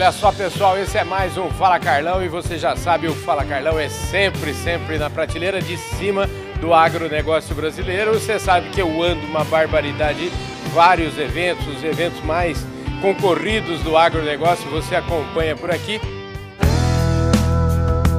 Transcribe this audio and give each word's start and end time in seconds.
Olha 0.00 0.12
só, 0.12 0.32
pessoal, 0.32 0.78
esse 0.78 0.96
é 0.96 1.04
mais 1.04 1.36
um 1.36 1.50
Fala 1.50 1.78
Carlão 1.78 2.24
e 2.24 2.28
você 2.28 2.56
já 2.56 2.74
sabe, 2.74 3.06
o 3.06 3.14
Fala 3.14 3.44
Carlão 3.44 3.78
é 3.78 3.86
sempre, 3.90 4.54
sempre 4.54 4.96
na 4.96 5.10
prateleira 5.10 5.60
de 5.60 5.76
cima 5.76 6.26
do 6.58 6.72
agronegócio 6.72 7.54
brasileiro. 7.54 8.14
Você 8.14 8.38
sabe 8.38 8.70
que 8.70 8.80
eu 8.80 9.02
ando 9.02 9.26
uma 9.26 9.44
barbaridade, 9.44 10.32
vários 10.72 11.18
eventos, 11.18 11.66
os 11.66 11.84
eventos 11.84 12.18
mais 12.22 12.66
concorridos 13.02 13.82
do 13.82 13.94
agronegócio, 13.94 14.70
você 14.70 14.96
acompanha 14.96 15.54
por 15.54 15.70
aqui. 15.70 16.00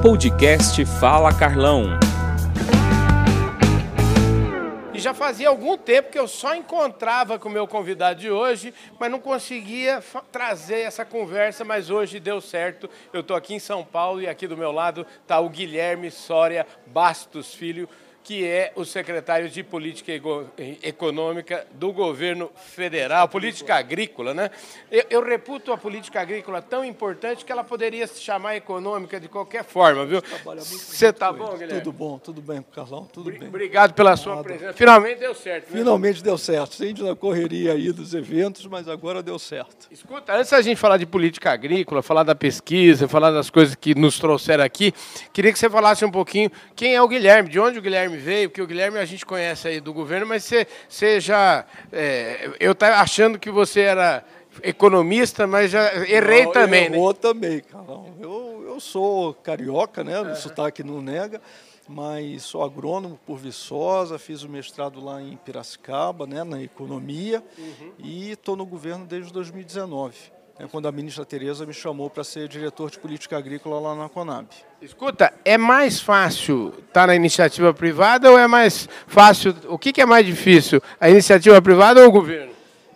Podcast 0.00 0.84
Fala 1.00 1.34
Carlão. 1.34 1.98
Já 5.02 5.12
fazia 5.12 5.48
algum 5.48 5.76
tempo 5.76 6.12
que 6.12 6.18
eu 6.18 6.28
só 6.28 6.54
encontrava 6.54 7.36
com 7.36 7.48
o 7.48 7.52
meu 7.52 7.66
convidado 7.66 8.20
de 8.20 8.30
hoje, 8.30 8.72
mas 9.00 9.10
não 9.10 9.18
conseguia 9.18 10.00
trazer 10.30 10.82
essa 10.82 11.04
conversa, 11.04 11.64
mas 11.64 11.90
hoje 11.90 12.20
deu 12.20 12.40
certo. 12.40 12.88
Eu 13.12 13.20
estou 13.20 13.36
aqui 13.36 13.52
em 13.52 13.58
São 13.58 13.84
Paulo 13.84 14.22
e 14.22 14.28
aqui 14.28 14.46
do 14.46 14.56
meu 14.56 14.70
lado 14.70 15.04
está 15.20 15.40
o 15.40 15.48
Guilherme 15.48 16.08
Soria 16.08 16.64
Bastos 16.86 17.52
Filho, 17.52 17.88
que 18.24 18.46
é 18.46 18.72
o 18.76 18.84
secretário 18.84 19.48
de 19.48 19.62
Política 19.62 20.12
Econômica 20.82 21.66
do 21.72 21.92
governo 21.92 22.50
federal, 22.54 23.28
política 23.28 23.74
agrícola, 23.74 24.32
né? 24.32 24.50
Eu, 24.90 25.04
eu, 25.10 25.24
reputo 25.24 25.72
a 25.72 25.78
política 25.78 26.20
agrícola 26.20 26.62
tão 26.62 26.84
importante 26.84 27.44
que 27.44 27.50
ela 27.50 27.64
poderia 27.64 28.06
se 28.06 28.20
chamar 28.20 28.56
econômica 28.56 29.18
de 29.18 29.28
qualquer 29.28 29.64
forma, 29.64 30.06
viu? 30.06 30.22
Você 30.58 31.06
está 31.06 31.32
bom, 31.32 31.56
Guilherme? 31.56 31.80
Tudo 31.80 31.92
bom, 31.92 32.18
tudo 32.18 32.40
bem, 32.40 32.64
Carlão, 32.74 33.08
tudo 33.12 33.30
bem. 33.30 33.48
Obrigado 33.48 33.92
pela 33.94 34.16
sua 34.16 34.36
Nada. 34.36 34.44
presença. 34.44 34.72
Finalmente 34.74 35.18
deu 35.18 35.34
certo. 35.34 35.70
Né? 35.70 35.78
Finalmente 35.78 36.22
deu 36.22 36.38
certo. 36.38 36.74
Sempre 36.74 37.02
na 37.02 37.16
correria 37.16 37.72
aí 37.72 37.90
dos 37.90 38.14
eventos, 38.14 38.66
mas 38.66 38.88
agora 38.88 39.22
deu 39.22 39.38
certo. 39.38 39.88
Escuta, 39.90 40.34
antes 40.34 40.50
da 40.50 40.62
gente 40.62 40.78
falar 40.78 40.96
de 40.96 41.06
política 41.06 41.50
agrícola, 41.50 42.02
falar 42.02 42.22
da 42.22 42.34
pesquisa, 42.34 43.08
falar 43.08 43.30
das 43.30 43.50
coisas 43.50 43.74
que 43.74 43.94
nos 43.94 44.18
trouxeram 44.18 44.62
aqui, 44.62 44.92
queria 45.32 45.52
que 45.52 45.58
você 45.58 45.68
falasse 45.68 46.04
um 46.04 46.10
pouquinho 46.10 46.50
quem 46.76 46.94
é 46.94 47.02
o 47.02 47.08
Guilherme, 47.08 47.48
de 47.48 47.58
onde 47.58 47.78
o 47.78 47.82
Guilherme 47.82 48.11
Guilherme 48.12 48.16
veio, 48.16 48.50
porque 48.50 48.62
o 48.62 48.66
Guilherme 48.66 48.98
a 48.98 49.04
gente 49.04 49.24
conhece 49.24 49.68
aí 49.68 49.80
do 49.80 49.92
governo, 49.92 50.26
mas 50.26 50.44
você, 50.44 50.66
você 50.88 51.20
já. 51.20 51.64
É, 51.90 52.50
eu 52.60 52.72
estava 52.72 52.96
achando 52.96 53.38
que 53.38 53.50
você 53.50 53.80
era 53.80 54.24
economista, 54.62 55.46
mas 55.46 55.70
já 55.70 55.94
errei 56.06 56.44
não, 56.44 56.52
também. 56.52 56.84
Errou 56.86 57.12
né? 57.12 57.18
também, 57.20 57.60
Carlão. 57.60 58.14
Eu, 58.20 58.64
eu 58.66 58.80
sou 58.80 59.34
carioca, 59.34 60.04
né? 60.04 60.20
O 60.20 60.34
sotaque 60.36 60.82
não 60.82 61.00
nega, 61.00 61.40
mas 61.88 62.42
sou 62.42 62.62
agrônomo 62.62 63.18
por 63.26 63.38
Viçosa, 63.38 64.18
fiz 64.18 64.42
o 64.42 64.48
mestrado 64.48 65.02
lá 65.02 65.22
em 65.22 65.36
Piracicaba, 65.36 66.26
né, 66.26 66.44
na 66.44 66.62
economia, 66.62 67.42
uhum. 67.58 67.92
e 67.98 68.32
estou 68.32 68.56
no 68.56 68.66
governo 68.66 69.06
desde 69.06 69.32
2019 69.32 70.41
né, 70.58 70.68
quando 70.70 70.86
a 70.86 70.92
ministra 70.92 71.24
Tereza 71.24 71.66
me 71.66 71.72
chamou 71.72 72.10
para 72.10 72.24
ser 72.24 72.48
diretor 72.48 72.90
de 72.90 72.98
política 72.98 73.36
agrícola 73.36 73.80
lá 73.80 73.94
na 73.94 74.08
Conab. 74.08 74.46
Escuta, 74.80 75.32
é 75.44 75.56
mais 75.56 76.00
fácil 76.00 76.68
estar 76.68 77.02
tá 77.02 77.06
na 77.06 77.16
iniciativa 77.16 77.72
privada 77.72 78.30
ou 78.30 78.38
é 78.38 78.46
mais 78.46 78.88
fácil? 79.06 79.54
O 79.68 79.78
que, 79.78 79.92
que 79.92 80.00
é 80.00 80.06
mais 80.06 80.26
difícil, 80.26 80.82
a 81.00 81.08
iniciativa 81.08 81.60
privada 81.60 82.00
ou 82.02 82.08
o 82.08 82.12
governo? 82.12 82.52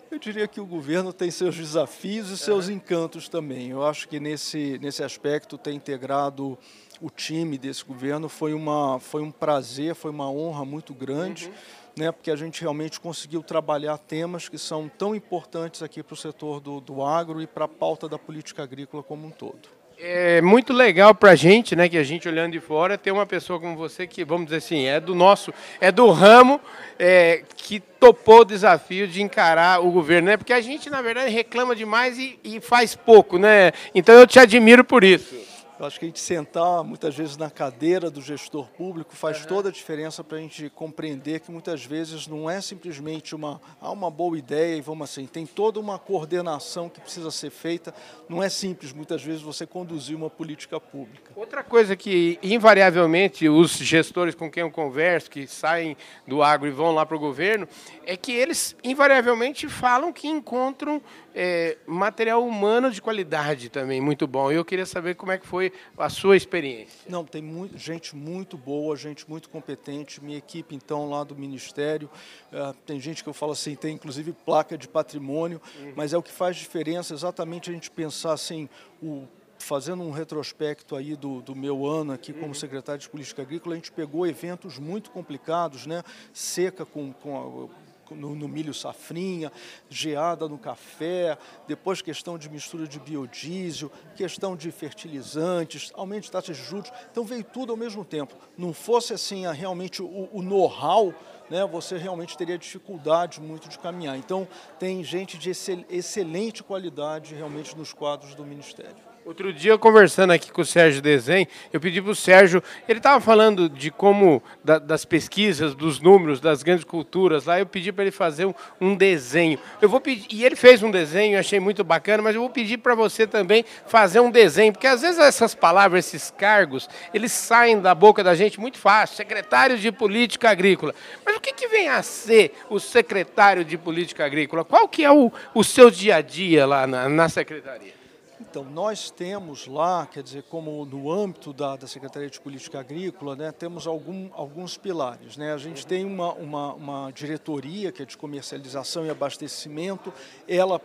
Eu 0.09 0.19
diria 0.19 0.47
que 0.47 0.59
o 0.59 0.65
governo 0.65 1.13
tem 1.13 1.29
seus 1.29 1.55
desafios 1.55 2.31
e 2.31 2.37
seus 2.37 2.69
encantos 2.69 3.29
também. 3.29 3.69
Eu 3.69 3.85
acho 3.85 4.07
que 4.07 4.19
nesse, 4.19 4.79
nesse 4.81 5.03
aspecto 5.03 5.57
ter 5.57 5.73
integrado 5.73 6.57
o 6.99 7.09
time 7.09 7.57
desse 7.57 7.85
governo 7.85 8.27
foi, 8.27 8.53
uma, 8.53 8.99
foi 8.99 9.21
um 9.21 9.29
prazer, 9.29 9.93
foi 9.93 10.09
uma 10.09 10.29
honra 10.31 10.65
muito 10.65 10.93
grande. 10.93 11.45
Uhum 11.45 11.86
né, 11.97 12.11
porque 12.11 12.31
a 12.31 12.35
gente 12.35 12.61
realmente 12.61 12.99
conseguiu 12.99 13.41
trabalhar 13.41 13.97
temas 13.97 14.47
que 14.47 14.57
são 14.57 14.87
tão 14.87 15.15
importantes 15.15 15.81
aqui 15.81 16.03
para 16.03 16.13
o 16.13 16.17
setor 16.17 16.59
do, 16.59 16.79
do 16.79 17.03
agro 17.03 17.41
e 17.41 17.47
para 17.47 17.65
a 17.65 17.67
pauta 17.67 18.07
da 18.07 18.17
política 18.17 18.63
agrícola 18.63 19.03
como 19.03 19.27
um 19.27 19.31
todo. 19.31 19.77
É 19.99 20.41
muito 20.41 20.73
legal 20.73 21.15
para 21.15 21.31
a 21.31 21.35
gente, 21.35 21.75
né, 21.75 21.89
que 21.89 21.97
a 21.97 22.03
gente 22.03 22.27
olhando 22.27 22.51
de 22.51 22.59
fora, 22.59 22.99
ter 22.99 23.11
uma 23.11 23.25
pessoa 23.25 23.59
como 23.59 23.75
você 23.75 24.05
que, 24.05 24.23
vamos 24.23 24.45
dizer 24.45 24.57
assim, 24.57 24.85
é 24.85 24.99
do 24.99 25.15
nosso, 25.15 25.51
é 25.81 25.91
do 25.91 26.11
ramo, 26.11 26.61
é, 26.99 27.41
que 27.55 27.79
topou 27.79 28.41
o 28.41 28.45
desafio 28.45 29.07
de 29.07 29.23
encarar 29.23 29.83
o 29.83 29.89
governo, 29.89 30.27
né? 30.27 30.37
Porque 30.37 30.53
a 30.53 30.61
gente, 30.61 30.87
na 30.87 31.01
verdade, 31.01 31.31
reclama 31.31 31.75
demais 31.75 32.15
e, 32.19 32.39
e 32.43 32.61
faz 32.61 32.95
pouco, 32.95 33.39
né? 33.39 33.71
Então 33.95 34.13
eu 34.13 34.27
te 34.27 34.37
admiro 34.37 34.83
por 34.83 35.03
isso. 35.03 35.35
Eu 35.79 35.85
acho 35.85 35.99
que 35.99 36.05
a 36.05 36.07
gente 36.07 36.19
sentar 36.19 36.83
muitas 36.83 37.15
vezes 37.15 37.37
na 37.37 37.51
cadeira 37.51 38.09
do 38.09 38.19
gestor 38.19 38.65
público 38.65 39.15
faz 39.15 39.41
uhum. 39.41 39.47
toda 39.47 39.69
a 39.69 39.71
diferença 39.71 40.23
para 40.23 40.39
a 40.39 40.41
gente 40.41 40.71
compreender 40.71 41.39
que 41.39 41.51
muitas 41.51 41.85
vezes 41.85 42.25
não 42.25 42.49
é 42.49 42.59
simplesmente 42.61 43.35
uma, 43.35 43.61
ah, 43.79 43.91
uma 43.91 44.09
boa 44.09 44.35
ideia 44.39 44.75
e 44.75 44.81
vamos 44.81 45.07
assim, 45.07 45.27
tem 45.27 45.45
toda 45.45 45.79
uma 45.79 45.99
coordenação 45.99 46.89
que 46.89 46.99
precisa 46.99 47.29
ser 47.29 47.51
feita. 47.51 47.93
Não 48.27 48.41
é 48.41 48.49
simples 48.49 48.91
muitas 48.91 49.21
vezes 49.21 49.43
você 49.43 49.67
conduzir 49.67 50.17
uma 50.17 50.31
política 50.31 50.79
pública. 50.79 51.31
Outra 51.35 51.63
coisa 51.63 51.95
que 51.95 52.39
invariavelmente 52.41 53.47
os 53.47 53.77
gestores 53.77 54.33
com 54.33 54.49
quem 54.49 54.61
eu 54.61 54.71
converso, 54.71 55.29
que 55.29 55.45
saem 55.45 55.95
do 56.25 56.41
agro 56.41 56.67
e 56.67 56.71
vão 56.71 56.91
lá 56.91 57.05
para 57.05 57.15
o 57.15 57.19
governo, 57.19 57.67
é 58.03 58.17
que 58.17 58.31
eles 58.31 58.75
invariavelmente 58.83 59.67
falam 59.67 60.11
que 60.11 60.27
encontram 60.27 60.99
é, 61.39 61.77
material 61.85 62.43
humano 62.43 62.89
de 62.89 62.99
qualidade 62.99 63.69
também, 63.69 64.01
muito 64.01 64.25
bom. 64.25 64.51
E 64.51 64.55
eu 64.55 64.65
queria 64.65 64.87
saber 64.87 65.13
como 65.13 65.31
é 65.31 65.37
que 65.37 65.45
foi 65.45 65.71
a 65.95 66.09
sua 66.09 66.35
experiência. 66.35 66.99
Não, 67.07 67.23
tem 67.23 67.43
muito, 67.43 67.77
gente 67.77 68.15
muito 68.15 68.57
boa, 68.57 68.95
gente 68.95 69.29
muito 69.29 69.47
competente. 69.47 70.23
Minha 70.23 70.39
equipe, 70.39 70.73
então, 70.73 71.07
lá 71.07 71.23
do 71.23 71.35
Ministério, 71.35 72.09
uh, 72.51 72.73
tem 72.87 72.99
gente 72.99 73.21
que 73.21 73.29
eu 73.29 73.33
falo 73.33 73.51
assim, 73.51 73.75
tem 73.75 73.93
inclusive 73.93 74.33
placa 74.33 74.75
de 74.75 74.87
patrimônio, 74.87 75.61
uhum. 75.79 75.93
mas 75.95 76.11
é 76.11 76.17
o 76.17 76.23
que 76.23 76.31
faz 76.31 76.57
diferença 76.57 77.13
exatamente 77.13 77.69
a 77.69 77.73
gente 77.73 77.91
pensar 77.91 78.33
assim, 78.33 78.67
o 78.99 79.27
fazendo 79.59 80.03
um 80.03 80.11
retrospecto 80.11 80.95
aí 80.95 81.15
do, 81.15 81.41
do 81.41 81.55
meu 81.55 81.85
ano 81.85 82.13
aqui 82.13 82.31
como 82.33 82.47
uhum. 82.47 82.53
secretário 82.53 83.01
de 83.01 83.09
Política 83.09 83.41
Agrícola, 83.43 83.75
a 83.75 83.77
gente 83.77 83.91
pegou 83.91 84.25
eventos 84.25 84.79
muito 84.79 85.11
complicados, 85.11 85.85
né? 85.85 86.03
Seca 86.31 86.85
com, 86.85 87.11
com 87.11 87.69
no, 88.15 88.35
no, 88.35 88.47
milho 88.47 88.73
safrinha, 88.73 89.51
geada 89.89 90.47
no 90.47 90.57
café, 90.57 91.37
depois 91.67 92.01
questão 92.01 92.37
de 92.37 92.49
mistura 92.49 92.87
de 92.87 92.99
biodiesel, 92.99 93.91
questão 94.15 94.55
de 94.55 94.71
fertilizantes, 94.71 95.91
aumento 95.95 96.23
de 96.23 96.31
taxas 96.31 96.57
de 96.57 96.63
juros. 96.63 96.91
Então 97.11 97.23
veio 97.23 97.43
tudo 97.43 97.71
ao 97.71 97.77
mesmo 97.77 98.03
tempo. 98.03 98.35
Não 98.57 98.73
fosse 98.73 99.13
assim 99.13 99.51
realmente 99.51 100.01
o, 100.01 100.29
o 100.31 100.41
know-how, 100.41 101.13
né, 101.49 101.65
você 101.65 101.97
realmente 101.97 102.37
teria 102.37 102.57
dificuldade 102.57 103.39
muito 103.39 103.69
de 103.69 103.79
caminhar. 103.79 104.17
Então 104.17 104.47
tem 104.77 105.03
gente 105.03 105.37
de 105.37 105.51
excel, 105.51 105.85
excelente 105.89 106.63
qualidade 106.63 107.33
realmente 107.33 107.77
nos 107.77 107.93
quadros 107.93 108.35
do 108.35 108.45
Ministério. 108.45 109.06
Outro 109.27 109.51
dia, 109.51 109.77
conversando 109.77 110.31
aqui 110.31 110.49
com 110.49 110.61
o 110.61 110.65
Sérgio 110.65 111.01
Desen, 111.01 111.49
eu 111.73 111.81
pedi 111.81 112.01
para 112.01 112.11
o 112.11 112.15
Sérgio, 112.15 112.63
ele 112.87 112.99
estava 112.99 113.19
falando 113.19 113.67
de 113.67 113.91
como, 113.91 114.41
da, 114.63 114.79
das 114.79 115.03
pesquisas, 115.03 115.75
dos 115.75 115.99
números, 115.99 116.39
das 116.39 116.63
grandes 116.63 116.85
culturas 116.85 117.43
lá, 117.43 117.59
eu 117.59 117.65
pedi 117.65 117.91
para 117.91 118.05
ele 118.05 118.11
fazer 118.11 118.45
um, 118.45 118.53
um, 118.79 118.95
desenho. 118.95 119.59
Eu 119.81 119.89
vou 119.89 119.99
pedir, 119.99 120.27
e 120.31 120.45
ele 120.45 120.55
fez 120.55 120.81
um 120.81 120.89
desenho, 120.89 121.37
achei 121.37 121.59
muito 121.59 121.83
bacana, 121.83 122.23
mas 122.23 122.35
eu 122.35 122.41
vou 122.41 122.49
pedir 122.49 122.77
para 122.77 122.95
você 122.95 123.27
também 123.27 123.65
fazer 123.85 124.21
um 124.21 124.31
desenho, 124.31 124.71
porque 124.71 124.87
às 124.87 125.01
vezes 125.01 125.19
essas 125.19 125.53
palavras, 125.53 126.05
esses 126.05 126.31
cargos, 126.31 126.87
eles 127.13 127.33
saem 127.33 127.81
da 127.81 127.93
boca 127.93 128.23
da 128.23 128.33
gente 128.33 128.57
muito 128.61 128.77
fácil, 128.77 129.17
secretário 129.17 129.77
de 129.77 129.91
Política 129.91 130.49
Agrícola. 130.49 130.95
Mas 131.25 131.35
o 131.35 131.41
que, 131.41 131.51
que 131.51 131.67
vem 131.67 131.89
a 131.89 132.01
ser 132.01 132.53
o 132.69 132.79
secretário 132.79 133.65
de 133.65 133.77
Política 133.77 134.25
Agrícola? 134.25 134.63
Qual 134.63 134.87
que 134.87 135.03
é 135.03 135.11
o, 135.11 135.29
o 135.53 135.65
seu 135.65 135.91
dia 135.91 136.15
a 136.15 136.21
dia 136.21 136.65
lá 136.65 136.87
na, 136.87 137.09
na 137.09 137.27
secretaria? 137.27 137.96
Então, 138.39 138.63
nós 138.63 139.09
temos 139.09 139.65
lá, 139.65 140.05
quer 140.05 140.21
dizer, 140.21 140.43
como 140.43 140.85
no 140.85 141.11
âmbito 141.11 141.51
da, 141.51 141.75
da 141.75 141.87
Secretaria 141.87 142.29
de 142.29 142.39
Política 142.39 142.79
Agrícola, 142.79 143.35
né, 143.35 143.51
temos 143.51 143.87
algum, 143.87 144.29
alguns 144.33 144.77
pilares. 144.77 145.37
Né? 145.37 145.51
A 145.51 145.57
gente 145.57 145.87
tem 145.87 146.05
uma, 146.05 146.33
uma, 146.33 146.73
uma 146.73 147.11
diretoria, 147.11 147.91
que 147.91 148.03
é 148.03 148.05
de 148.05 148.15
comercialização 148.15 149.05
e 149.05 149.09
abastecimento, 149.09 150.13
ela 150.47 150.79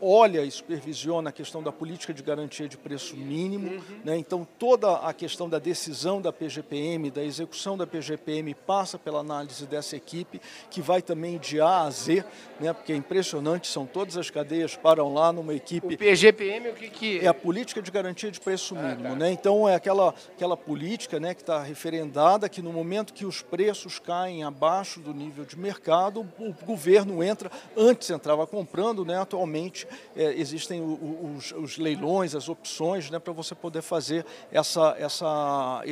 olha 0.00 0.44
e 0.44 0.50
supervisiona 0.50 1.30
a 1.30 1.32
questão 1.32 1.62
da 1.62 1.70
política 1.70 2.12
de 2.12 2.22
garantia 2.22 2.68
de 2.68 2.76
preço 2.76 3.16
mínimo, 3.16 3.70
uhum. 3.70 3.82
né? 4.04 4.16
então 4.16 4.46
toda 4.58 4.96
a 4.96 5.12
questão 5.12 5.48
da 5.48 5.58
decisão 5.58 6.20
da 6.20 6.32
PGPM, 6.32 7.10
da 7.10 7.22
execução 7.22 7.76
da 7.76 7.86
PGPM 7.86 8.54
passa 8.54 8.98
pela 8.98 9.20
análise 9.20 9.66
dessa 9.66 9.96
equipe, 9.96 10.40
que 10.70 10.80
vai 10.80 11.02
também 11.02 11.38
de 11.38 11.60
A 11.60 11.82
a 11.82 11.90
Z, 11.90 12.24
né? 12.60 12.72
porque 12.72 12.92
é 12.92 12.96
impressionante, 12.96 13.68
são 13.68 13.86
todas 13.86 14.16
as 14.16 14.30
cadeias 14.30 14.76
param 14.76 15.12
lá 15.12 15.32
numa 15.32 15.54
equipe... 15.54 15.94
O 15.94 15.98
PGPM 15.98 16.70
o 16.70 16.74
que, 16.74 16.88
que... 16.88 17.18
É 17.20 17.28
a 17.28 17.34
política 17.34 17.80
de 17.80 17.90
garantia 17.90 18.30
de 18.30 18.40
preço 18.40 18.74
mínimo, 18.74 19.06
ah, 19.06 19.10
tá. 19.10 19.16
né? 19.16 19.30
então 19.30 19.68
é 19.68 19.74
aquela, 19.74 20.14
aquela 20.34 20.56
política 20.56 21.20
né, 21.20 21.34
que 21.34 21.42
está 21.42 21.62
referendada, 21.62 22.48
que 22.48 22.62
no 22.62 22.72
momento 22.72 23.12
que 23.12 23.24
os 23.24 23.42
preços 23.42 23.98
caem 23.98 24.42
abaixo 24.42 25.00
do 25.00 25.14
nível 25.14 25.44
de 25.44 25.58
mercado, 25.58 26.26
o 26.38 26.52
governo 26.64 27.22
entra, 27.22 27.50
antes 27.76 28.10
entrava 28.10 28.46
comprando, 28.46 29.04
né? 29.04 29.18
atualmente 29.20 29.67
é, 30.16 30.32
existem 30.34 30.80
os, 30.80 31.52
os, 31.52 31.78
leilões, 31.78 32.34
as 32.34 32.48
opções 32.48 33.10
né, 33.10 33.18
para 33.18 33.32
você 33.32 33.54
poder 33.54 33.82
fazer 33.82 34.24
essa, 34.50 34.96
essa, 34.98 35.82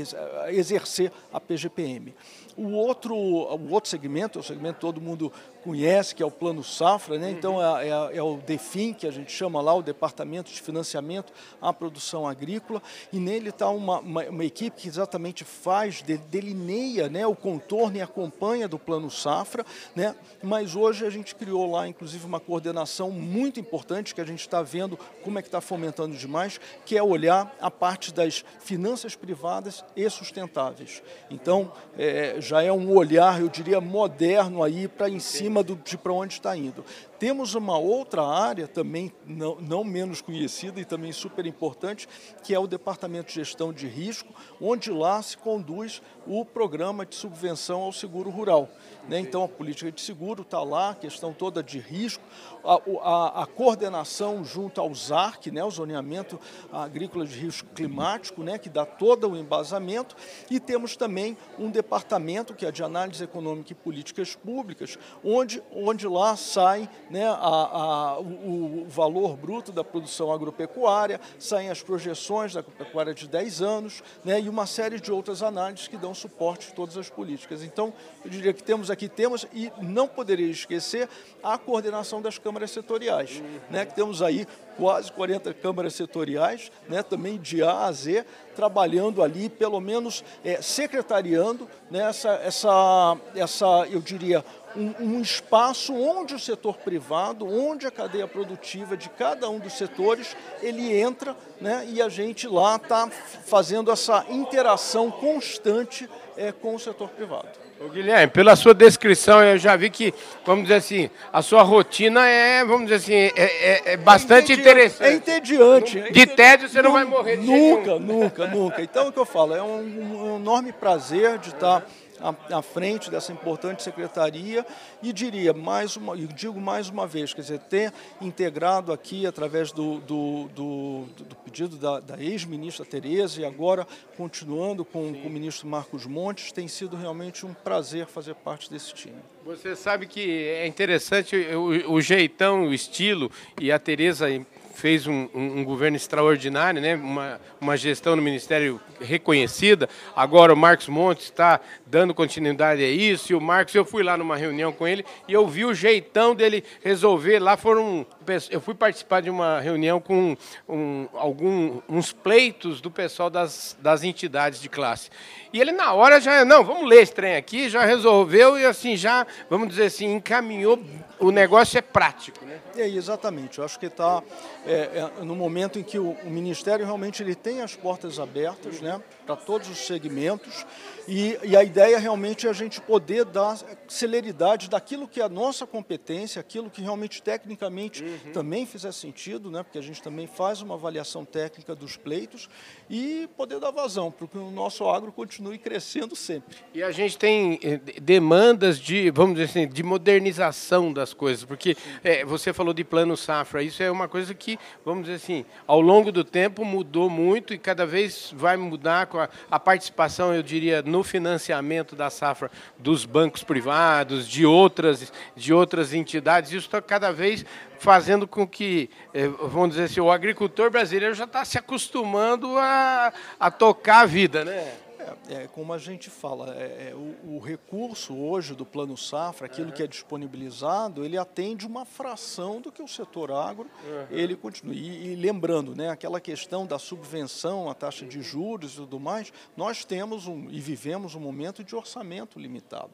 exercer 0.48 1.12
a 1.32 1.40
PGPM. 1.40 2.14
O 2.56 2.70
outro, 2.72 3.14
o 3.14 3.70
outro 3.70 3.90
segmento, 3.90 4.38
é 4.38 4.40
o 4.40 4.44
segmento 4.44 4.80
todo 4.80 5.00
mundo 5.00 5.32
conhece, 5.66 6.14
que 6.14 6.22
é 6.22 6.26
o 6.26 6.30
Plano 6.30 6.62
Safra, 6.62 7.18
né? 7.18 7.28
então 7.28 7.60
é, 7.60 7.88
é, 7.88 8.18
é, 8.18 8.22
o 8.22 8.36
DEFIN, 8.36 8.92
que 8.92 9.04
a 9.04 9.10
gente 9.10 9.32
chama 9.32 9.60
lá, 9.60 9.74
o 9.74 9.82
Departamento 9.82 10.52
de 10.52 10.60
Financiamento 10.62 11.32
à 11.60 11.72
Produção 11.72 12.24
Agrícola, 12.24 12.80
e 13.12 13.18
nele 13.18 13.48
está 13.48 13.68
uma, 13.68 13.98
uma, 13.98 14.22
uma, 14.26 14.44
equipe 14.44 14.82
que 14.82 14.86
exatamente 14.86 15.42
faz, 15.42 16.02
delineia 16.30 17.08
né, 17.08 17.26
o 17.26 17.34
contorno 17.34 17.96
e 17.96 18.00
acompanha 18.00 18.68
do 18.68 18.78
Plano 18.78 19.10
Safra, 19.10 19.66
né? 19.96 20.14
mas 20.40 20.76
hoje 20.76 21.04
a 21.04 21.10
gente 21.10 21.34
criou 21.34 21.68
lá, 21.68 21.88
inclusive, 21.88 22.24
uma 22.24 22.38
coordenação 22.38 23.10
muito 23.10 23.58
importante, 23.58 24.14
que 24.14 24.20
a 24.20 24.24
gente 24.24 24.42
está 24.42 24.62
vendo 24.62 24.96
como 25.24 25.36
é 25.40 25.42
que 25.42 25.48
está 25.48 25.60
fomentando 25.60 26.16
demais, 26.16 26.60
que 26.84 26.96
é 26.96 27.02
olhar 27.02 27.52
a 27.60 27.72
parte 27.72 28.14
das 28.14 28.44
finanças 28.60 29.16
privadas 29.16 29.84
e 29.96 30.08
sustentáveis. 30.08 31.02
Então, 31.28 31.72
é, 31.98 32.36
já 32.38 32.62
é 32.62 32.70
um 32.70 32.94
olhar, 32.94 33.40
eu 33.40 33.48
diria, 33.48 33.80
moderno 33.80 34.62
aí 34.62 34.86
para 34.86 35.10
em 35.10 35.18
cima 35.18 35.55
do, 35.62 35.76
de 35.76 35.96
para 35.96 36.12
onde 36.12 36.34
está 36.34 36.56
indo. 36.56 36.84
Temos 37.18 37.54
uma 37.54 37.78
outra 37.78 38.22
área 38.26 38.68
também 38.68 39.12
não, 39.24 39.56
não, 39.56 39.82
menos 39.82 40.20
conhecida 40.20 40.80
e 40.80 40.84
também 40.84 41.12
super 41.12 41.46
importante, 41.46 42.06
que 42.42 42.54
é 42.54 42.58
o 42.58 42.66
Departamento 42.66 43.28
de 43.28 43.34
Gestão 43.34 43.72
de 43.72 43.86
Risco, 43.86 44.32
onde 44.60 44.90
lá 44.90 45.22
se 45.22 45.36
conduz 45.36 46.02
o 46.26 46.44
programa 46.44 47.06
de 47.06 47.14
subvenção 47.14 47.82
ao 47.82 47.92
seguro 47.92 48.28
rural. 48.30 48.68
Né? 49.08 49.20
Então, 49.20 49.44
a 49.44 49.48
política 49.48 49.90
de 49.92 50.00
seguro 50.00 50.42
está 50.42 50.62
lá, 50.62 50.90
a 50.90 50.94
questão 50.94 51.32
toda 51.32 51.62
de 51.62 51.78
risco, 51.78 52.22
a, 52.64 52.74
a, 53.02 53.42
a, 53.42 53.46
coordenação 53.46 54.44
junto 54.44 54.80
ao 54.80 54.92
ZARC, 54.92 55.50
né? 55.50 55.62
o 55.62 55.70
Zoneamento 55.70 56.40
Agrícola 56.72 57.24
de 57.24 57.38
Risco 57.38 57.68
Climático, 57.68 58.42
né? 58.42 58.58
que 58.58 58.68
dá 58.68 58.84
todo 58.84 59.30
o 59.30 59.36
embasamento, 59.36 60.16
e 60.50 60.58
temos 60.58 60.96
também 60.96 61.36
um 61.58 61.70
departamento 61.70 62.54
que 62.54 62.66
é 62.66 62.72
de 62.72 62.82
Análise 62.82 63.22
Econômica 63.22 63.72
e 63.72 63.76
Políticas 63.76 64.34
Públicas, 64.34 64.98
onde, 65.24 65.62
onde 65.72 66.08
lá 66.08 66.36
sai 66.36 66.88
né, 67.10 67.26
a, 67.26 67.34
a, 67.34 68.20
o, 68.20 68.82
o, 68.82 68.86
valor 68.88 69.36
bruto 69.36 69.72
da 69.72 69.84
produção 69.84 70.32
agropecuária, 70.32 71.20
saem 71.38 71.70
as 71.70 71.82
projeções 71.82 72.54
da 72.54 72.60
agropecuária 72.60 73.14
de 73.14 73.28
10 73.28 73.62
anos 73.62 74.02
né, 74.24 74.40
e 74.40 74.48
uma 74.48 74.66
série 74.66 75.00
de 75.00 75.12
outras 75.12 75.42
análises 75.42 75.88
que 75.88 75.96
dão 75.96 76.14
suporte 76.14 76.70
a 76.70 76.74
todas 76.74 76.96
as 76.96 77.08
políticas. 77.08 77.62
Então, 77.62 77.92
eu 78.24 78.30
diria 78.30 78.52
que 78.52 78.62
temos 78.62 78.90
aqui 78.90 79.08
temas 79.08 79.46
e 79.52 79.72
não 79.80 80.08
poderia 80.08 80.50
esquecer 80.50 81.08
a 81.42 81.56
coordenação 81.56 82.20
das 82.20 82.38
câmaras 82.38 82.70
setoriais, 82.70 83.42
né, 83.70 83.84
que 83.84 83.94
temos 83.94 84.22
aí 84.22 84.46
quase 84.76 85.10
40 85.12 85.54
câmaras 85.54 85.94
setoriais, 85.94 86.70
né, 86.88 87.02
também 87.02 87.38
de 87.38 87.62
A 87.62 87.86
a 87.86 87.92
Z, 87.92 88.26
trabalhando 88.54 89.22
ali, 89.22 89.48
pelo 89.48 89.80
menos 89.80 90.24
é, 90.44 90.60
secretariando 90.60 91.68
né, 91.90 92.00
essa, 92.08 92.30
essa, 92.34 93.16
essa, 93.34 93.86
eu 93.90 94.00
diria, 94.00 94.44
um, 94.76 95.16
um, 95.16 95.20
espaço 95.20 95.94
onde 95.94 96.34
o 96.34 96.38
setor 96.38 96.76
privado, 96.76 97.46
onde 97.46 97.86
a 97.86 97.90
cadeia 97.90 98.28
produtiva 98.28 98.96
de 98.96 99.08
cada 99.08 99.48
um 99.48 99.58
dos 99.58 99.72
setores, 99.72 100.36
ele 100.62 100.96
entra 100.96 101.36
né, 101.60 101.86
e 101.88 102.02
a 102.02 102.08
gente 102.08 102.46
lá 102.46 102.76
está 102.76 103.08
fazendo 103.46 103.90
essa 103.90 104.24
interação 104.28 105.10
constante 105.10 106.08
é, 106.36 106.52
com 106.52 106.74
o 106.74 106.78
setor 106.78 107.08
privado. 107.08 107.48
Ô 107.78 107.88
Guilherme, 107.90 108.32
pela 108.32 108.56
sua 108.56 108.72
descrição, 108.72 109.42
eu 109.42 109.58
já 109.58 109.76
vi 109.76 109.90
que, 109.90 110.14
vamos 110.46 110.62
dizer 110.62 110.76
assim, 110.76 111.10
a 111.30 111.42
sua 111.42 111.62
rotina 111.62 112.26
é, 112.26 112.64
vamos 112.64 112.88
dizer 112.88 112.94
assim, 112.94 113.14
é, 113.14 113.44
é, 113.44 113.92
é 113.92 113.96
bastante 113.98 114.52
é 114.52 114.54
interessante. 114.54 115.10
É 115.10 115.14
entediante. 115.14 116.00
De 116.10 116.26
tédio 116.26 116.68
você 116.70 116.80
não, 116.80 116.92
vai 116.92 117.04
morrer 117.04 117.36
de 117.36 117.46
Nunca, 117.46 117.98
nunca, 117.98 118.46
nunca. 118.46 118.82
Então, 118.82 119.08
o 119.08 119.12
que 119.12 119.18
eu 119.18 119.26
falo, 119.26 119.54
é 119.54 119.62
um, 119.62 120.32
um 120.32 120.36
enorme 120.36 120.72
prazer 120.72 121.38
de 121.38 121.50
estar 121.50 121.86
à, 122.20 122.58
à, 122.58 122.62
frente 122.62 123.10
dessa 123.10 123.32
importante 123.32 123.82
secretaria 123.82 124.64
e 125.02 125.12
diria 125.12 125.52
mais 125.52 125.96
uma, 125.96 126.16
e 126.16 126.26
digo 126.26 126.60
mais 126.60 126.88
uma 126.88 127.06
vez, 127.06 127.32
quer 127.34 127.42
dizer, 127.42 127.58
ter 127.60 127.92
integrado 128.20 128.92
aqui 128.92 129.26
através 129.26 129.72
do, 129.72 130.00
do, 130.00 130.48
do, 130.54 131.04
do 131.16 131.36
pedido 131.36 131.76
da, 131.76 132.00
da 132.00 132.22
ex-ministra 132.22 132.84
Tereza 132.84 133.40
e 133.40 133.44
agora 133.44 133.86
continuando 134.16 134.84
com, 134.84 135.12
com, 135.14 135.28
o 135.28 135.30
ministro 135.30 135.66
Marcos 135.66 136.06
Montes, 136.06 136.52
tem 136.52 136.68
sido 136.68 136.96
realmente 136.96 137.44
um 137.44 137.52
prazer 137.52 138.06
fazer 138.06 138.34
parte 138.34 138.70
desse 138.70 138.94
time. 138.94 139.16
Você 139.44 139.76
sabe 139.76 140.06
que 140.06 140.48
é 140.48 140.66
interessante 140.66 141.36
o, 141.36 141.92
o 141.92 142.00
jeitão, 142.00 142.66
o 142.66 142.74
estilo 142.74 143.30
e 143.60 143.70
a 143.70 143.78
Tereza 143.78 144.28
fez 144.76 145.06
um, 145.06 145.28
um, 145.34 145.60
um, 145.60 145.64
governo 145.64 145.96
extraordinário, 145.96 146.80
né? 146.82 146.94
uma, 146.96 147.40
uma 147.60 147.76
gestão 147.76 148.14
no 148.14 148.20
Ministério 148.20 148.78
reconhecida. 149.00 149.88
Agora 150.14 150.52
o 150.52 150.56
Marcos 150.56 150.88
Montes 150.88 151.24
está 151.26 151.60
dando 151.86 152.12
continuidade 152.12 152.82
a 152.82 152.88
isso. 152.88 153.32
E 153.32 153.34
o 153.34 153.40
Marcos, 153.40 153.74
eu 153.74 153.84
fui 153.84 154.02
lá 154.02 154.16
numa 154.16 154.36
reunião 154.36 154.72
com 154.72 154.86
ele 154.86 155.04
e 155.28 155.32
eu 155.32 155.46
vi 155.46 155.64
o 155.64 155.72
jeitão 155.72 156.34
dele 156.34 156.64
resolver. 156.82 157.38
Lá 157.38 157.56
foram. 157.56 158.04
Eu 158.50 158.60
fui 158.60 158.74
participar 158.74 159.22
de 159.22 159.30
uma 159.30 159.60
reunião 159.60 160.00
com 160.00 160.36
um, 160.68 161.08
algum, 161.14 161.80
uns 161.88 162.12
pleitos 162.12 162.80
do 162.80 162.90
pessoal 162.90 163.30
das, 163.30 163.76
das 163.80 164.02
entidades 164.02 164.60
de 164.60 164.68
classe. 164.68 165.10
E 165.52 165.60
ele, 165.60 165.72
na 165.72 165.92
hora, 165.92 166.20
já. 166.20 166.44
Não, 166.44 166.64
vamos 166.64 166.88
ler 166.88 167.02
esse 167.02 167.12
trem 167.12 167.36
aqui, 167.36 167.68
já 167.68 167.84
resolveu 167.84 168.58
e, 168.58 168.66
assim, 168.66 168.96
já, 168.96 169.26
vamos 169.48 169.68
dizer 169.68 169.84
assim, 169.84 170.14
encaminhou. 170.14 170.82
O 171.18 171.30
negócio 171.30 171.78
é 171.78 171.80
prático, 171.80 172.44
né? 172.44 172.58
É, 172.76 172.86
exatamente. 172.86 173.58
Eu 173.58 173.64
acho 173.64 173.78
que 173.78 173.86
está 173.86 174.22
é, 174.66 175.10
é, 175.18 175.24
no 175.24 175.34
momento 175.34 175.78
em 175.78 175.82
que 175.82 175.98
o, 175.98 176.10
o 176.10 176.30
Ministério 176.30 176.84
realmente 176.84 177.22
ele 177.22 177.34
tem 177.34 177.62
as 177.62 177.74
portas 177.74 178.18
abertas, 178.20 178.82
né? 178.82 179.00
para 179.26 179.36
todos 179.36 179.68
os 179.68 179.86
segmentos. 179.86 180.64
E, 181.08 181.38
e, 181.42 181.56
a 181.56 181.62
ideia 181.62 181.85
realmente 181.94 182.46
é 182.46 182.50
a 182.50 182.52
gente 182.52 182.80
poder 182.80 183.24
dar 183.24 183.58
celeridade 183.86 184.68
daquilo 184.68 185.06
que 185.06 185.20
é 185.20 185.24
a 185.24 185.28
nossa 185.28 185.66
competência, 185.66 186.40
aquilo 186.40 186.70
que 186.70 186.80
realmente 186.80 187.22
tecnicamente 187.22 188.02
uhum. 188.02 188.32
também 188.32 188.66
fizer 188.66 188.92
sentido, 188.92 189.50
né? 189.50 189.62
porque 189.62 189.78
a 189.78 189.82
gente 189.82 190.02
também 190.02 190.26
faz 190.26 190.62
uma 190.62 190.74
avaliação 190.74 191.24
técnica 191.24 191.74
dos 191.74 191.96
pleitos 191.96 192.48
e 192.88 193.28
poder 193.36 193.60
dar 193.60 193.70
vazão 193.70 194.10
para 194.10 194.26
que 194.26 194.38
o 194.38 194.50
nosso 194.50 194.88
agro 194.88 195.12
continue 195.12 195.58
crescendo 195.58 196.16
sempre. 196.16 196.56
E 196.74 196.82
a 196.82 196.90
gente 196.90 197.18
tem 197.18 197.60
eh, 197.62 197.78
demandas 198.00 198.78
de, 198.78 199.10
vamos 199.10 199.36
dizer 199.36 199.50
assim, 199.50 199.68
de 199.68 199.82
modernização 199.82 200.92
das 200.92 201.12
coisas, 201.12 201.44
porque 201.44 201.76
é, 202.02 202.24
você 202.24 202.52
falou 202.52 202.72
de 202.72 202.84
plano 202.84 203.16
safra, 203.16 203.62
isso 203.62 203.82
é 203.82 203.90
uma 203.90 204.08
coisa 204.08 204.34
que, 204.34 204.58
vamos 204.84 205.04
dizer 205.04 205.16
assim, 205.16 205.44
ao 205.66 205.80
longo 205.80 206.10
do 206.10 206.24
tempo 206.24 206.64
mudou 206.64 207.10
muito 207.10 207.52
e 207.52 207.58
cada 207.58 207.84
vez 207.84 208.32
vai 208.34 208.56
mudar 208.56 209.06
com 209.06 209.18
a, 209.18 209.28
a 209.50 209.60
participação, 209.60 210.34
eu 210.34 210.42
diria, 210.42 210.82
no 210.82 211.02
financiamento 211.02 211.65
da 211.96 212.08
safra 212.10 212.50
dos 212.78 213.04
bancos 213.04 213.42
privados, 213.42 214.28
de 214.28 214.46
outras, 214.46 215.12
de 215.34 215.52
outras 215.52 215.92
entidades. 215.92 216.52
Isso 216.52 216.66
está 216.66 216.80
cada 216.80 217.12
vez 217.12 217.44
fazendo 217.78 218.26
com 218.26 218.46
que, 218.46 218.88
eh, 219.12 219.28
vamos 219.28 219.70
dizer 219.70 219.84
assim, 219.84 220.00
o 220.00 220.10
agricultor 220.10 220.70
brasileiro 220.70 221.14
já 221.14 221.24
está 221.24 221.44
se 221.44 221.58
acostumando 221.58 222.56
a, 222.58 223.12
a 223.38 223.50
tocar 223.50 224.00
a 224.00 224.06
vida, 224.06 224.44
né? 224.44 224.85
É, 225.06 225.34
é, 225.34 225.46
como 225.46 225.72
a 225.72 225.78
gente 225.78 226.10
fala, 226.10 226.54
é, 226.56 226.90
é, 226.90 226.94
o, 226.94 227.36
o, 227.36 227.38
recurso 227.38 228.16
hoje 228.16 228.54
do 228.54 228.66
Plano 228.66 228.96
Safra, 228.96 229.46
aquilo 229.46 229.68
uhum. 229.68 229.72
que 229.72 229.82
é 229.82 229.86
disponibilizado, 229.86 231.04
ele 231.04 231.16
atende 231.16 231.64
uma 231.66 231.84
fração 231.84 232.60
do 232.60 232.72
que 232.72 232.82
o 232.82 232.88
setor 232.88 233.30
agro 233.30 233.68
uhum. 233.84 234.06
ele 234.10 234.34
continua. 234.34 234.74
E, 234.74 235.12
e, 235.12 235.14
lembrando, 235.14 235.76
né, 235.76 235.90
aquela 235.90 236.20
questão 236.20 236.66
da 236.66 236.78
subvenção, 236.78 237.70
a 237.70 237.74
taxa 237.74 238.04
de 238.04 238.20
juros 238.20 238.74
e 238.74 238.76
tudo 238.76 238.98
mais, 238.98 239.32
nós 239.56 239.84
temos 239.84 240.26
um, 240.26 240.48
e 240.50 240.60
vivemos 240.60 241.14
um 241.14 241.20
momento 241.20 241.62
de 241.62 241.76
orçamento 241.76 242.38
limitado. 242.40 242.90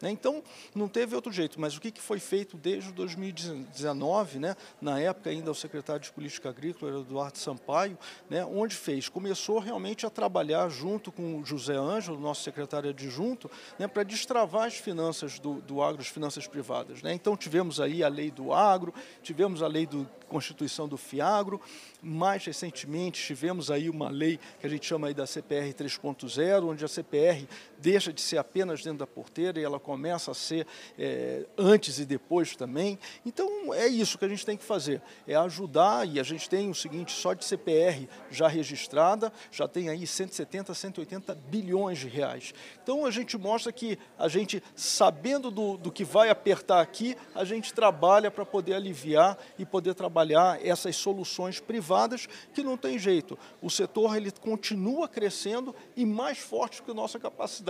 Né? 0.00 0.10
Então, 0.10 0.42
não 0.74 0.88
teve 0.88 1.16
outro 1.16 1.32
jeito. 1.32 1.60
Mas 1.60 1.76
o 1.76 1.80
que, 1.80 1.90
que 1.90 2.00
foi 2.00 2.20
feito 2.20 2.56
desde 2.56 2.92
2019, 2.92 4.38
né, 4.38 4.56
na 4.80 5.00
época 5.00 5.30
ainda 5.30 5.50
o 5.50 5.54
secretário 5.54 6.02
de 6.02 6.12
Política 6.12 6.50
Agrícola, 6.50 7.00
Eduardo 7.00 7.38
Sampaio, 7.38 7.98
né, 8.30 8.44
onde 8.44 8.76
fez? 8.76 9.08
Começou 9.08 9.58
realmente 9.58 10.06
a 10.06 10.10
trabalhar 10.10 10.68
junto 10.68 11.10
com 11.10 11.40
o 11.40 11.44
José 11.58 11.74
Ângelo, 11.74 12.18
nosso 12.18 12.42
secretário 12.42 12.90
adjunto, 12.90 13.50
né, 13.78 13.86
para 13.86 14.02
destravar 14.02 14.66
as 14.66 14.74
finanças 14.74 15.38
do, 15.38 15.60
do 15.62 15.82
agro, 15.82 16.00
as 16.00 16.08
finanças 16.08 16.46
privadas. 16.46 17.02
Né? 17.02 17.12
Então 17.12 17.36
tivemos 17.36 17.80
aí 17.80 18.02
a 18.02 18.08
lei 18.08 18.30
do 18.30 18.52
agro, 18.52 18.92
tivemos 19.22 19.62
a 19.62 19.66
lei 19.66 19.86
do 19.86 20.08
Constituição 20.28 20.88
do 20.88 20.96
FIAGRO, 20.96 21.60
mais 22.02 22.44
recentemente 22.44 23.24
tivemos 23.24 23.70
aí 23.70 23.88
uma 23.88 24.10
lei 24.10 24.40
que 24.60 24.66
a 24.66 24.70
gente 24.70 24.86
chama 24.86 25.08
aí 25.08 25.14
da 25.14 25.26
CPR 25.26 25.72
3.0, 25.72 26.64
onde 26.64 26.84
a 26.84 26.88
CPR 26.88 27.46
deixa 27.80 28.12
de 28.12 28.20
ser 28.20 28.38
apenas 28.38 28.82
dentro 28.82 28.98
da 28.98 29.06
porteira 29.06 29.60
e 29.60 29.64
ela 29.64 29.78
começa 29.78 30.30
a 30.30 30.34
ser 30.34 30.66
é, 30.98 31.44
antes 31.56 31.98
e 31.98 32.04
depois 32.04 32.56
também. 32.56 32.98
Então 33.24 33.72
é 33.74 33.86
isso 33.86 34.18
que 34.18 34.24
a 34.24 34.28
gente 34.28 34.44
tem 34.44 34.56
que 34.56 34.64
fazer, 34.64 35.02
é 35.26 35.34
ajudar 35.34 36.08
e 36.08 36.18
a 36.18 36.22
gente 36.22 36.48
tem 36.48 36.70
o 36.70 36.74
seguinte, 36.74 37.12
só 37.12 37.34
de 37.34 37.44
CPR 37.44 38.08
já 38.30 38.48
registrada, 38.48 39.32
já 39.50 39.68
tem 39.68 39.88
aí 39.88 40.06
170, 40.06 40.72
180 40.74 41.34
bilhões 41.48 41.98
de 41.98 42.08
reais. 42.08 42.54
Então 42.82 43.04
a 43.04 43.10
gente 43.10 43.36
mostra 43.36 43.72
que 43.72 43.98
a 44.18 44.28
gente, 44.28 44.62
sabendo 44.74 45.50
do, 45.50 45.76
do 45.76 45.92
que 45.92 46.04
vai 46.04 46.30
apertar 46.30 46.80
aqui, 46.80 47.16
a 47.34 47.44
gente 47.44 47.74
trabalha 47.74 48.30
para 48.30 48.46
poder 48.46 48.74
aliviar 48.74 49.36
e 49.58 49.66
poder 49.66 49.94
trabalhar 49.94 50.64
essas 50.64 50.96
soluções 50.96 51.60
privadas 51.60 52.26
que 52.54 52.62
não 52.62 52.76
tem 52.76 52.98
jeito. 52.98 53.38
O 53.60 53.70
setor 53.70 54.16
ele 54.16 54.30
continua 54.30 55.08
crescendo 55.08 55.74
e 55.96 56.06
mais 56.06 56.38
forte 56.38 56.82
que 56.82 56.92
nossa 56.92 57.18
capacidade 57.18 57.65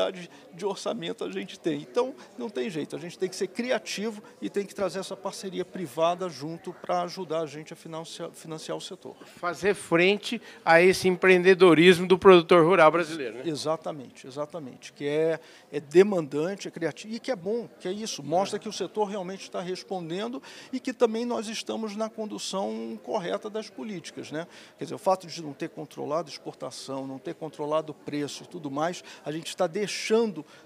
de 0.55 0.65
orçamento 0.65 1.25
a 1.25 1.31
gente 1.31 1.59
tem. 1.59 1.81
Então, 1.81 2.15
não 2.39 2.49
tem 2.49 2.71
jeito, 2.71 2.95
a 2.95 2.99
gente 2.99 3.19
tem 3.19 3.29
que 3.29 3.37
ser 3.37 3.49
criativo 3.49 4.23
e 4.41 4.49
tem 4.49 4.65
que 4.65 4.75
trazer 4.75 4.99
essa 4.99 5.17
parceria 5.17 5.65
privada 5.65 6.29
junto 6.29 6.73
para 6.73 7.03
ajudar 7.03 7.41
a 7.41 7.47
gente 7.47 7.73
a 7.73 7.77
financiar, 7.77 8.31
financiar 8.31 8.77
o 8.77 8.81
setor. 8.81 9.17
Fazer 9.37 9.75
frente 9.75 10.41
a 10.65 10.81
esse 10.81 11.09
empreendedorismo 11.09 12.07
do 12.07 12.19
produtor 12.19 12.65
rural 12.65 12.91
brasileiro. 12.91 13.39
Né? 13.39 13.43
Exatamente, 13.47 14.27
exatamente. 14.27 14.93
Que 14.93 15.07
é, 15.07 15.41
é 15.73 15.81
demandante, 15.81 16.69
é 16.69 16.71
criativo 16.71 17.15
e 17.15 17.21
que 17.21 17.31
é 17.31 17.37
bom, 17.37 17.69
que 17.81 17.89
é 17.89 17.93
isso. 17.93 18.23
Mostra 18.23 18.59
que 18.59 18.69
o 18.69 18.73
setor 18.73 19.07
realmente 19.07 19.43
está 19.43 19.61
respondendo 19.61 20.43
e 20.73 20.81
que 20.81 20.93
também 20.93 21.25
nós 21.25 21.49
estamos 21.49 21.97
na 21.97 22.09
condução 22.09 22.99
correta 23.03 23.51
das 23.51 23.69
políticas. 23.69 24.31
Né? 24.31 24.47
Quer 24.79 24.85
dizer, 24.85 24.95
o 24.95 24.99
fato 24.99 25.27
de 25.27 25.43
não 25.43 25.53
ter 25.53 25.69
controlado 25.69 26.29
exportação, 26.29 27.07
não 27.07 27.19
ter 27.19 27.35
controlado 27.35 27.93
preço 27.93 28.45
e 28.45 28.47
tudo 28.47 28.71
mais, 28.71 29.03
a 29.25 29.33
gente 29.33 29.49
está 29.49 29.67
deixando 29.67 29.86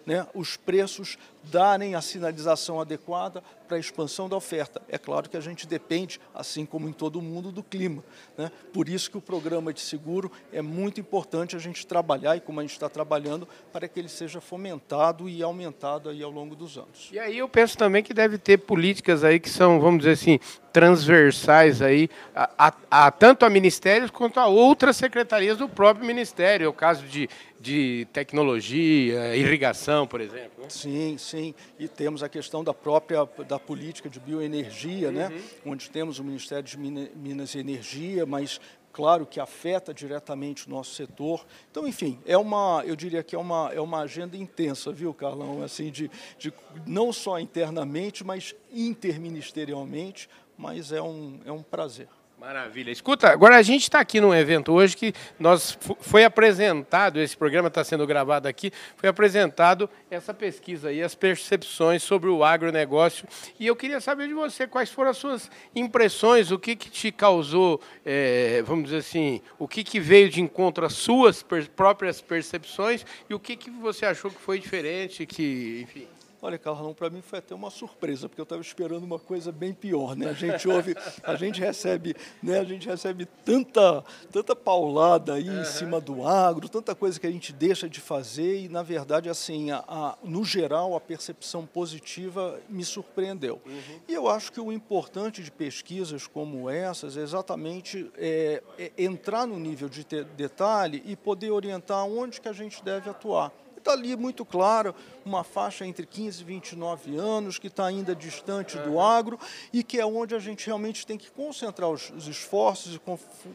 né, 0.07 0.27
os 0.35 0.57
preços 0.57 1.19
darem 1.45 1.95
a 1.95 2.01
sinalização 2.01 2.81
adequada 2.81 3.43
para 3.67 3.77
a 3.77 3.81
expansão 3.81 4.29
da 4.29 4.37
oferta. 4.37 4.83
É 4.89 4.99
claro 4.99 5.29
que 5.29 5.37
a 5.37 5.41
gente 5.41 5.67
depende, 5.67 6.21
assim 6.35 6.67
como 6.67 6.89
em 6.89 6.93
todo 6.93 7.19
o 7.19 7.23
mundo, 7.23 7.53
do 7.53 7.63
clima. 7.63 8.03
Né? 8.37 8.51
Por 8.73 8.89
isso 8.89 9.11
que 9.11 9.17
o 9.17 9.21
programa 9.21 9.73
de 9.73 9.81
seguro 9.81 10.31
é 10.53 10.61
muito 10.61 11.01
importante 11.01 11.57
a 11.57 11.59
gente 11.59 11.87
trabalhar, 11.87 12.37
e 12.37 12.41
como 12.41 12.61
a 12.61 12.63
gente 12.63 12.73
está 12.73 12.89
trabalhando, 12.89 13.49
para 13.73 13.89
que 13.89 13.99
ele 13.99 14.09
seja 14.09 14.41
fomentado 14.41 15.29
e 15.29 15.43
aumentado 15.43 16.09
aí 16.09 16.23
ao 16.23 16.31
longo 16.31 16.57
dos 16.57 16.77
anos. 16.77 17.09
E 17.13 17.19
aí 17.19 17.39
eu 17.39 17.49
penso 17.49 17.79
também 17.79 18.03
que 18.03 18.13
deve 18.13 18.39
ter 18.39 18.59
políticas 18.59 19.25
aí 19.25 19.39
que 19.39 19.49
são, 19.49 19.81
vamos 19.81 20.01
dizer 20.01 20.13
assim, 20.13 20.41
transversais 20.73 21.83
aí, 21.83 22.09
a, 22.35 22.51
a, 22.91 23.07
a 23.07 23.11
tanto 23.11 23.45
a 23.45 23.51
ministérios 23.51 24.11
quanto 24.11 24.39
a 24.39 24.47
outras 24.47 24.97
secretarias 24.97 25.59
do 25.59 25.69
próprio 25.69 26.07
ministério. 26.07 26.67
É 26.67 26.69
o 26.69 26.73
caso 26.73 27.05
de 27.07 27.29
de 27.61 28.09
tecnologia, 28.11 29.37
irrigação, 29.37 30.07
por 30.07 30.23
exemplo. 30.23 30.63
Né? 30.63 30.71
Sim, 30.71 31.19
sim. 31.19 31.55
E 31.79 31.87
temos 31.87 32.23
a 32.23 32.29
questão 32.29 32.65
da 32.65 32.73
própria 32.73 33.29
da 33.47 33.59
política 33.59 34.09
de 34.09 34.19
bioenergia, 34.19 35.13
né? 35.13 35.29
uhum. 35.29 35.35
né? 35.35 35.43
onde 35.67 35.91
temos 35.91 36.19
o 36.19 36.25
Ministério 36.25 36.65
de 36.65 36.79
Minas 36.79 37.55
e 37.55 37.59
Energia, 37.59 38.25
mas 38.25 38.59
claro 38.93 39.27
que 39.27 39.39
afeta 39.39 39.93
diretamente 39.93 40.67
o 40.67 40.71
nosso 40.71 40.95
setor. 40.95 41.45
Então, 41.71 41.87
enfim, 41.87 42.19
é 42.25 42.37
uma, 42.37 42.83
eu 42.87 42.97
diria 42.97 43.23
que 43.23 43.37
é 43.37 43.39
uma, 43.39 43.71
é 43.75 43.81
uma 43.81 44.01
agenda 44.01 44.39
intensa, 44.39 44.91
viu, 44.91 45.13
Carlão? 45.13 45.63
Assim, 45.63 45.91
de, 45.91 46.11
de 46.39 46.53
não 46.87 47.13
só 47.13 47.39
internamente, 47.39 48.25
mas 48.25 48.55
interministerialmente, 48.73 50.31
mas 50.61 50.93
é 50.93 51.01
um, 51.01 51.41
é 51.47 51.51
um 51.51 51.63
prazer. 51.63 52.07
Maravilha. 52.39 52.91
Escuta, 52.91 53.29
agora 53.29 53.57
a 53.57 53.63
gente 53.63 53.83
está 53.83 54.01
aqui 54.01 54.19
num 54.19 54.35
evento 54.35 54.73
hoje 54.73 54.97
que 54.97 55.13
nós 55.39 55.79
foi 56.01 56.25
apresentado, 56.25 57.21
esse 57.21 57.37
programa 57.37 57.69
está 57.69 57.85
sendo 57.85 58.07
gravado 58.07 58.49
aqui, 58.49 58.73
foi 58.97 59.11
apresentado 59.11 59.91
essa 60.11 60.33
pesquisa 60.33 60.89
aí, 60.89 61.03
as 61.03 61.15
percepções 61.15 62.03
sobre 62.03 62.31
o 62.31 62.43
agronegócio. 62.43 63.29
E 63.59 63.67
eu 63.67 63.77
queria 63.77 64.01
saber 64.01 64.27
de 64.27 64.33
você 64.33 64.67
quais 64.67 64.91
foram 64.91 65.11
as 65.11 65.19
suas 65.19 65.51
impressões, 65.75 66.51
o 66.51 66.59
que, 66.59 66.75
que 66.77 66.89
te 66.89 67.13
causou, 67.13 67.79
é, 68.07 68.63
vamos 68.67 68.85
dizer 68.85 68.99
assim, 68.99 69.43
o 69.59 69.69
que, 69.69 69.85
que 69.85 70.01
veio 70.01 70.31
de 70.31 70.41
encontro 70.41 70.87
às 70.87 70.95
suas 70.95 71.43
per 71.43 71.69
próprias 71.69 72.23
percepções 72.23 73.05
e 73.29 73.35
o 73.35 73.39
que, 73.39 73.55
que 73.55 73.71
você 73.71 74.07
achou 74.07 74.31
que 74.31 74.41
foi 74.41 74.59
diferente, 74.59 75.27
que, 75.27 75.81
enfim. 75.83 76.09
Olha, 76.43 76.59
Carlão, 76.59 76.95
para 76.95 77.11
mim 77.11 77.21
foi 77.21 77.39
até 77.39 77.55
uma 77.55 77.71
surpresa, 77.71 78.29
porque 78.29 78.41
eu 78.41 78.45
estava 78.45 78.63
esperando 78.63 79.05
uma 79.05 79.19
coisa 79.19 79.53
bem 79.53 79.75
pior, 79.75 80.17
né? 80.17 80.31
A 80.31 80.33
gente 80.33 80.67
ouve, 80.67 80.97
a 81.23 81.35
gente 81.35 81.61
recebe, 81.61 82.15
né? 82.43 82.59
A 82.59 82.65
gente 82.65 82.89
recebe 82.89 83.27
tanta, 83.45 84.03
tanta 84.33 84.57
paulada 84.57 85.35
aí 85.35 85.51
uhum. 85.51 85.61
em 85.61 85.65
cima 85.65 86.01
do 86.01 86.27
agro, 86.27 86.67
tanta 86.69 86.95
coisa 86.95 87.21
que 87.21 87.27
a 87.27 87.31
gente 87.31 87.53
deixa 87.53 87.89
de 87.89 88.01
fazer 88.01 88.65
e, 88.65 88.69
na 88.71 88.83
verdade, 88.83 89.29
assim, 89.29 89.71
a, 89.71 89.85
a 89.87 90.17
no 90.25 90.43
geral, 90.43 90.97
a 90.97 91.01
percepção 91.01 91.67
positiva 91.67 92.59
me 92.71 92.85
surpreendeu. 92.85 93.61
Uhum. 93.67 94.01
E 94.09 94.15
eu 94.15 94.27
acho 94.27 94.51
que 94.51 94.61
o 94.61 94.73
importante 94.73 95.43
de 95.43 95.51
pesquisas 95.51 96.27
como 96.27 96.71
essas 96.71 97.19
é 97.19 97.21
exatamente 97.21 98.11
é, 98.17 98.63
é 98.79 98.93
entrar 98.97 99.47
no 99.47 99.59
nível 99.59 99.91
de 99.91 100.05
detalhe 100.37 101.03
e 101.05 101.15
poder 101.17 101.51
orientar 101.51 102.05
onde 102.07 102.41
que 102.41 102.49
a 102.49 102.53
gente 102.53 102.83
deve 102.83 103.11
atuar. 103.11 103.53
Está 103.81 103.93
ali 103.93 104.15
muito 104.15 104.45
claro, 104.45 104.95
uma 105.25 105.43
faixa 105.43 105.87
entre 105.87 106.07
15 106.07 106.43
e 106.43 106.45
29 106.45 107.17
anos, 107.17 107.59
que 107.59 107.67
está 107.67 107.87
ainda 107.87 108.15
distante 108.15 108.77
do 108.79 109.01
agro 109.01 109.39
e 109.73 109.83
que 109.83 109.99
é 109.99 110.05
onde 110.05 110.35
a 110.35 110.39
gente 110.39 110.67
realmente 110.67 111.07
tem 111.07 111.17
que 111.17 111.31
concentrar 111.31 111.89
os, 111.89 112.11
os 112.11 112.29
esforços, 112.29 112.95
e 112.95 113.01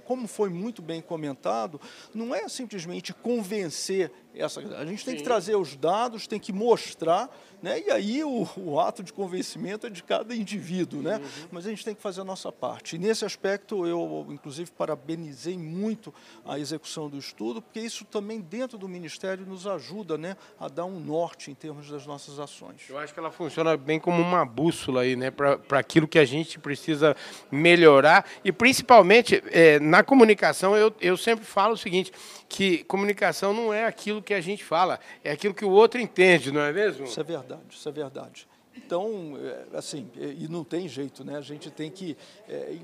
como 0.04 0.28
foi 0.28 0.50
muito 0.50 0.82
bem 0.82 1.00
comentado, 1.00 1.80
não 2.14 2.34
é 2.34 2.50
simplesmente 2.50 3.14
convencer 3.14 4.12
essa. 4.36 4.60
A 4.60 4.86
gente 4.86 5.04
tem 5.04 5.14
Sim. 5.14 5.18
que 5.18 5.24
trazer 5.24 5.56
os 5.56 5.76
dados, 5.76 6.28
tem 6.28 6.40
que 6.40 6.54
mostrar 6.54 7.30
né? 7.66 7.82
E 7.86 7.90
aí 7.90 8.24
o, 8.24 8.48
o, 8.58 8.80
ato 8.80 9.02
de 9.02 9.12
convencimento 9.12 9.88
é 9.88 9.90
de 9.90 10.04
cada 10.04 10.36
indivíduo, 10.36 11.02
né? 11.02 11.18
Uhum. 11.18 11.48
mas 11.52 11.66
a 11.66 11.72
gente 11.72 11.84
tem 11.84 11.96
que 11.96 12.02
fazer 12.02 12.22
a 12.22 12.24
nossa 12.24 12.52
parte. 12.52 12.96
E 12.96 13.00
nesse 13.00 13.26
aspecto, 13.26 13.88
eu, 13.88 14.28
inclusive, 14.30 14.70
parabenizei 14.70 15.58
muito 15.58 16.14
a 16.46 16.60
execução 16.60 17.10
do 17.10 17.18
estudo, 17.18 17.64
porque 17.64 17.80
isso 17.80 18.06
também, 18.06 18.40
dentro 18.40 18.78
do 18.78 18.88
Ministério, 18.88 19.48
nos 19.48 19.66
ajuda 19.66 20.16
né, 20.16 20.38
a 20.60 20.68
dar 20.68 20.86
um 20.86 21.00
norte 21.00 21.50
em 21.50 21.56
termos 21.56 21.90
das 21.90 22.06
nossas 22.06 22.40
ações. 22.40 22.82
Eu 22.88 23.00
acho 23.00 23.12
que 23.12 23.20
ela 23.20 23.32
funciona 23.32 23.76
bem 23.76 24.00
como 24.00 24.22
uma 24.22 24.46
bússola 24.46 25.02
aí, 25.02 25.16
né, 25.16 25.32
para 25.32 25.80
aquilo 25.80 26.08
que 26.08 26.20
a 26.20 26.26
gente 26.26 26.60
precisa 26.60 27.16
melhorar. 27.52 28.26
E, 28.44 28.52
principalmente, 28.52 29.44
é, 29.48 29.80
na 29.80 30.04
comunicação, 30.04 30.76
eu, 30.76 30.94
eu 31.02 31.18
sempre 31.18 31.44
falo 31.44 31.74
o 31.74 31.78
seguinte, 31.78 32.12
que 32.48 32.84
comunicação 32.86 33.54
não 33.54 33.74
é 33.74 33.86
aquilo 33.86 34.22
que 34.22 34.34
a 34.34 34.42
gente 34.42 34.64
fala, 34.64 35.00
é 35.24 35.32
aquilo 35.32 35.54
que 35.54 35.66
o 35.66 35.72
outro 35.72 36.00
entende, 36.00 36.52
não 36.52 36.62
é 36.62 36.72
mesmo? 36.72 37.06
Isso 37.06 37.20
é 37.20 37.24
verdade, 37.24 37.62
isso 37.70 37.88
é 37.88 37.92
verdade. 37.92 38.48
Então, 38.78 39.38
é, 39.42 39.78
assim, 39.78 40.10
e 40.16 40.48
não 40.50 40.64
tem 40.64 40.88
jeito, 40.88 41.24
né? 41.24 41.38
A 41.38 41.42
gente 41.42 41.72
tem 41.72 41.90
que. 41.90 42.18
É, 42.48 42.76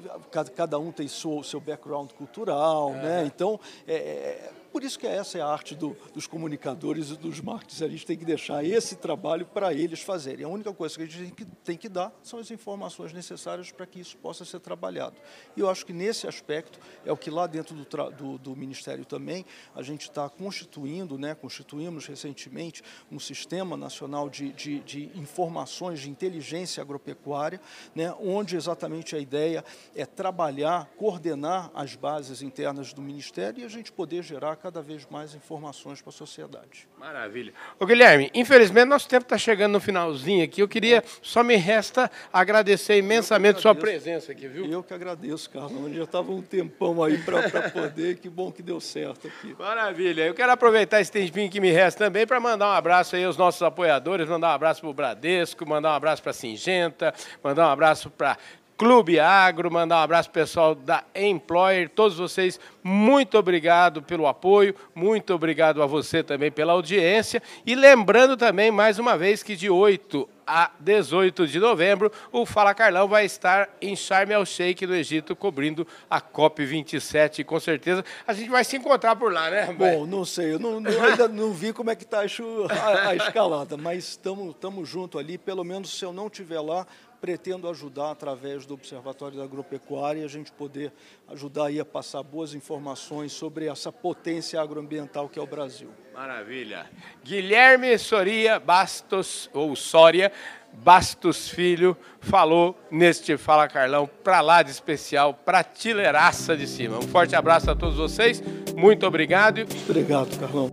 cada 0.55 0.79
um 0.79 0.91
tem 0.91 1.05
o 1.05 1.43
seu 1.43 1.59
background 1.59 2.11
cultural, 2.11 2.91
é. 2.95 3.01
né? 3.01 3.23
Então, 3.25 3.59
é, 3.85 3.93
é 3.95 4.51
por 4.71 4.83
isso 4.83 4.97
que 4.97 5.05
essa 5.05 5.37
é 5.37 5.41
a 5.41 5.47
arte 5.47 5.75
do, 5.75 5.95
dos 6.13 6.25
comunicadores 6.27 7.09
e 7.09 7.17
dos 7.17 7.41
marketers. 7.41 7.81
A 7.81 7.87
gente 7.87 8.05
tem 8.05 8.17
que 8.17 8.25
deixar 8.25 8.63
esse 8.63 8.95
trabalho 8.95 9.45
para 9.45 9.73
eles 9.73 10.01
fazerem. 10.01 10.45
A 10.45 10.49
única 10.49 10.73
coisa 10.73 10.95
que 10.95 11.03
a 11.03 11.05
gente 11.05 11.17
tem 11.17 11.29
que, 11.31 11.45
tem 11.45 11.77
que 11.77 11.89
dar 11.89 12.13
são 12.23 12.39
as 12.39 12.49
informações 12.51 13.11
necessárias 13.11 13.71
para 13.71 13.85
que 13.85 13.99
isso 13.99 14.15
possa 14.17 14.45
ser 14.45 14.59
trabalhado. 14.59 15.15
E 15.57 15.59
eu 15.59 15.69
acho 15.69 15.85
que 15.85 15.91
nesse 15.91 16.27
aspecto 16.27 16.79
é 17.05 17.11
o 17.11 17.17
que 17.17 17.29
lá 17.29 17.47
dentro 17.47 17.75
do, 17.75 18.11
do, 18.11 18.37
do 18.37 18.55
Ministério 18.55 19.03
também 19.03 19.45
a 19.75 19.81
gente 19.81 20.03
está 20.03 20.29
constituindo, 20.29 21.17
né, 21.17 21.35
constituímos 21.35 22.07
recentemente 22.07 22.83
um 23.11 23.19
sistema 23.19 23.75
nacional 23.75 24.29
de, 24.29 24.53
de, 24.53 24.79
de 24.79 25.11
informações 25.15 25.99
de 25.99 26.09
inteligência 26.09 26.81
agropecuária, 26.81 27.59
né, 27.93 28.13
onde 28.19 28.55
exatamente 28.55 29.15
a 29.15 29.19
ideia 29.19 29.65
é 29.95 30.05
trabalhar, 30.05 30.89
coordenar 30.97 31.71
as 31.73 31.95
bases 31.95 32.41
internas 32.41 32.93
do 32.93 33.01
Ministério 33.01 33.61
e 33.61 33.65
a 33.65 33.69
gente 33.69 33.91
poder 33.91 34.23
gerar 34.23 34.60
cada 34.61 34.81
vez 34.81 35.07
mais 35.09 35.33
informações 35.33 36.01
para 36.01 36.09
a 36.09 36.13
sociedade. 36.13 36.87
Maravilha. 36.99 37.53
Ô 37.79 37.85
Guilherme, 37.85 38.29
infelizmente 38.33 38.85
nosso 38.85 39.07
tempo 39.07 39.23
está 39.23 39.37
chegando 39.37 39.73
no 39.73 39.79
finalzinho 39.79 40.43
aqui. 40.43 40.61
Eu 40.61 40.67
queria, 40.67 41.03
só 41.21 41.43
me 41.43 41.55
resta 41.55 42.11
agradecer 42.31 42.97
imensamente 42.97 43.59
sua 43.59 43.73
presença 43.73 44.31
aqui, 44.31 44.47
viu? 44.47 44.65
Eu 44.65 44.83
que 44.83 44.93
agradeço, 44.93 45.49
Carlos. 45.49 45.93
Já 45.93 46.03
estava 46.03 46.31
um 46.31 46.41
tempão 46.41 47.03
aí 47.03 47.17
para 47.17 47.41
poder, 47.71 48.17
que 48.17 48.29
bom 48.29 48.51
que 48.51 48.61
deu 48.61 48.79
certo 48.79 49.27
aqui. 49.27 49.55
Maravilha. 49.57 50.27
Eu 50.27 50.33
quero 50.33 50.51
aproveitar 50.51 51.01
esse 51.01 51.11
tempinho 51.11 51.49
que 51.49 51.59
me 51.59 51.71
resta 51.71 52.05
também 52.05 52.27
para 52.27 52.39
mandar 52.39 52.67
um 52.67 52.73
abraço 52.73 53.15
aí 53.15 53.23
aos 53.23 53.37
nossos 53.37 53.61
apoiadores, 53.63 54.29
mandar 54.29 54.49
um 54.49 54.55
abraço 54.55 54.81
para 54.81 54.89
o 54.89 54.93
Bradesco, 54.93 55.67
mandar 55.67 55.91
um 55.91 55.95
abraço 55.95 56.21
para 56.21 56.31
a 56.31 56.33
Singenta, 56.33 57.13
mandar 57.43 57.67
um 57.67 57.71
abraço 57.71 58.09
para 58.09 58.37
Clube 58.81 59.19
Agro, 59.19 59.69
mandar 59.69 59.97
um 59.97 60.03
abraço 60.03 60.31
pessoal 60.31 60.73
da 60.73 61.03
Employer, 61.13 61.87
todos 61.87 62.17
vocês, 62.17 62.59
muito 62.81 63.37
obrigado 63.37 64.01
pelo 64.01 64.25
apoio, 64.25 64.73
muito 64.95 65.35
obrigado 65.35 65.83
a 65.83 65.85
você 65.85 66.23
também 66.23 66.51
pela 66.51 66.73
audiência 66.73 67.43
e 67.63 67.75
lembrando 67.75 68.35
também 68.35 68.71
mais 68.71 68.97
uma 68.97 69.15
vez 69.15 69.43
que 69.43 69.55
de 69.55 69.69
8 69.69 70.27
a 70.47 70.71
18 70.79 71.47
de 71.47 71.59
novembro, 71.59 72.11
o 72.31 72.43
Fala 72.43 72.73
Carlão 72.73 73.07
vai 73.07 73.23
estar 73.23 73.69
em 73.79 73.95
Sharm 73.95 74.31
el 74.31 74.45
Sheikh, 74.45 74.87
no 74.87 74.95
Egito, 74.95 75.35
cobrindo 75.35 75.87
a 76.09 76.19
COP27. 76.19 77.45
Com 77.45 77.59
certeza 77.59 78.03
a 78.27 78.33
gente 78.33 78.49
vai 78.49 78.63
se 78.63 78.77
encontrar 78.77 79.15
por 79.15 79.31
lá, 79.31 79.49
né? 79.49 79.71
Bom, 79.71 80.07
não 80.07 80.25
sei, 80.25 80.55
eu 80.55 80.59
não, 80.59 80.81
não, 80.81 81.03
ainda 81.03 81.27
não 81.27 81.53
vi 81.53 81.71
como 81.71 81.91
é 81.91 81.95
que 81.95 82.03
está 82.03 82.21
a, 82.21 83.09
a, 83.09 83.15
escalada, 83.15 83.77
mas 83.77 84.05
estamos 84.09 84.89
junto 84.89 85.19
ali. 85.19 85.37
Pelo 85.37 85.63
menos 85.63 85.97
se 85.97 86.03
eu 86.03 86.11
não 86.11 86.27
estiver 86.27 86.59
lá, 86.59 86.85
pretendo 87.21 87.69
ajudar 87.69 88.09
através 88.09 88.65
do 88.65 88.73
Observatório 88.73 89.37
da 89.37 89.43
Agropecuária 89.43 90.25
a 90.25 90.27
gente 90.27 90.51
poder 90.51 90.91
ajudar 91.29 91.67
aí 91.67 91.79
a 91.79 91.85
passar 91.85 92.23
boas 92.23 92.55
informações 92.55 93.31
sobre 93.31 93.67
essa 93.67 93.91
potência 93.91 94.59
agroambiental 94.59 95.29
que 95.29 95.37
é 95.37 95.41
o 95.41 95.45
Brasil. 95.45 95.89
Maravilha. 96.15 96.89
Guilherme 97.23 97.95
Soria 97.99 98.59
Bastos, 98.59 99.49
ou 99.53 99.75
Soria, 99.75 100.31
Bastos 100.73 101.47
Filho 101.47 101.95
falou 102.19 102.77
neste 102.89 103.37
Fala 103.37 103.67
Carlão 103.67 104.09
para 104.23 104.41
lá 104.41 104.63
de 104.63 104.71
especial, 104.71 105.33
prateleiraça 105.33 106.57
de 106.57 106.67
cima. 106.67 106.97
Um 106.97 107.07
forte 107.07 107.35
abraço 107.35 107.69
a 107.69 107.75
todos 107.75 107.97
vocês, 107.97 108.41
muito 108.75 109.05
obrigado. 109.05 109.61
Obrigado, 109.87 110.39
Carlão. 110.39 110.71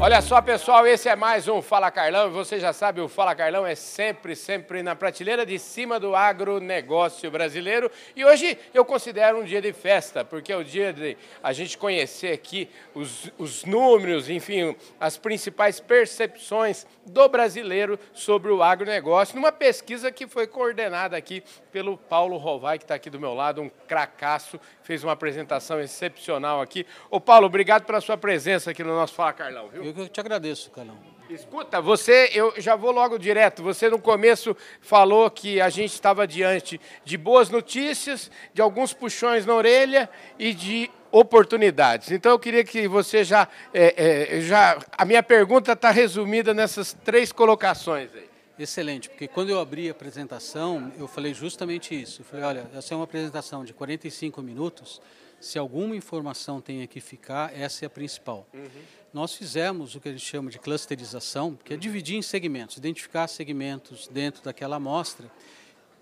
Olha 0.00 0.22
só, 0.22 0.40
pessoal, 0.40 0.86
esse 0.86 1.08
é 1.08 1.16
mais 1.16 1.48
um 1.48 1.60
Fala 1.60 1.90
Carlão. 1.90 2.30
Você 2.30 2.60
já 2.60 2.72
sabe, 2.72 3.00
o 3.00 3.08
Fala 3.08 3.34
Carlão 3.34 3.66
é 3.66 3.74
sempre, 3.74 4.36
sempre 4.36 4.80
na 4.80 4.94
prateleira 4.94 5.44
de 5.44 5.58
cima 5.58 5.98
do 5.98 6.14
agronegócio 6.14 7.28
brasileiro. 7.32 7.90
E 8.14 8.24
hoje 8.24 8.56
eu 8.72 8.84
considero 8.84 9.40
um 9.40 9.44
dia 9.44 9.60
de 9.60 9.72
festa, 9.72 10.24
porque 10.24 10.52
é 10.52 10.56
o 10.56 10.62
dia 10.62 10.92
de 10.92 11.16
a 11.42 11.52
gente 11.52 11.76
conhecer 11.76 12.32
aqui 12.32 12.70
os, 12.94 13.32
os 13.36 13.64
números, 13.64 14.30
enfim, 14.30 14.76
as 15.00 15.18
principais 15.18 15.80
percepções 15.80 16.86
do 17.04 17.28
brasileiro 17.28 17.98
sobre 18.12 18.52
o 18.52 18.62
agronegócio, 18.62 19.34
numa 19.34 19.50
pesquisa 19.50 20.12
que 20.12 20.28
foi 20.28 20.46
coordenada 20.46 21.16
aqui 21.16 21.42
pelo 21.72 21.96
Paulo 21.98 22.36
Rovai, 22.36 22.78
que 22.78 22.84
está 22.84 22.94
aqui 22.94 23.10
do 23.10 23.18
meu 23.18 23.34
lado, 23.34 23.60
um 23.60 23.70
cracaço, 23.88 24.60
fez 24.84 25.02
uma 25.02 25.12
apresentação 25.12 25.80
excepcional 25.80 26.60
aqui. 26.60 26.86
Ô 27.10 27.20
Paulo, 27.20 27.46
obrigado 27.46 27.84
pela 27.84 28.00
sua 28.00 28.16
presença 28.16 28.70
aqui 28.70 28.84
no 28.84 28.94
nosso 28.94 29.14
Fala 29.14 29.32
Carlão, 29.32 29.68
viu? 29.68 29.87
Eu 29.96 30.08
te 30.08 30.20
agradeço, 30.20 30.70
Carlão. 30.70 30.96
Escuta, 31.30 31.80
você, 31.80 32.30
eu 32.32 32.54
já 32.56 32.74
vou 32.74 32.90
logo 32.90 33.18
direto. 33.18 33.62
Você 33.62 33.90
no 33.90 33.98
começo 33.98 34.56
falou 34.80 35.30
que 35.30 35.60
a 35.60 35.68
gente 35.68 35.92
estava 35.92 36.26
diante 36.26 36.80
de 37.04 37.18
boas 37.18 37.50
notícias, 37.50 38.30
de 38.54 38.62
alguns 38.62 38.94
puxões 38.94 39.44
na 39.44 39.54
orelha 39.54 40.08
e 40.38 40.54
de 40.54 40.90
oportunidades. 41.12 42.10
Então 42.10 42.32
eu 42.32 42.38
queria 42.38 42.64
que 42.64 42.88
você 42.88 43.24
já, 43.24 43.46
é, 43.74 44.36
é, 44.36 44.40
já 44.40 44.78
a 44.96 45.04
minha 45.04 45.22
pergunta 45.22 45.72
está 45.72 45.90
resumida 45.90 46.54
nessas 46.54 46.94
três 47.04 47.30
colocações 47.30 48.10
aí. 48.14 48.28
Excelente, 48.58 49.08
porque 49.08 49.28
quando 49.28 49.50
eu 49.50 49.60
abri 49.60 49.88
a 49.88 49.92
apresentação, 49.92 50.90
eu 50.98 51.06
falei 51.06 51.32
justamente 51.32 51.94
isso. 51.94 52.22
Eu 52.22 52.24
falei, 52.24 52.44
olha, 52.44 52.70
essa 52.74 52.92
é 52.92 52.96
uma 52.96 53.04
apresentação 53.04 53.64
de 53.64 53.72
45 53.72 54.42
minutos. 54.42 55.00
Se 55.38 55.58
alguma 55.58 55.94
informação 55.94 56.60
tem 56.60 56.84
que 56.88 57.00
ficar, 57.00 57.56
essa 57.56 57.84
é 57.84 57.86
a 57.86 57.90
principal. 57.90 58.48
Uhum. 58.52 58.68
Nós 59.12 59.34
fizemos 59.34 59.94
o 59.94 60.00
que 60.00 60.08
a 60.08 60.12
gente 60.12 60.24
chama 60.24 60.50
de 60.50 60.58
clusterização, 60.58 61.58
que 61.64 61.72
é 61.72 61.76
dividir 61.76 62.16
em 62.16 62.22
segmentos, 62.22 62.76
identificar 62.76 63.26
segmentos 63.26 64.06
dentro 64.08 64.42
daquela 64.42 64.76
amostra, 64.76 65.30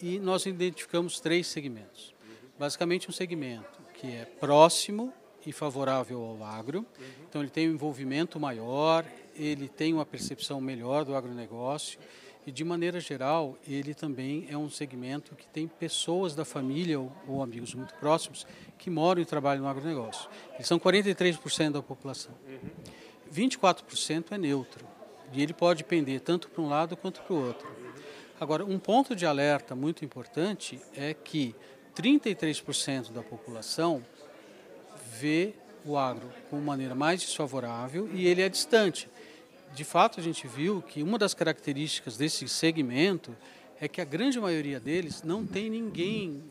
e 0.01 0.19
nós 0.19 0.45
identificamos 0.45 1.21
três 1.21 1.47
segmentos. 1.47 2.15
Basicamente, 2.59 3.09
um 3.09 3.13
segmento 3.13 3.81
que 3.95 4.09
é 4.09 4.25
próximo 4.25 5.13
e 5.47 5.53
favorável 5.53 6.21
ao 6.21 6.43
agro, 6.43 6.85
então 7.29 7.41
ele 7.41 7.51
tem 7.51 7.69
um 7.69 7.75
envolvimento 7.75 8.41
maior, 8.41 9.07
ele 9.37 9.69
tem 9.69 9.95
uma 9.95 10.05
percepção 10.05 10.61
melhor 10.61 11.05
do 11.05 11.15
agronegócio 11.15 12.01
e, 12.47 12.53
de 12.53 12.63
maneira 12.63 13.01
geral, 13.01 13.59
ele 13.67 13.93
também 13.93 14.47
é 14.49 14.57
um 14.57 14.71
segmento 14.71 15.35
que 15.35 15.49
tem 15.49 15.67
pessoas 15.67 16.33
da 16.33 16.45
família 16.45 17.01
ou, 17.27 17.43
amigos 17.43 17.75
muito 17.75 17.93
próximos 17.95 18.47
que 18.79 18.89
moram 18.89 19.21
e 19.21 19.25
trabalham 19.25 19.65
no 19.65 19.69
agronegócio. 19.69 20.31
Eles 20.55 20.69
são 20.69 20.79
43% 20.79 21.73
da 21.73 21.83
população. 21.83 22.33
24% 23.35 24.27
é 24.31 24.39
neutro. 24.39 24.87
E 25.33 25.43
ele 25.43 25.53
pode 25.53 25.83
pender 25.83 26.21
tanto 26.21 26.49
para 26.49 26.63
um 26.63 26.69
lado 26.69 26.97
quanto 26.97 27.21
para 27.21 27.35
o 27.35 27.47
outro. 27.47 27.69
Agora, 28.39 28.65
um 28.65 28.79
ponto 28.79 29.17
de 29.17 29.27
alerta 29.27 29.75
muito 29.75 30.05
importante 30.05 30.81
é 30.95 31.13
que 31.13 31.53
33% 31.97 33.11
da 33.11 33.23
população 33.23 34.05
vê 35.19 35.55
o 35.85 35.97
agro 35.97 36.29
com 36.49 36.61
maneira 36.61 36.95
mais 36.95 37.21
desfavorável 37.21 38.09
e 38.13 38.29
ele 38.29 38.43
é 38.43 38.49
distante 38.49 39.09
de 39.77 39.85
fato, 39.85 40.19
a 40.19 40.23
gente 40.23 40.49
viu 40.49 40.81
que 40.81 41.03
uma 41.03 41.19
das 41.19 41.35
características 41.35 42.17
desse 42.17 42.49
segmento 42.49 43.37
é 43.79 43.87
que 43.87 44.01
a 44.01 44.07
grande 44.07 44.41
maioria 44.41 44.81
deles 44.81 45.23
não 45.23 45.47
tem 45.47 45.69
ninguém 45.69 46.43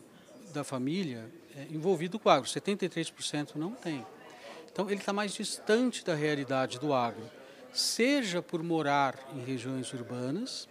da 0.54 0.62
família 0.62 1.28
é, 1.56 1.66
envolvido 1.74 2.20
com 2.20 2.28
o 2.28 2.32
agro, 2.32 2.48
73% 2.48 3.56
não 3.56 3.72
tem. 3.72 4.06
Então, 4.70 4.88
ele 4.88 5.00
está 5.00 5.12
mais 5.12 5.34
distante 5.34 6.04
da 6.04 6.14
realidade 6.14 6.78
do 6.78 6.94
agro, 6.94 7.28
seja 7.72 8.40
por 8.40 8.62
morar 8.62 9.18
em 9.34 9.44
regiões 9.44 9.92
urbanas, 9.92 10.68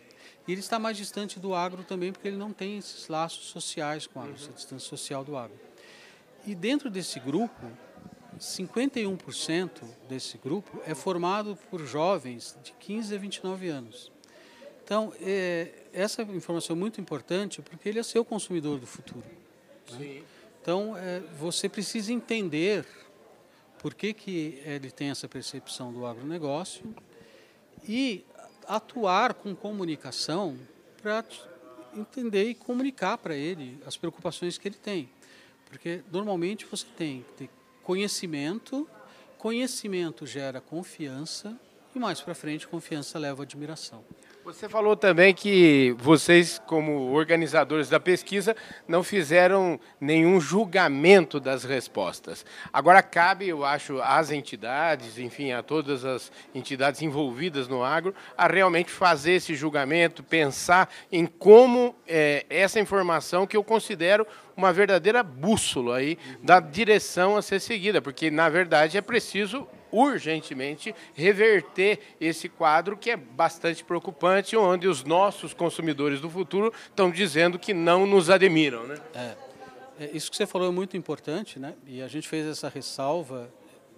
e 0.48 0.54
ele 0.54 0.62
está 0.62 0.80
mais 0.80 0.96
distante 0.96 1.42
do 1.42 1.54
agro 1.54 1.84
também 1.84 2.14
porque 2.14 2.30
ele 2.30 2.38
não 2.38 2.54
tem 2.54 2.78
esses 2.78 3.10
laços 3.10 3.48
sociais 3.48 4.08
com 4.08 4.20
o 4.20 4.24
agro, 4.24 4.36
essa 4.36 4.54
distância 4.54 4.88
social 4.88 5.26
do 5.26 5.36
agro. 5.36 5.60
E 6.48 6.56
dentro 6.56 6.90
desse 6.90 7.20
grupo, 7.20 7.70
51% 8.40 9.70
desse 10.08 10.38
grupo 10.38 10.82
é 10.86 10.94
formado 10.94 11.58
por 11.70 11.86
jovens 11.86 12.58
de 12.64 12.72
15 12.74 13.16
a 13.16 13.18
29 13.18 13.68
anos. 13.70 14.12
Então, 14.84 15.14
é, 15.20 15.72
essa 15.92 16.22
informação 16.22 16.76
é 16.76 16.80
muito 16.80 17.02
importante 17.02 17.62
porque 17.62 17.90
ele 17.90 18.00
é 18.00 18.04
seu 18.04 18.24
consumidor 18.24 18.80
do 18.80 18.86
futuro. 18.86 19.26
Né? 19.92 20.22
Então, 20.62 20.96
é, 20.96 21.22
você 21.40 21.68
precisa 21.68 22.14
entender 22.14 22.86
por 23.80 23.94
que, 23.94 24.14
que 24.14 24.62
ele 24.66 24.92
tem 24.92 25.10
essa 25.10 25.28
percepção 25.28 25.92
do 25.92 26.06
agronegócio 26.06 26.84
e 27.88 28.24
atuar 28.68 29.34
com 29.34 29.56
comunicação 29.56 30.58
para 31.02 31.24
entender 31.96 32.50
e 32.50 32.56
comunicar 32.56 33.18
para 33.18 33.36
ele 33.36 33.80
as 33.86 33.96
preocupações 33.96 34.58
que 34.58 34.68
ele 34.68 34.76
tem. 34.76 35.10
Porque 35.70 36.02
normalmente 36.12 36.66
você 36.66 36.86
tem 36.98 37.26
que 37.38 37.50
conhecimento, 37.86 38.90
conhecimento 39.38 40.26
gera 40.26 40.60
confiança 40.60 41.56
e 41.96 42.00
mais 42.00 42.20
para 42.20 42.34
frente 42.34 42.68
confiança 42.68 43.20
leva 43.20 43.44
à 43.44 43.46
admiração. 43.46 44.04
Você 44.46 44.70
falou 44.70 44.96
também 44.96 45.34
que 45.34 45.96
vocês, 45.98 46.62
como 46.68 47.12
organizadores 47.12 47.90
da 47.90 48.00
pesquisa, 48.00 48.56
não 48.88 49.02
fizeram 49.02 49.80
nenhum 50.00 50.40
julgamento 50.40 51.40
das 51.40 51.64
respostas. 51.64 52.46
Agora 52.72 53.02
cabe, 53.02 53.48
eu 53.48 53.66
acho, 53.66 54.00
às 54.04 54.30
entidades, 54.30 55.18
enfim, 55.18 55.52
a 55.52 55.64
todas 55.64 56.06
as 56.06 56.32
entidades 56.54 57.02
envolvidas 57.02 57.68
no 57.68 57.84
agro, 57.84 58.14
a 58.38 58.46
realmente 58.46 58.92
fazer 58.92 59.32
esse 59.32 59.56
julgamento, 59.56 60.22
pensar 60.22 60.92
em 61.12 61.26
como 61.26 61.96
é, 62.08 62.46
essa 62.48 62.80
informação 62.80 63.48
que 63.48 63.58
eu 63.58 63.64
considero 63.64 64.28
uma 64.56 64.72
verdadeira 64.72 65.24
bússola 65.24 65.98
aí 65.98 66.20
da 66.44 66.60
direção 66.60 67.36
a 67.36 67.42
ser 67.42 67.60
seguida, 67.60 68.00
porque 68.00 68.30
na 68.30 68.48
verdade 68.48 68.96
é 68.96 69.02
preciso 69.02 69.68
urgentemente 69.96 70.94
reverter 71.14 72.00
esse 72.20 72.50
quadro 72.50 72.98
que 72.98 73.10
é 73.10 73.16
bastante 73.16 73.84
preocupante, 73.84 74.58
onde 74.58 74.88
os 74.88 75.04
nossos 75.04 75.54
consumidores 75.54 76.20
do 76.20 76.30
futuro 76.30 76.74
estão 76.90 77.10
dizendo 77.10 77.58
que 77.58 77.74
não 77.74 78.06
nos 78.06 78.30
admiram. 78.30 78.86
Né? 78.86 78.98
É, 79.14 79.36
é, 80.02 80.12
isso 80.14 80.30
que 80.30 80.36
você 80.36 80.46
falou 80.46 80.68
é 80.68 80.72
muito 80.72 80.98
importante, 80.98 81.58
né? 81.58 81.74
e 81.88 82.02
a 82.02 82.08
gente 82.08 82.28
fez 82.28 82.46
essa 82.46 82.68
ressalva. 82.68 83.50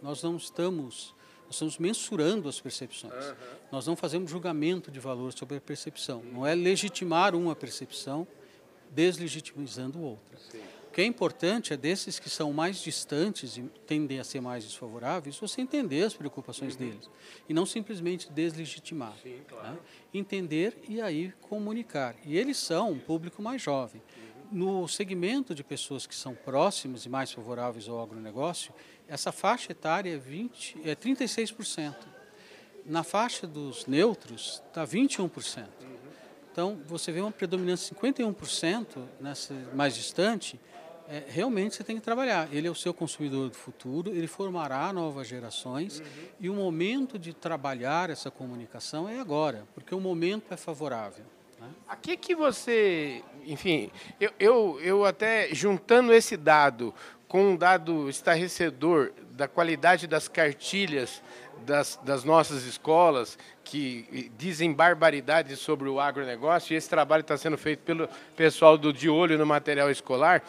Nós 0.01 0.21
não 0.21 0.37
estamos, 0.37 1.15
nós 1.45 1.55
estamos 1.55 1.79
mensurando 1.79 2.47
as 2.47 2.59
percepções. 2.59 3.13
Uhum. 3.13 3.35
Nós 3.71 3.87
não 3.87 3.95
fazemos 3.95 4.29
julgamento 4.29 4.91
de 4.91 4.99
valor 4.99 5.33
sobre 5.33 5.57
a 5.57 5.61
percepção. 5.61 6.21
Não 6.31 6.45
é 6.45 6.53
legitimar 6.53 7.35
uma 7.35 7.55
percepção 7.55 8.27
deslegitimizando 8.91 9.99
outra. 9.99 10.37
Sim 10.37 10.61
que 10.97 11.01
é 11.01 11.05
importante 11.05 11.73
é 11.75 11.77
desses 11.77 12.17
que 12.17 12.27
são 12.27 12.51
mais 12.51 12.79
distantes 12.79 13.55
e 13.55 13.61
tendem 13.85 14.19
a 14.19 14.23
ser 14.23 14.41
mais 14.41 14.63
desfavoráveis, 14.63 15.37
você 15.37 15.61
entender 15.61 16.01
as 16.01 16.15
preocupações 16.15 16.73
uhum. 16.73 16.79
deles 16.79 17.07
e 17.47 17.53
não 17.53 17.67
simplesmente 17.67 18.31
deslegitimar. 18.31 19.13
Sim, 19.21 19.35
né? 19.35 19.41
claro. 19.47 19.73
né? 19.73 19.77
Entender 20.11 20.75
e 20.89 20.99
aí 20.99 21.31
comunicar. 21.39 22.15
E 22.25 22.35
eles 22.35 22.57
são 22.57 22.93
um 22.93 22.97
público 22.97 23.43
mais 23.43 23.61
jovem. 23.61 24.01
Uhum. 24.51 24.57
No 24.57 24.87
segmento 24.87 25.53
de 25.53 25.63
pessoas 25.63 26.07
que 26.07 26.15
são 26.15 26.33
próximas 26.33 27.05
e 27.05 27.09
mais 27.09 27.31
favoráveis 27.31 27.87
ao 27.87 28.01
agronegócio, 28.01 28.73
essa 29.07 29.31
faixa 29.31 29.73
etária 29.73 30.15
é, 30.15 30.17
20, 30.17 30.79
é 30.83 30.95
36%. 30.95 31.93
Na 32.83 33.03
faixa 33.03 33.45
dos 33.45 33.85
neutros, 33.85 34.63
está 34.67 34.83
21%. 34.83 35.59
Uhum. 35.59 35.97
Então, 36.51 36.81
você 36.87 37.11
vê 37.11 37.21
uma 37.21 37.31
predominância 37.31 37.93
de 37.93 38.01
51% 38.01 39.05
nessa 39.21 39.53
mais 39.75 39.93
distante, 39.93 40.59
é, 41.09 41.23
realmente 41.27 41.75
você 41.75 41.83
tem 41.83 41.95
que 41.95 42.01
trabalhar. 42.01 42.47
Ele 42.51 42.67
é 42.67 42.71
o 42.71 42.75
seu 42.75 42.93
consumidor 42.93 43.49
do 43.49 43.55
futuro, 43.55 44.11
ele 44.11 44.27
formará 44.27 44.91
novas 44.91 45.27
gerações 45.27 45.99
uhum. 45.99 46.05
e 46.39 46.49
o 46.49 46.53
momento 46.53 47.17
de 47.17 47.33
trabalhar 47.33 48.09
essa 48.09 48.29
comunicação 48.29 49.07
é 49.07 49.19
agora, 49.19 49.65
porque 49.73 49.95
o 49.95 49.99
momento 49.99 50.53
é 50.53 50.57
favorável. 50.57 51.25
Né? 51.59 51.67
A 51.87 51.95
que, 51.95 52.17
que 52.17 52.35
você, 52.35 53.23
enfim, 53.45 53.89
eu, 54.19 54.31
eu, 54.39 54.79
eu 54.81 55.05
até 55.05 55.53
juntando 55.53 56.13
esse 56.13 56.35
dado 56.35 56.93
com 57.27 57.51
um 57.51 57.55
dado 57.55 58.09
estarrecedor 58.09 59.11
da 59.31 59.47
qualidade 59.47 60.07
das 60.07 60.27
cartilhas 60.27 61.21
das, 61.65 61.99
das, 62.03 62.23
nossas 62.23 62.63
escolas 62.63 63.37
que 63.63 64.31
dizem 64.37 64.71
barbaridades 64.71 65.59
sobre 65.59 65.89
o 65.89 65.99
agronegócio, 65.99 66.73
e 66.73 66.77
esse 66.77 66.89
trabalho 66.89 67.21
está 67.21 67.35
sendo 67.35 67.57
feito 67.57 67.79
pelo 67.79 68.07
pessoal 68.35 68.77
do 68.77 68.93
De 68.93 69.09
Olho 69.09 69.37
no 69.37 69.45
Material 69.45 69.91
Escolar, 69.91 70.41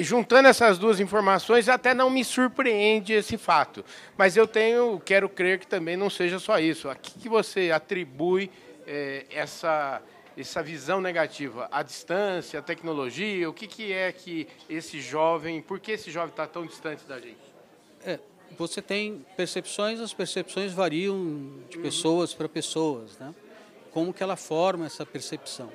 juntando 0.00 0.48
essas 0.48 0.78
duas 0.78 1.00
informações, 1.00 1.68
até 1.68 1.92
não 1.92 2.08
me 2.08 2.24
surpreende 2.24 3.12
esse 3.12 3.36
fato. 3.36 3.84
Mas 4.16 4.36
eu 4.36 4.46
tenho, 4.46 5.00
quero 5.04 5.28
crer 5.28 5.58
que 5.58 5.66
também 5.66 5.96
não 5.96 6.08
seja 6.08 6.38
só 6.38 6.58
isso. 6.58 6.88
A 6.88 6.94
que, 6.94 7.18
que 7.18 7.28
você 7.28 7.70
atribui 7.70 8.50
é, 8.86 9.26
essa, 9.30 10.00
essa 10.36 10.62
visão 10.62 11.00
negativa? 11.00 11.68
A 11.70 11.82
distância, 11.82 12.60
a 12.60 12.62
tecnologia? 12.62 13.50
O 13.50 13.52
que, 13.52 13.66
que 13.66 13.92
é 13.92 14.10
que 14.12 14.48
esse 14.70 15.00
jovem, 15.00 15.60
por 15.60 15.80
que 15.80 15.92
esse 15.92 16.10
jovem 16.10 16.30
está 16.30 16.46
tão 16.46 16.64
distante 16.64 17.04
da 17.04 17.18
gente? 17.18 17.52
É, 18.04 18.18
você 18.56 18.80
tem 18.80 19.26
percepções, 19.36 20.00
as 20.00 20.14
percepções 20.14 20.72
variam 20.72 21.58
de 21.68 21.78
pessoas 21.78 22.32
para 22.32 22.48
pessoas, 22.48 23.18
né? 23.18 23.34
Como 23.90 24.12
que 24.14 24.22
ela 24.22 24.36
forma 24.36 24.86
essa 24.86 25.04
percepção? 25.04 25.70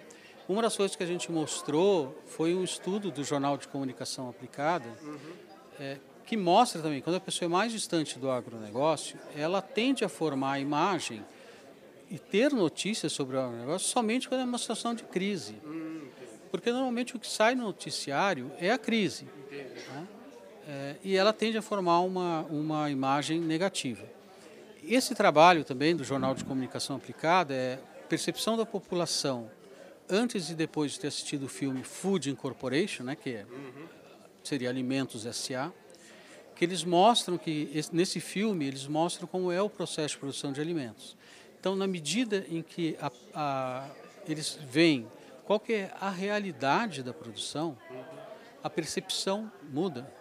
Uma 0.47 0.61
das 0.61 0.77
coisas 0.77 0.95
que 0.95 1.03
a 1.03 1.07
gente 1.07 1.29
mostrou 1.29 2.17
foi 2.25 2.55
um 2.55 2.63
estudo 2.63 3.11
do 3.11 3.23
Jornal 3.23 3.57
de 3.57 3.67
Comunicação 3.67 4.29
Aplicada, 4.29 4.87
uhum. 5.03 5.17
é, 5.77 5.97
que 6.25 6.37
mostra 6.37 6.81
também, 6.81 7.01
quando 7.01 7.17
a 7.17 7.19
pessoa 7.19 7.47
é 7.47 7.49
mais 7.49 7.71
distante 7.71 8.17
do 8.17 8.31
agronegócio, 8.31 9.19
ela 9.35 9.61
tende 9.61 10.05
a 10.05 10.09
formar 10.09 10.53
a 10.53 10.59
imagem 10.59 11.23
e 12.09 12.17
ter 12.17 12.53
notícias 12.53 13.11
sobre 13.11 13.35
o 13.35 13.41
agronegócio 13.41 13.89
somente 13.89 14.29
quando 14.29 14.41
é 14.41 14.43
uma 14.45 14.57
situação 14.57 14.95
de 14.95 15.03
crise. 15.03 15.55
Hum, 15.65 16.07
Porque 16.49 16.71
normalmente 16.71 17.15
o 17.17 17.19
que 17.19 17.27
sai 17.27 17.53
no 17.53 17.63
noticiário 17.63 18.49
é 18.57 18.71
a 18.71 18.77
crise. 18.77 19.27
Né? 19.51 20.07
É, 20.65 20.95
e 21.03 21.15
ela 21.17 21.33
tende 21.33 21.57
a 21.57 21.61
formar 21.61 21.99
uma, 22.01 22.43
uma 22.43 22.89
imagem 22.89 23.41
negativa. 23.41 24.05
Esse 24.81 25.13
trabalho 25.13 25.65
também 25.65 25.93
do 25.93 26.05
Jornal 26.05 26.33
de 26.33 26.45
Comunicação 26.45 26.95
Aplicada 26.95 27.53
é 27.53 27.79
percepção 28.07 28.55
da 28.55 28.65
população 28.65 29.49
antes 30.09 30.49
e 30.49 30.55
depois 30.55 30.93
de 30.93 30.99
ter 30.99 31.07
assistido 31.07 31.45
o 31.45 31.49
filme 31.49 31.83
Food 31.83 32.29
Incorporation, 32.29 33.03
né, 33.03 33.15
que 33.15 33.31
é, 33.31 33.45
seria 34.43 34.69
Alimentos 34.69 35.25
S.A., 35.25 35.71
que 36.55 36.65
eles 36.65 36.83
mostram 36.83 37.37
que, 37.37 37.69
nesse 37.91 38.19
filme, 38.19 38.65
eles 38.65 38.87
mostram 38.87 39.27
como 39.27 39.51
é 39.51 39.61
o 39.61 39.69
processo 39.69 40.15
de 40.15 40.19
produção 40.19 40.51
de 40.51 40.59
alimentos. 40.59 41.15
Então, 41.59 41.75
na 41.75 41.85
medida 41.85 42.45
em 42.49 42.63
que 42.63 42.97
a, 42.99 43.11
a, 43.33 43.89
eles 44.27 44.57
veem 44.67 45.07
qual 45.45 45.59
que 45.59 45.73
é 45.73 45.91
a 45.99 46.09
realidade 46.09 47.03
da 47.03 47.13
produção, 47.13 47.77
a 48.63 48.69
percepção 48.69 49.51
muda. 49.71 50.11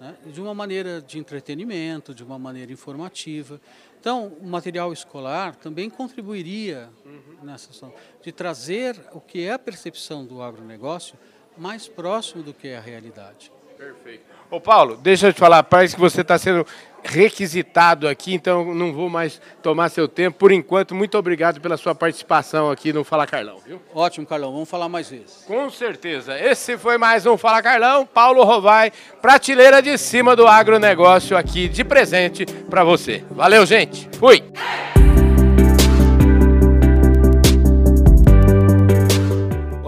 Né? 0.00 0.16
De 0.26 0.40
uma 0.40 0.54
maneira 0.54 1.02
de 1.02 1.18
entretenimento, 1.18 2.14
de 2.14 2.24
uma 2.24 2.38
maneira 2.38 2.72
informativa. 2.72 3.60
Então, 4.00 4.28
o 4.40 4.46
material 4.46 4.92
escolar 4.92 5.54
também 5.56 5.90
contribuiria 5.90 6.88
uhum. 7.04 7.44
nessa 7.44 7.70
ação 7.70 7.92
de 8.22 8.32
trazer 8.32 8.98
o 9.12 9.20
que 9.20 9.44
é 9.44 9.52
a 9.52 9.58
percepção 9.58 10.24
do 10.24 10.40
agronegócio 10.40 11.18
mais 11.56 11.86
próximo 11.86 12.42
do 12.42 12.54
que 12.54 12.68
é 12.68 12.78
a 12.78 12.80
realidade. 12.80 13.52
Perfeito. 13.80 14.24
Ô 14.50 14.60
Paulo, 14.60 14.94
deixa 14.96 15.28
eu 15.28 15.32
te 15.32 15.40
falar, 15.40 15.62
parece 15.62 15.94
que 15.94 16.00
você 16.00 16.20
está 16.20 16.36
sendo 16.36 16.66
requisitado 17.02 18.06
aqui, 18.06 18.34
então 18.34 18.74
não 18.74 18.92
vou 18.92 19.08
mais 19.08 19.40
tomar 19.62 19.88
seu 19.88 20.06
tempo. 20.06 20.38
Por 20.38 20.52
enquanto, 20.52 20.94
muito 20.94 21.16
obrigado 21.16 21.62
pela 21.62 21.78
sua 21.78 21.94
participação 21.94 22.70
aqui 22.70 22.92
no 22.92 23.04
Fala 23.04 23.26
Carlão, 23.26 23.56
viu? 23.64 23.80
Ótimo, 23.94 24.26
Carlão, 24.26 24.52
vamos 24.52 24.68
falar 24.68 24.86
mais 24.86 25.08
vezes. 25.08 25.44
Com 25.46 25.70
certeza. 25.70 26.38
Esse 26.38 26.76
foi 26.76 26.98
mais 26.98 27.24
um 27.24 27.38
Fala 27.38 27.62
Carlão. 27.62 28.04
Paulo 28.04 28.44
Rovai, 28.44 28.92
prateleira 29.22 29.80
de 29.80 29.96
cima 29.96 30.36
do 30.36 30.46
agronegócio 30.46 31.34
aqui 31.34 31.66
de 31.66 31.82
presente 31.82 32.44
para 32.68 32.84
você. 32.84 33.24
Valeu, 33.30 33.64
gente. 33.64 34.10
Fui! 34.18 34.44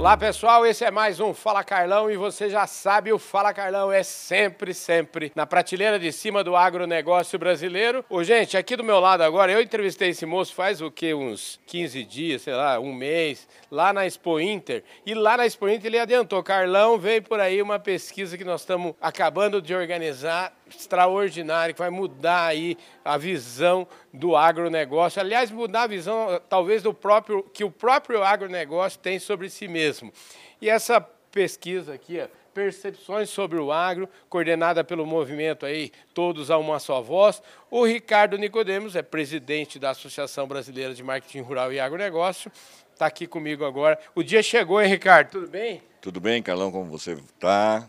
Olá 0.03 0.17
pessoal, 0.17 0.67
esse 0.67 0.85
é 0.85 0.91
mais 0.91 1.21
um 1.21 1.33
Fala 1.33 1.63
Carlão 1.63 2.11
e 2.11 2.17
você 2.17 2.51
já 2.51 2.67
sabe, 2.67 3.13
o 3.13 3.21
Fala 3.21 3.55
Carlão 3.55 3.93
é 3.93 4.03
sempre, 4.03 4.75
sempre 4.75 5.31
na 5.33 5.47
prateleira 5.47 5.97
de 5.97 6.11
cima 6.11 6.43
do 6.43 6.57
agronegócio 6.57 7.39
brasileiro. 7.39 8.05
Ô 8.11 8.25
gente, 8.25 8.57
aqui 8.57 8.75
do 8.75 8.83
meu 8.83 8.99
lado 8.99 9.21
agora, 9.21 9.53
eu 9.53 9.63
entrevistei 9.63 10.09
esse 10.09 10.27
moço 10.27 10.57
faz 10.57 10.81
o 10.81 10.91
que, 10.91 11.15
uns 11.15 11.61
15 11.69 12.03
dias, 12.03 12.43
sei 12.43 12.53
lá, 12.53 12.81
um 12.81 12.93
mês, 12.93 13.47
lá 13.71 13.93
na 13.93 14.05
Expo 14.05 14.41
Inter. 14.41 14.83
E 15.07 15.15
lá 15.15 15.37
na 15.37 15.47
Expo 15.47 15.69
Inter 15.69 15.87
ele 15.87 16.01
adiantou, 16.01 16.43
Carlão, 16.43 16.99
veio 16.99 17.23
por 17.23 17.39
aí 17.39 17.63
uma 17.63 17.79
pesquisa 17.79 18.37
que 18.37 18.43
nós 18.43 18.63
estamos 18.63 18.97
acabando 19.01 19.63
de 19.63 19.73
organizar 19.73 20.53
extraordinário, 20.77 21.75
que 21.75 21.81
vai 21.81 21.91
mudar 21.91 22.47
aí 22.47 22.77
a 23.05 23.17
visão 23.17 23.87
do 24.13 24.37
agronegócio. 24.37 25.21
Aliás, 25.21 25.51
mudar 25.51 25.83
a 25.83 25.87
visão 25.87 26.41
talvez 26.49 26.83
do 26.83 26.93
próprio 26.93 27.43
que 27.43 27.65
o 27.65 27.71
próprio 27.71 28.23
agronegócio 28.23 28.99
tem 28.99 29.19
sobre 29.19 29.49
si 29.49 29.69
mesmo. 29.69 30.13
E 30.61 30.69
essa 30.69 31.01
pesquisa 31.01 31.95
aqui, 31.95 32.21
ó, 32.21 32.29
Percepções 32.55 33.31
sobre 33.31 33.59
o 33.59 33.73
Agro, 33.73 34.07
coordenada 34.29 34.85
pelo 34.85 35.07
movimento 35.07 35.65
aí 35.65 35.91
Todos 36.13 36.51
a 36.51 36.59
uma 36.59 36.79
só 36.79 37.01
voz. 37.01 37.43
O 37.71 37.87
Ricardo 37.87 38.37
Nicodemos 38.37 38.95
é 38.95 39.01
presidente 39.01 39.79
da 39.79 39.91
Associação 39.91 40.47
Brasileira 40.47 40.93
de 40.95 41.03
Marketing 41.03 41.41
Rural 41.41 41.73
e 41.73 41.81
Agronegócio. 41.81 42.53
Está 42.93 43.07
aqui 43.07 43.27
comigo 43.27 43.65
agora. 43.65 43.99
O 44.15 44.23
dia 44.23 44.43
chegou, 44.43 44.83
hein, 44.83 44.89
Ricardo? 44.89 45.31
Tudo 45.31 45.49
bem? 45.49 45.83
Tudo 46.01 46.21
bem, 46.21 46.43
Carlão, 46.43 46.71
como 46.71 46.91
você 46.91 47.13
está? 47.13 47.89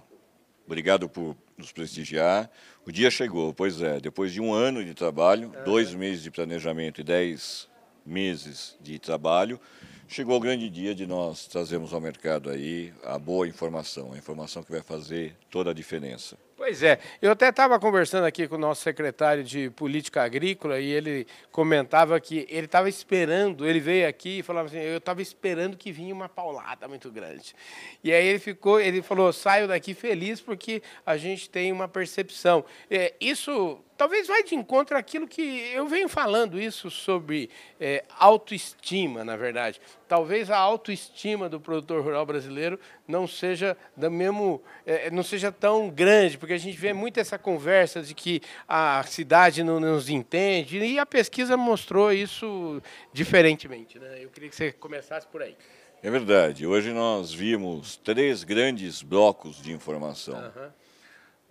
Obrigado 0.65 1.09
por 1.09 1.35
nos 1.57 1.71
prestigiar. 1.71 2.49
O 2.85 2.91
dia 2.91 3.09
chegou, 3.09 3.53
pois 3.53 3.81
é, 3.81 3.99
depois 3.99 4.31
de 4.31 4.41
um 4.41 4.53
ano 4.53 4.83
de 4.83 4.93
trabalho, 4.93 5.51
é. 5.55 5.63
dois 5.63 5.93
meses 5.93 6.23
de 6.23 6.31
planejamento 6.31 7.01
e 7.01 7.03
dez 7.03 7.67
meses 8.05 8.75
de 8.81 8.99
trabalho, 8.99 9.59
chegou 10.07 10.35
o 10.37 10.39
grande 10.39 10.69
dia 10.69 10.93
de 10.93 11.07
nós 11.07 11.47
trazermos 11.47 11.93
ao 11.93 12.01
mercado 12.01 12.49
aí 12.49 12.93
a 13.03 13.17
boa 13.17 13.47
informação, 13.47 14.13
a 14.13 14.17
informação 14.17 14.63
que 14.63 14.71
vai 14.71 14.81
fazer 14.81 15.35
toda 15.49 15.71
a 15.71 15.73
diferença. 15.73 16.37
Pois 16.65 16.81
é, 16.81 16.97
eu 17.21 17.29
até 17.29 17.49
estava 17.49 17.77
conversando 17.77 18.23
aqui 18.23 18.47
com 18.47 18.55
o 18.55 18.57
nosso 18.57 18.83
secretário 18.83 19.43
de 19.43 19.69
Política 19.71 20.23
Agrícola 20.23 20.79
e 20.79 20.89
ele 20.91 21.27
comentava 21.51 22.17
que 22.21 22.47
ele 22.49 22.67
estava 22.67 22.87
esperando, 22.87 23.67
ele 23.67 23.81
veio 23.81 24.07
aqui 24.07 24.39
e 24.39 24.43
falava 24.43 24.69
assim, 24.69 24.77
eu 24.77 24.97
estava 24.97 25.21
esperando 25.21 25.75
que 25.75 25.91
vinha 25.91 26.13
uma 26.13 26.29
paulada 26.29 26.87
muito 26.87 27.11
grande. 27.11 27.53
E 28.01 28.13
aí 28.13 28.25
ele 28.25 28.39
ficou, 28.39 28.79
ele 28.79 29.01
falou, 29.01 29.33
saio 29.33 29.67
daqui 29.67 29.93
feliz 29.93 30.39
porque 30.39 30.81
a 31.05 31.17
gente 31.17 31.49
tem 31.49 31.69
uma 31.69 31.89
percepção. 31.89 32.63
É, 32.89 33.13
isso 33.19 33.83
talvez 33.97 34.27
vai 34.27 34.43
de 34.43 34.55
encontro 34.55 34.97
àquilo 34.97 35.27
que 35.27 35.41
eu 35.73 35.87
venho 35.87 36.09
falando 36.09 36.59
isso 36.59 36.89
sobre 36.89 37.49
é, 37.79 38.03
autoestima, 38.17 39.23
na 39.23 39.35
verdade. 39.35 39.79
Talvez 40.07 40.49
a 40.49 40.57
autoestima 40.57 41.49
do 41.49 41.59
produtor 41.59 42.03
rural 42.03 42.25
brasileiro 42.25 42.79
não 43.07 43.27
seja 43.27 43.77
da 43.95 44.09
mesmo, 44.09 44.61
é, 44.85 45.09
não 45.09 45.23
seja 45.23 45.51
tão 45.51 45.89
grande, 45.89 46.37
porque 46.37 46.53
a 46.53 46.57
gente 46.57 46.77
vê 46.77 46.93
muito 46.93 47.19
essa 47.19 47.37
conversa 47.37 48.01
de 48.01 48.13
que 48.13 48.41
a 48.67 49.03
cidade 49.03 49.63
não 49.63 49.79
nos 49.79 50.09
entende 50.09 50.77
e 50.79 50.99
a 50.99 51.05
pesquisa 51.05 51.57
mostrou 51.57 52.11
isso 52.11 52.81
diferentemente. 53.11 53.99
Né? 53.99 54.23
Eu 54.23 54.29
queria 54.29 54.49
que 54.49 54.55
você 54.55 54.71
começasse 54.71 55.27
por 55.27 55.41
aí. 55.41 55.55
É 56.01 56.11
verdade. 56.11 56.67
Hoje 56.67 56.91
nós 56.91 57.33
vimos 57.33 57.95
três 57.95 58.43
grandes 58.43 59.01
blocos 59.01 59.61
de 59.61 59.71
informação. 59.71 60.35
Uhum. 60.35 60.82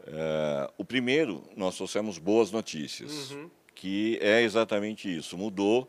Uh, 0.06 0.72
o 0.76 0.84
primeiro, 0.84 1.42
nós 1.56 1.76
trouxemos 1.76 2.18
boas 2.18 2.50
notícias, 2.50 3.30
uhum. 3.30 3.50
que 3.74 4.18
é 4.20 4.42
exatamente 4.42 5.14
isso. 5.14 5.38
Mudou 5.38 5.88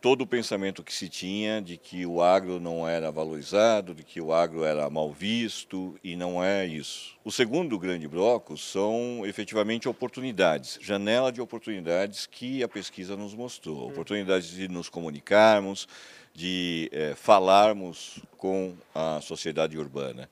todo 0.00 0.22
o 0.22 0.26
pensamento 0.26 0.82
que 0.82 0.92
se 0.92 1.08
tinha 1.08 1.60
de 1.60 1.76
que 1.76 2.06
o 2.06 2.22
agro 2.22 2.60
não 2.60 2.88
era 2.88 3.10
valorizado, 3.10 3.94
de 3.94 4.04
que 4.04 4.20
o 4.20 4.32
agro 4.32 4.64
era 4.64 4.88
mal 4.88 5.12
visto, 5.12 5.98
e 6.04 6.14
não 6.14 6.42
é 6.42 6.66
isso. 6.66 7.16
O 7.24 7.32
segundo 7.32 7.78
grande 7.78 8.06
bloco 8.06 8.56
são 8.56 9.22
efetivamente 9.24 9.88
oportunidades, 9.88 10.78
janela 10.80 11.32
de 11.32 11.40
oportunidades 11.40 12.26
que 12.26 12.62
a 12.62 12.68
pesquisa 12.68 13.16
nos 13.16 13.34
mostrou, 13.34 13.78
uhum. 13.78 13.88
oportunidades 13.88 14.50
de 14.50 14.68
nos 14.68 14.88
comunicarmos, 14.88 15.88
de 16.34 16.88
é, 16.92 17.14
falarmos 17.14 18.20
com 18.36 18.74
a 18.94 19.20
sociedade 19.20 19.76
urbana. 19.76 20.28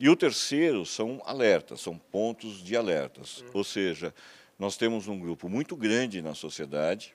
E 0.00 0.08
o 0.08 0.16
terceiro 0.16 0.86
são 0.86 1.20
alertas, 1.26 1.82
são 1.82 1.98
pontos 1.98 2.62
de 2.64 2.74
alertas. 2.74 3.42
Uhum. 3.42 3.50
Ou 3.52 3.62
seja, 3.62 4.14
nós 4.58 4.78
temos 4.78 5.06
um 5.06 5.18
grupo 5.18 5.46
muito 5.46 5.76
grande 5.76 6.22
na 6.22 6.34
sociedade, 6.34 7.14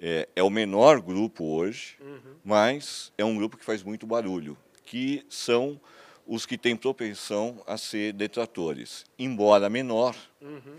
é, 0.00 0.28
é 0.36 0.42
o 0.42 0.48
menor 0.48 1.00
grupo 1.00 1.44
hoje, 1.44 1.96
uhum. 2.00 2.36
mas 2.44 3.12
é 3.18 3.24
um 3.24 3.36
grupo 3.36 3.56
que 3.56 3.64
faz 3.64 3.82
muito 3.82 4.06
barulho, 4.06 4.56
que 4.84 5.26
são 5.28 5.78
os 6.24 6.46
que 6.46 6.56
têm 6.56 6.76
propensão 6.76 7.62
a 7.66 7.76
ser 7.76 8.12
detratores. 8.12 9.04
Embora 9.18 9.68
menor, 9.68 10.16
uhum. 10.40 10.78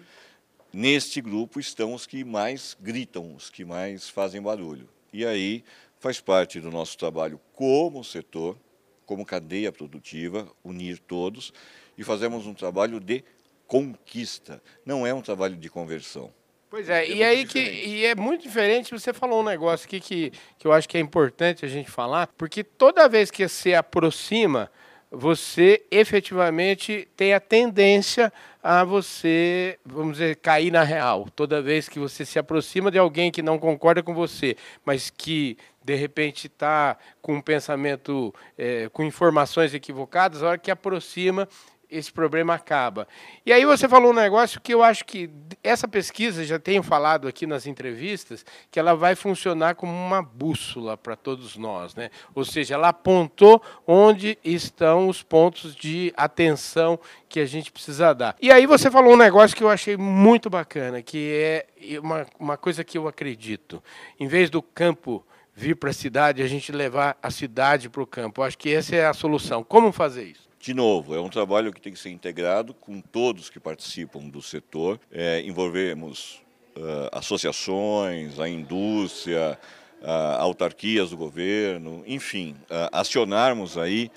neste 0.72 1.20
grupo 1.20 1.60
estão 1.60 1.94
os 1.94 2.08
que 2.08 2.24
mais 2.24 2.78
gritam, 2.80 3.36
os 3.36 3.50
que 3.50 3.66
mais 3.66 4.08
fazem 4.08 4.42
barulho. 4.42 4.88
E 5.12 5.26
aí 5.26 5.66
faz 6.00 6.22
parte 6.22 6.62
do 6.62 6.72
nosso 6.72 6.98
trabalho 6.98 7.40
como 7.54 8.04
setor, 8.06 8.58
como 9.06 9.26
cadeia 9.26 9.72
produtiva, 9.72 10.48
unir 10.64 11.00
todos 11.00 11.54
e 11.98 12.04
fazemos 12.04 12.48
um 12.48 12.54
trabalho 12.54 13.00
de 13.00 13.24
conquista, 13.68 14.62
não 14.86 15.06
é 15.08 15.14
um 15.14 15.22
trabalho 15.22 15.56
de 15.56 15.70
conversão. 15.70 16.34
Pois 16.70 16.90
é, 16.90 17.06
é 17.06 17.10
e 17.10 17.24
aí 17.24 17.46
que 17.46 17.60
e 17.60 18.06
é 18.06 18.16
muito 18.16 18.44
diferente, 18.44 18.92
você 18.92 19.12
falou 19.12 19.42
um 19.42 19.46
negócio 19.46 19.86
aqui 19.86 20.00
que, 20.00 20.32
que 20.58 20.66
eu 20.66 20.72
acho 20.72 20.88
que 20.88 20.98
é 20.98 21.02
importante 21.02 21.66
a 21.66 21.68
gente 21.68 21.92
falar, 21.92 22.28
porque 22.38 22.64
toda 22.64 23.10
vez 23.10 23.30
que 23.30 23.48
você 23.48 23.74
aproxima 23.74 24.72
você 25.12 25.84
efetivamente 25.92 27.06
tem 27.18 27.34
a 27.34 27.40
tendência 27.40 28.32
a 28.64 28.86
você, 28.86 29.78
vamos 29.86 30.14
dizer, 30.14 30.38
cair 30.38 30.72
na 30.72 30.84
real. 30.84 31.28
Toda 31.36 31.62
vez 31.62 31.90
que 31.90 32.00
você 32.00 32.26
se 32.26 32.40
aproxima 32.40 32.90
de 32.90 32.98
alguém 32.98 33.30
que 33.30 33.42
não 33.42 33.60
concorda 33.60 34.02
com 34.02 34.14
você, 34.14 34.56
mas 34.86 35.10
que 35.10 35.58
de 35.84 35.96
repente 35.96 36.48
está 36.48 36.98
com 37.22 37.36
um 37.36 37.42
pensamento, 37.42 38.34
é, 38.58 38.88
com 38.94 39.04
informações 39.04 39.74
equivocadas, 39.74 40.42
a 40.42 40.50
hora 40.50 40.58
que 40.58 40.72
aproxima, 40.72 41.50
esse 41.92 42.12
problema 42.12 42.54
acaba. 42.54 43.08
E 43.46 43.52
aí 43.52 43.66
você 43.66 43.88
falou 43.88 44.12
um 44.12 44.16
negócio 44.16 44.62
que 44.62 44.74
eu 44.74 44.82
acho 44.82 45.04
que 45.04 45.30
essa 45.62 45.88
pesquisa, 45.88 46.46
já 46.46 46.58
tenho 46.58 46.82
falado 46.82 47.28
aqui 47.28 47.46
nas 47.46 47.68
entrevistas, 47.68 48.46
que 48.72 48.80
ela 48.80 48.96
vai 48.96 49.14
funcionar 49.14 49.76
como 49.76 49.92
uma 49.92 50.22
bússola 50.24 50.96
para 50.96 51.18
todos 51.18 51.58
nós. 51.58 51.94
Né? 51.94 52.10
Ou 52.34 52.46
seja, 52.46 52.76
ela 52.76 52.90
apontou 52.90 53.62
onde 53.86 54.38
estão 54.44 55.10
os 55.10 55.22
pontos 55.22 55.76
de 55.76 56.14
atenção 56.16 56.98
que 57.28 57.40
a 57.40 57.46
gente 57.46 57.72
precisa 57.72 58.14
dar. 58.14 58.36
E 58.42 58.52
aí 58.52 58.66
você 58.66 58.90
falou 58.90 59.14
um 59.14 59.18
negócio 59.18 59.56
que 59.56 59.64
eu 59.64 59.70
achei 59.70 59.98
muito 59.98 60.50
bacana, 60.50 61.02
que 61.02 61.32
é 61.34 62.00
uma, 62.00 62.26
uma 62.40 62.58
coisa 62.58 62.84
que 62.84 62.98
eu 62.98 63.08
acredito. 63.08 63.84
Em 64.20 64.28
vez 64.28 64.50
do 64.50 64.62
campo 64.62 65.26
vir 65.54 65.76
para 65.76 65.90
a 65.90 65.94
cidade, 65.94 66.42
a 66.42 66.48
gente 66.48 66.72
levar 66.72 67.18
a 67.22 67.30
cidade 67.30 67.90
para 67.90 68.02
o 68.02 68.08
campo. 68.08 68.42
Eu 68.42 68.46
acho 68.46 68.58
que 68.58 68.74
essa 68.74 68.96
é 68.96 69.06
a 69.06 69.14
solução. 69.14 69.64
Como 69.64 69.92
fazer 69.92 70.24
isso? 70.24 70.51
De 70.62 70.76
novo, 70.76 71.16
é 71.16 71.20
um 71.20 71.28
trabalho 71.28 71.74
que 71.74 71.82
tem 71.82 71.92
que 71.92 71.98
ser 71.98 72.12
integrado 72.12 72.72
com 72.72 73.02
todos 73.02 73.50
que 73.50 73.60
participam 73.60 74.30
do 74.30 74.44
setor. 74.44 75.00
É, 75.12 75.42
envolvemos 75.42 76.40
uh, 76.78 77.10
associações, 77.12 78.40
a 78.40 78.48
indústria, 78.48 79.58
uh, 80.04 80.38
autarquias 80.38 81.10
do 81.10 81.18
governo, 81.18 82.04
enfim, 82.06 82.56
uh, 82.70 82.90
acionarmos 82.92 83.76
aí 83.76 84.12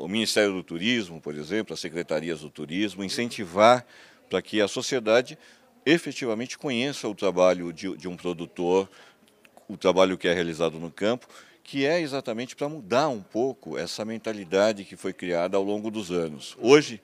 o 0.00 0.06
Ministério 0.06 0.52
do 0.52 0.62
Turismo, 0.62 1.20
por 1.20 1.34
exemplo, 1.34 1.74
as 1.74 1.80
secretarias 1.80 2.42
do 2.42 2.48
turismo, 2.48 3.02
incentivar 3.02 3.84
para 4.30 4.40
que 4.40 4.60
a 4.60 4.68
sociedade 4.68 5.36
efetivamente 5.84 6.56
conheça 6.56 7.08
o 7.08 7.14
trabalho 7.14 7.72
de, 7.72 7.96
de 7.96 8.06
um 8.06 8.16
produtor, 8.16 8.88
o 9.66 9.76
trabalho 9.76 10.16
que 10.16 10.28
é 10.28 10.32
realizado 10.32 10.78
no 10.78 10.92
campo 10.92 11.26
que 11.62 11.86
é 11.86 12.00
exatamente 12.00 12.56
para 12.56 12.68
mudar 12.68 13.08
um 13.08 13.22
pouco 13.22 13.78
essa 13.78 14.04
mentalidade 14.04 14.84
que 14.84 14.96
foi 14.96 15.12
criada 15.12 15.56
ao 15.56 15.62
longo 15.62 15.90
dos 15.90 16.10
anos. 16.10 16.56
Hoje, 16.60 17.00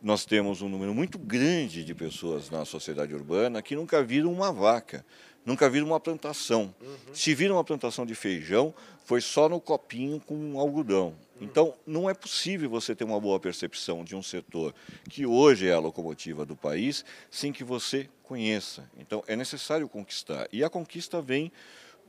nós 0.00 0.24
temos 0.24 0.62
um 0.62 0.68
número 0.68 0.94
muito 0.94 1.18
grande 1.18 1.84
de 1.84 1.94
pessoas 1.94 2.50
na 2.50 2.64
sociedade 2.64 3.14
urbana 3.14 3.60
que 3.60 3.74
nunca 3.74 4.02
viram 4.02 4.32
uma 4.32 4.52
vaca, 4.52 5.04
nunca 5.44 5.68
viram 5.68 5.88
uma 5.88 5.98
plantação. 5.98 6.72
Uhum. 6.80 7.14
Se 7.14 7.34
viram 7.34 7.56
uma 7.56 7.64
plantação 7.64 8.06
de 8.06 8.14
feijão, 8.14 8.72
foi 9.04 9.20
só 9.20 9.48
no 9.48 9.60
copinho 9.60 10.20
com 10.20 10.60
algodão. 10.60 11.14
Então, 11.40 11.74
não 11.86 12.10
é 12.10 12.14
possível 12.14 12.68
você 12.68 12.94
ter 12.94 13.04
uma 13.04 13.20
boa 13.20 13.40
percepção 13.40 14.04
de 14.04 14.14
um 14.14 14.22
setor 14.22 14.74
que 15.08 15.24
hoje 15.24 15.68
é 15.68 15.72
a 15.72 15.78
locomotiva 15.78 16.44
do 16.44 16.56
país 16.56 17.04
sem 17.30 17.52
que 17.52 17.64
você 17.64 18.08
conheça. 18.22 18.88
Então, 18.98 19.22
é 19.26 19.34
necessário 19.34 19.88
conquistar. 19.88 20.48
E 20.52 20.62
a 20.62 20.70
conquista 20.70 21.22
vem 21.22 21.50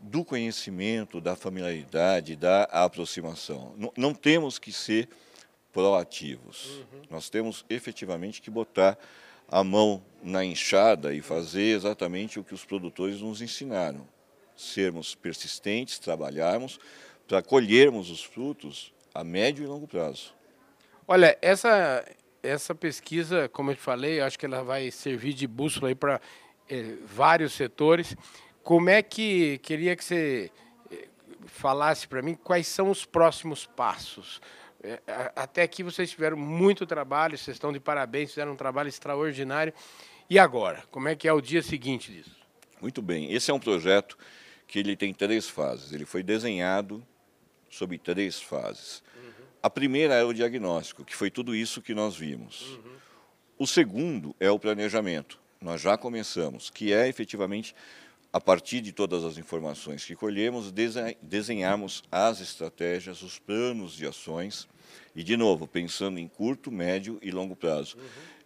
do 0.01 0.23
conhecimento, 0.23 1.19
da 1.19 1.35
familiaridade, 1.35 2.35
da 2.35 2.63
aproximação. 2.63 3.73
Não, 3.77 3.93
não 3.95 4.13
temos 4.13 4.57
que 4.57 4.71
ser 4.71 5.09
proativos. 5.71 6.65
Uhum. 6.65 7.01
Nós 7.09 7.29
temos 7.29 7.65
efetivamente 7.69 8.41
que 8.41 8.49
botar 8.49 8.97
a 9.47 9.63
mão 9.63 10.03
na 10.21 10.43
enxada 10.43 11.13
e 11.13 11.21
fazer 11.21 11.75
exatamente 11.75 12.39
o 12.39 12.43
que 12.43 12.53
os 12.53 12.65
produtores 12.65 13.21
nos 13.21 13.41
ensinaram. 13.41 14.07
Sermos 14.55 15.15
persistentes, 15.15 15.99
trabalharmos 15.99 16.79
para 17.27 17.41
colhermos 17.41 18.09
os 18.09 18.23
frutos 18.23 18.93
a 19.13 19.23
médio 19.23 19.63
e 19.63 19.67
longo 19.67 19.88
prazo. 19.88 20.33
Olha, 21.07 21.38
essa, 21.41 22.05
essa 22.43 22.75
pesquisa, 22.75 23.49
como 23.49 23.71
eu 23.71 23.75
te 23.75 23.81
falei, 23.81 24.19
acho 24.19 24.38
que 24.38 24.45
ela 24.45 24.63
vai 24.63 24.91
servir 24.91 25.33
de 25.33 25.47
bússola 25.47 25.95
para 25.95 26.21
eh, 26.69 26.95
vários 27.05 27.53
setores. 27.53 28.15
Como 28.69 28.88
é 28.88 29.01
que 29.01 29.58
queria 29.63 29.95
que 29.95 30.03
você 30.03 30.51
eh, 30.91 31.08
falasse 31.47 32.08
para 32.08 32.21
mim 32.21 32.36
quais 32.36 32.67
são 32.67 32.91
os 32.91 33.03
próximos 33.03 33.65
passos? 33.65 34.39
Eh, 34.84 35.01
até 35.36 35.63
aqui 35.63 35.82
vocês 35.82 36.12
tiveram 36.12 36.38
muito 36.38 36.86
trabalho, 36.86 37.36
vocês 37.36 37.55
estão 37.55 37.73
de 37.73 37.79
parabéns, 37.79 38.29
fizeram 38.29 38.51
um 38.51 38.55
trabalho 38.55 38.88
extraordinário. 38.88 39.73
E 40.29 40.38
agora, 40.38 40.84
como 40.91 41.08
é 41.08 41.15
que 41.15 41.27
é 41.27 41.34
o 41.34 41.41
dia 41.41 41.63
seguinte 41.63 42.12
disso? 42.12 42.38
Muito 42.79 43.01
bem, 43.01 43.34
esse 43.34 43.49
é 43.49 43.53
um 43.55 43.60
projeto 43.60 44.15
que 44.67 44.77
ele 44.77 44.95
tem 44.95 45.15
três 45.15 45.49
fases. 45.49 45.91
Ele 45.91 46.05
foi 46.05 46.21
desenhado 46.21 47.03
sob 47.71 47.97
três 47.97 48.39
fases. 48.39 49.01
Uhum. 49.15 49.45
A 49.63 49.69
primeira 49.71 50.13
é 50.13 50.23
o 50.23 50.32
diagnóstico, 50.32 51.03
que 51.03 51.15
foi 51.15 51.32
tudo 51.32 51.55
isso 51.55 51.82
que 51.82 51.95
nós 51.95 52.15
vimos. 52.15 52.77
Uhum. 52.77 52.97
O 53.58 53.65
segundo 53.65 54.36
é 54.39 54.51
o 54.51 54.60
planejamento. 54.60 55.39
Nós 55.60 55.82
já 55.82 55.97
começamos, 55.97 56.69
que 56.69 56.93
é 56.93 57.08
efetivamente 57.08 57.73
a 58.31 58.39
partir 58.39 58.81
de 58.81 58.91
todas 58.91 59.23
as 59.23 59.37
informações 59.37 60.05
que 60.05 60.15
colhemos, 60.15 60.71
desenharmos 61.21 62.03
as 62.11 62.39
estratégias, 62.41 63.23
os 63.23 63.39
planos 63.39 63.93
de 63.93 64.05
ações, 64.05 64.67
e, 65.15 65.23
de 65.23 65.35
novo, 65.35 65.67
pensando 65.67 66.19
em 66.19 66.27
curto, 66.27 66.71
médio 66.71 67.19
e 67.21 67.31
longo 67.31 67.55
prazo. 67.55 67.97
Uhum. 67.97 68.03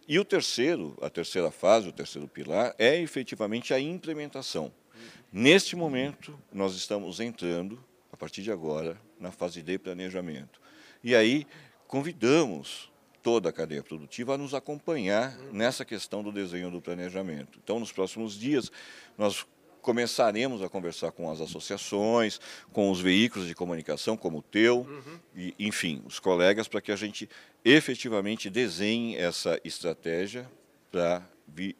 E 0.08 0.18
o 0.18 0.24
terceiro, 0.24 0.96
a 1.00 1.08
terceira 1.08 1.50
fase, 1.50 1.88
o 1.88 1.92
terceiro 1.92 2.26
pilar, 2.26 2.74
é 2.78 2.98
efetivamente 3.00 3.72
a 3.72 3.80
implementação. 3.80 4.64
Uhum. 4.64 5.00
Neste 5.32 5.76
momento, 5.76 6.38
nós 6.52 6.74
estamos 6.74 7.20
entrando, 7.20 7.82
a 8.12 8.16
partir 8.16 8.42
de 8.42 8.50
agora, 8.50 9.00
na 9.18 9.30
fase 9.30 9.62
de 9.62 9.78
planejamento. 9.78 10.60
E 11.02 11.14
aí, 11.14 11.46
convidamos 11.86 12.90
toda 13.22 13.48
a 13.48 13.52
cadeia 13.52 13.82
produtiva 13.82 14.34
a 14.34 14.38
nos 14.38 14.52
acompanhar 14.52 15.38
uhum. 15.38 15.52
nessa 15.52 15.84
questão 15.84 16.22
do 16.22 16.30
desenho 16.30 16.70
do 16.70 16.80
planejamento. 16.80 17.58
Então, 17.62 17.80
nos 17.80 17.90
próximos 17.90 18.38
dias, 18.38 18.70
nós 19.16 19.46
começaremos 19.84 20.62
a 20.62 20.68
conversar 20.68 21.12
com 21.12 21.30
as 21.30 21.42
associações, 21.42 22.40
com 22.72 22.90
os 22.90 23.02
veículos 23.02 23.46
de 23.46 23.54
comunicação, 23.54 24.16
como 24.16 24.38
o 24.38 24.42
teu, 24.42 24.78
uhum. 24.78 25.18
e, 25.36 25.54
enfim, 25.58 26.02
os 26.06 26.18
colegas, 26.18 26.66
para 26.66 26.80
que 26.80 26.90
a 26.90 26.96
gente 26.96 27.28
efetivamente 27.62 28.48
desenhe 28.48 29.14
essa 29.14 29.60
estratégia 29.62 30.50
para 30.90 31.22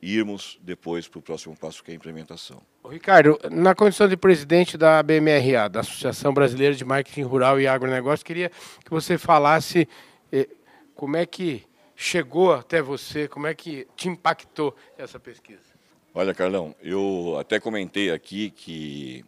irmos 0.03 0.61
depois 0.63 1.09
para 1.09 1.19
o 1.19 1.23
próximo 1.23 1.57
passo, 1.57 1.83
que 1.83 1.91
é 1.91 1.95
a 1.95 1.97
implementação. 1.97 2.61
Ricardo, 2.87 3.39
na 3.51 3.75
condição 3.75 4.07
de 4.07 4.19
presidente 4.19 4.77
da 4.77 5.03
BMRA, 5.03 5.71
da 5.71 5.81
Associação 5.81 6.35
Brasileira 6.35 6.75
de 6.75 6.85
Marketing 6.85 7.23
Rural 7.23 7.59
e 7.59 7.67
Agronegócio, 7.67 8.27
queria 8.27 8.51
que 8.85 8.91
você 8.91 9.17
falasse 9.17 9.89
eh, 10.31 10.47
como 10.95 11.17
é 11.17 11.25
que 11.25 11.65
chegou 11.97 12.53
até 12.53 12.83
você, 12.83 13.27
como 13.27 13.47
é 13.47 13.55
que 13.55 13.87
te 13.97 14.09
impactou 14.09 14.77
essa 14.99 15.19
pesquisa. 15.19 15.74
Olha, 16.17 16.33
Carlão, 16.33 16.77
eu 16.81 17.37
até 17.41 17.59
comentei 17.59 18.13
aqui 18.13 18.49
que 18.49 19.25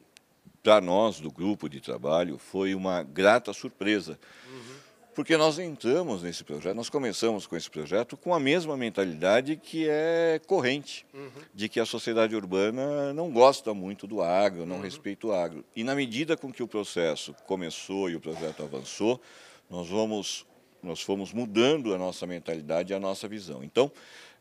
para 0.63 0.81
nós 0.81 1.19
do 1.19 1.33
grupo 1.33 1.69
de 1.69 1.81
trabalho 1.81 2.39
foi 2.39 2.77
uma 2.77 3.03
grata 3.03 3.53
surpresa. 3.53 4.17
Uhum. 4.49 4.77
Porque 5.13 5.37
nós 5.37 5.59
entramos 5.59 6.23
nesse 6.23 6.45
projeto, 6.45 6.77
nós 6.77 6.89
começamos 6.89 7.45
com 7.45 7.57
esse 7.57 7.69
projeto 7.69 8.17
com 8.17 8.33
a 8.33 8.39
mesma 8.39 8.77
mentalidade 8.77 9.57
que 9.57 9.89
é 9.89 10.41
corrente, 10.47 11.05
uhum. 11.13 11.31
de 11.53 11.69
que 11.69 11.81
a 11.81 11.87
sociedade 11.87 12.37
urbana 12.37 13.13
não 13.13 13.33
gosta 13.33 13.75
muito 13.75 14.07
do 14.07 14.23
agro, 14.23 14.65
não 14.65 14.77
uhum. 14.77 14.83
respeita 14.83 15.27
o 15.27 15.33
agro. 15.33 15.65
E 15.75 15.83
na 15.83 15.95
medida 15.95 16.37
com 16.37 16.53
que 16.53 16.63
o 16.63 16.69
processo 16.69 17.35
começou 17.49 18.09
e 18.09 18.15
o 18.15 18.21
projeto 18.21 18.63
avançou, 18.63 19.21
nós 19.69 19.89
vamos 19.89 20.47
nós 20.83 21.01
fomos 21.01 21.33
mudando 21.33 21.95
a 21.95 21.99
nossa 21.99 22.27
mentalidade 22.27 22.93
e 22.93 22.97
a 22.97 23.01
nossa 23.01 23.27
visão. 23.27 23.63
Então, 23.63 23.91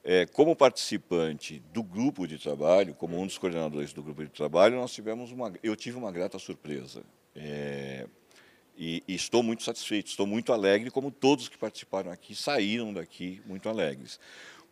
é, 0.03 0.25
como 0.27 0.55
participante 0.55 1.63
do 1.73 1.81
grupo 1.81 2.27
de 2.27 2.37
trabalho, 2.37 2.93
como 2.93 3.19
um 3.19 3.25
dos 3.25 3.37
coordenadores 3.37 3.91
do 3.91 4.03
grupo 4.03 4.23
de 4.23 4.29
trabalho, 4.29 4.75
nós 4.75 4.93
tivemos 4.93 5.31
uma, 5.31 5.51
eu 5.63 5.75
tive 5.75 5.97
uma 5.97 6.11
grata 6.11 6.37
surpresa. 6.37 7.01
É, 7.35 8.07
e, 8.77 9.01
e, 9.07 9.15
estou 9.15 9.41
muito 9.41 9.63
satisfeito, 9.63 10.07
estou 10.07 10.27
muito 10.27 10.53
alegre, 10.53 10.91
como 10.91 11.09
todos 11.09 11.47
que 11.47 11.57
participaram 11.57 12.11
aqui 12.11 12.35
saíram 12.35 12.93
daqui 12.93 13.41
muito 13.45 13.67
alegres. 13.67 14.19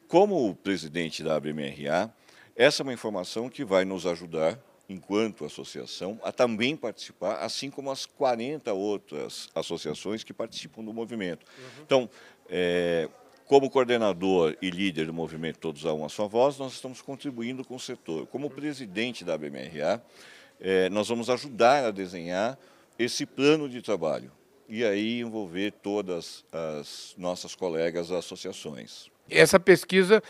Como 0.07 0.53
presidente 0.55 1.23
da 1.23 1.35
ABMRA, 1.35 2.13
essa 2.55 2.81
é 2.81 2.83
uma 2.83 2.93
informação 2.93 3.49
que 3.49 3.63
vai 3.63 3.85
nos 3.85 4.05
ajudar, 4.05 4.59
enquanto 4.87 5.45
associação, 5.45 6.19
a 6.23 6.31
também 6.31 6.75
participar, 6.75 7.37
assim 7.37 7.69
como 7.69 7.89
as 7.91 8.05
40 8.05 8.71
outras 8.73 9.49
associações 9.55 10.23
que 10.23 10.33
participam 10.33 10.83
do 10.83 10.93
movimento. 10.93 11.45
Uhum. 11.57 11.83
Então, 11.83 12.09
é, 12.49 13.09
como 13.45 13.69
coordenador 13.69 14.55
e 14.61 14.69
líder 14.69 15.07
do 15.07 15.13
movimento 15.13 15.59
Todos 15.59 15.85
a 15.85 15.93
Uma 15.93 16.09
Só 16.09 16.27
Voz, 16.27 16.57
nós 16.57 16.73
estamos 16.73 17.01
contribuindo 17.01 17.63
com 17.63 17.75
o 17.75 17.79
setor. 17.79 18.25
Como 18.27 18.49
presidente 18.49 19.23
da 19.23 19.37
BMRA, 19.37 20.01
eh, 20.59 20.89
nós 20.89 21.09
vamos 21.09 21.29
ajudar 21.29 21.85
a 21.85 21.91
desenhar 21.91 22.57
esse 22.97 23.25
plano 23.25 23.67
de 23.67 23.81
trabalho 23.81 24.31
e 24.67 24.83
aí 24.83 25.19
envolver 25.19 25.71
todas 25.71 26.45
as 26.51 27.13
nossas 27.17 27.53
colegas 27.53 28.11
associações. 28.11 29.11
Essa 29.29 29.59
pesquisa 29.59 30.23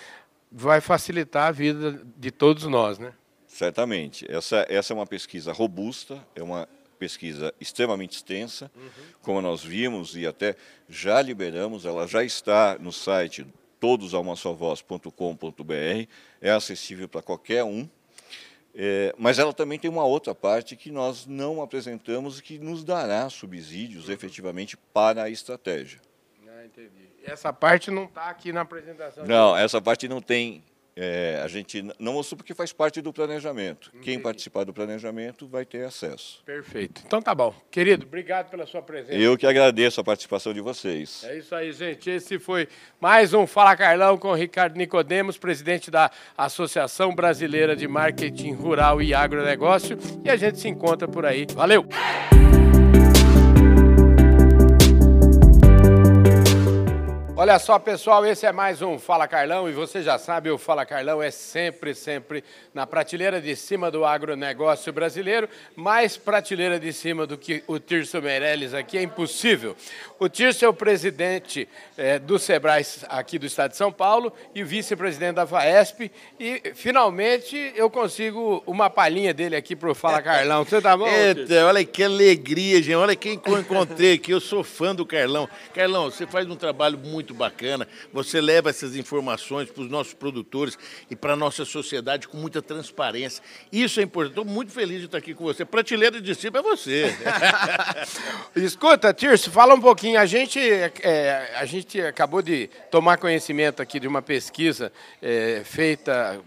vai 0.52 0.82
facilitar 0.82 1.48
a 1.48 1.52
vida 1.52 2.02
de 2.18 2.32
todos 2.32 2.66
nós, 2.66 2.98
né? 2.98 3.14
Certamente. 3.54 4.30
Essa, 4.32 4.66
essa 4.68 4.94
é 4.94 4.96
uma 4.96 5.06
pesquisa 5.06 5.54
robusta, 5.54 6.26
é 6.36 6.42
uma 6.42 6.68
pesquisa 6.98 7.54
extremamente 7.62 8.14
extensa, 8.14 8.72
uhum. 8.76 8.90
como 9.22 9.40
nós 9.42 9.64
vimos 9.64 10.16
e 10.16 10.26
até 10.26 10.56
já 10.90 11.22
liberamos, 11.22 11.86
ela 11.86 12.08
já 12.08 12.24
está 12.24 12.80
no 12.80 12.92
site 12.92 13.46
todosalmassovoz.com.br, 13.80 16.08
é 16.42 16.50
acessível 16.50 17.08
para 17.08 17.22
qualquer 17.22 17.64
um. 17.64 17.88
É, 18.74 19.14
mas 19.20 19.38
ela 19.38 19.54
também 19.54 19.78
tem 19.78 19.92
uma 19.92 20.04
outra 20.04 20.34
parte 20.34 20.76
que 20.76 20.90
nós 20.90 21.28
não 21.28 21.62
apresentamos 21.62 22.40
e 22.40 22.42
que 22.42 22.58
nos 22.58 22.84
dará 22.84 23.30
subsídios 23.30 24.08
uhum. 24.08 24.14
efetivamente 24.14 24.76
para 24.92 25.22
a 25.24 25.30
estratégia. 25.30 26.02
Ah, 26.48 26.66
entendi. 26.66 26.90
Essa 27.24 27.54
parte 27.54 27.92
não 27.92 28.06
está 28.06 28.30
aqui 28.30 28.52
na 28.52 28.62
apresentação. 28.62 29.28
Não, 29.28 29.56
essa 29.56 29.80
parte 29.80 30.08
não 30.08 30.24
tem 30.24 30.64
é, 30.96 31.42
a 31.44 31.48
gente 31.48 31.82
não 32.00 32.14
mostrou 32.14 32.38
porque 32.38 32.54
faz 32.54 32.72
parte 32.72 33.02
do 33.02 33.12
planejamento. 33.12 33.90
Entendi. 33.90 34.04
Quem 34.04 34.20
participar 34.20 34.64
do 34.64 34.74
planejamento 34.74 35.48
vai 35.48 35.66
ter 35.66 35.86
acesso. 35.86 36.42
Perfeito. 36.46 37.02
Então 37.06 37.22
tá 37.22 37.34
bom. 37.34 37.54
Querido, 37.72 38.06
obrigado 38.06 38.50
pela 38.50 38.66
sua 38.66 38.82
presença. 38.82 39.14
Eu 39.14 39.38
que 39.38 39.48
agradeço 39.48 40.00
a 40.00 40.04
participação 40.04 40.54
de 40.54 40.62
vocês. 40.62 41.24
É 41.24 41.38
isso 41.38 41.56
aí, 41.56 41.72
gente. 41.72 42.10
Esse 42.10 42.38
foi 42.38 42.68
mais 43.00 43.34
um 43.34 43.48
Fala 43.48 43.76
Carlão 43.76 44.18
com 44.18 44.30
o 44.30 44.36
Ricardo 44.36 44.78
Nicodemos, 44.78 45.38
presidente 45.38 45.90
da 45.90 46.12
Associação 46.38 47.16
Brasileira 47.16 47.76
de 47.76 47.88
Marketing 47.88 48.54
Rural 48.54 49.02
e 49.02 49.14
Agronegócio. 49.14 49.98
E 50.24 50.30
a 50.30 50.36
gente 50.36 50.60
se 50.60 50.68
encontra 50.68 51.08
por 51.08 51.26
aí. 51.26 51.48
Valeu! 51.54 51.88
Olha 57.44 57.60
só, 57.60 57.78
pessoal, 57.78 58.26
esse 58.26 58.46
é 58.46 58.54
mais 58.54 58.82
um 58.82 58.98
Fala 58.98 59.28
Carlão 59.28 59.68
e 59.68 59.74
você 59.74 60.02
já 60.02 60.18
sabe, 60.18 60.50
o 60.50 60.58
Fala 60.58 60.86
Carlão 60.86 61.22
é 61.22 61.30
sempre, 61.30 61.94
sempre 61.94 62.42
na 62.74 62.88
prateleira 62.88 63.42
de 63.42 63.54
cima 63.54 63.92
do 63.92 64.06
agronegócio 64.06 64.94
brasileiro, 64.94 65.50
mais 65.76 66.16
prateleira 66.16 66.80
de 66.80 66.94
cima 66.94 67.28
do 67.28 67.38
que 67.38 67.62
o 67.68 67.80
Tirso 67.80 68.22
Meirelles 68.22 68.74
aqui 68.74 68.98
é 68.98 69.04
impossível. 69.04 69.76
O 70.18 70.30
Tirso 70.30 70.64
é 70.64 70.70
o 70.70 70.74
presidente 70.74 71.68
é, 71.98 72.18
do 72.18 72.40
Sebrae 72.40 72.86
aqui 73.10 73.38
do 73.38 73.46
estado 73.46 73.72
de 73.72 73.78
São 73.78 73.92
Paulo 73.92 74.32
e 74.56 74.64
vice-presidente 74.64 75.36
da 75.36 75.46
FAESP 75.46 76.10
e 76.40 76.72
finalmente 76.74 77.74
eu 77.76 77.90
consigo 77.90 78.64
uma 78.66 78.90
palhinha 78.90 79.34
dele 79.34 79.58
aqui 79.58 79.76
para 79.76 79.92
o 79.92 79.94
Fala 79.94 80.22
Carlão. 80.22 80.64
Você 80.64 80.82
tá 80.82 80.96
bom? 80.96 81.10
Eita, 81.10 81.66
olha 81.66 81.84
que 81.84 82.04
alegria, 82.04 82.78
gente. 82.82 82.96
Olha 82.96 83.18
quem 83.18 83.38
eu 83.46 83.60
encontrei 83.60 84.14
aqui. 84.14 84.32
Eu 84.32 84.40
sou 84.40 84.64
fã 84.64 84.96
do 84.96 85.06
Carlão. 85.06 85.50
Carlão, 85.74 86.10
você 86.10 86.26
faz 86.26 86.50
um 86.50 86.56
trabalho 86.56 86.98
muito 86.98 87.33
muito 87.34 87.38
bacana. 87.38 87.88
Você 88.14 88.40
leva 88.40 88.70
essas 88.70 88.96
informações 88.96 89.70
para 89.70 89.82
os 89.84 89.90
nossos 89.90 90.14
produtores 90.14 90.78
e 91.10 91.16
para 91.16 91.34
a 91.34 91.36
nossa 91.36 91.66
sociedade 91.66 92.28
com 92.28 92.38
muita 92.38 92.62
transparência. 92.62 93.44
Isso 93.72 94.00
é 94.00 94.04
importante. 94.04 94.40
Estou 94.40 94.46
muito 94.46 94.72
feliz 94.72 95.00
de 95.00 95.06
estar 95.06 95.18
aqui 95.18 95.34
com 95.34 95.44
você. 95.44 95.66
Prateleira 95.66 96.22
de 96.22 96.36
cima 96.36 96.60
é 96.60 96.62
você. 96.62 97.14
Escuta, 98.56 99.14
Tirso, 99.14 99.52
fala 99.52 99.74
um 99.74 99.82
pouquinho. 99.82 100.20
A 100.20 100.26
gente, 100.26 100.60
é, 100.60 101.56
a 101.56 101.66
gente 101.66 102.00
acabou 102.00 102.42
de 102.42 102.70
tomar 102.92 103.18
conhecimento 103.18 103.82
aqui 103.82 104.00
de 104.00 104.08
uma 104.08 104.22
pesquisa 104.22 104.92
é, 105.22 105.64
feita 105.66 106.40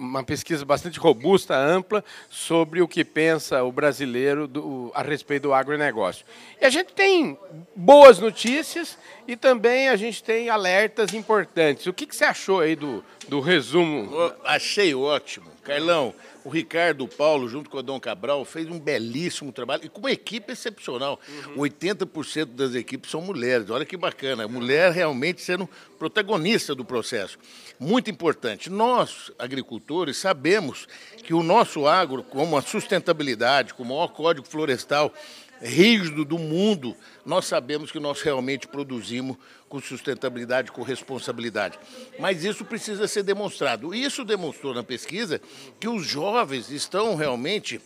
uma 0.00 0.24
pesquisa 0.24 0.64
bastante 0.64 0.98
robusta, 0.98 1.54
ampla, 1.54 2.02
sobre 2.30 2.80
o 2.80 2.88
que 2.88 3.04
pensa 3.04 3.62
o 3.62 3.70
brasileiro 3.70 4.48
do, 4.48 4.90
a 4.94 5.02
respeito 5.02 5.42
do 5.42 5.54
agronegócio. 5.54 6.24
E 6.60 6.64
a 6.64 6.70
gente 6.70 6.94
tem 6.94 7.38
boas 7.76 8.18
notícias 8.18 8.96
e 9.28 9.36
também 9.36 9.90
a 9.90 9.96
gente 9.96 10.24
tem 10.24 10.48
alertas 10.48 11.12
importantes. 11.12 11.86
O 11.86 11.92
que, 11.92 12.06
que 12.06 12.16
você 12.16 12.24
achou 12.24 12.60
aí 12.60 12.74
do, 12.74 13.04
do 13.28 13.40
resumo? 13.40 14.10
Eu 14.12 14.34
achei 14.44 14.94
ótimo. 14.94 15.50
Carlão, 15.62 16.14
o 16.44 16.48
Ricardo 16.48 17.06
Paulo, 17.06 17.48
junto 17.48 17.68
com 17.68 17.78
o 17.78 17.82
Dom 17.82 18.00
Cabral, 18.00 18.44
fez 18.44 18.68
um 18.68 18.78
belíssimo 18.78 19.52
trabalho 19.52 19.84
e 19.84 19.88
com 19.88 20.00
uma 20.00 20.10
equipe 20.10 20.52
excepcional. 20.52 21.20
Uhum. 21.28 21.62
80% 21.62 22.46
das 22.46 22.74
equipes 22.74 23.10
são 23.10 23.20
mulheres. 23.20 23.68
Olha 23.70 23.84
que 23.84 23.96
bacana. 23.96 24.48
Mulher 24.48 24.92
realmente 24.92 25.42
sendo 25.42 25.68
protagonista 25.98 26.74
do 26.74 26.84
processo. 26.84 27.38
Muito 27.78 28.10
importante. 28.10 28.70
Nós, 28.70 29.30
agricultores, 29.38 30.16
sabemos 30.16 30.88
que 31.22 31.34
o 31.34 31.42
nosso 31.42 31.86
agro, 31.86 32.22
como 32.22 32.56
a 32.56 32.62
sustentabilidade, 32.62 33.74
como 33.74 33.94
o 33.94 33.96
maior 33.96 34.08
código 34.08 34.46
florestal 34.46 35.12
rígido 35.60 36.24
do 36.24 36.38
mundo, 36.38 36.96
nós 37.24 37.44
sabemos 37.44 37.92
que 37.92 38.00
nós 38.00 38.22
realmente 38.22 38.66
produzimos 38.66 39.36
com 39.70 39.80
sustentabilidade, 39.80 40.72
com 40.72 40.82
responsabilidade. 40.82 41.78
Mas 42.18 42.44
isso 42.44 42.64
precisa 42.64 43.06
ser 43.06 43.22
demonstrado. 43.22 43.94
Isso 43.94 44.24
demonstrou 44.24 44.74
na 44.74 44.82
pesquisa 44.82 45.40
que 45.78 45.88
os 45.88 46.04
jovens 46.04 46.70
estão 46.70 47.14
realmente 47.14 47.80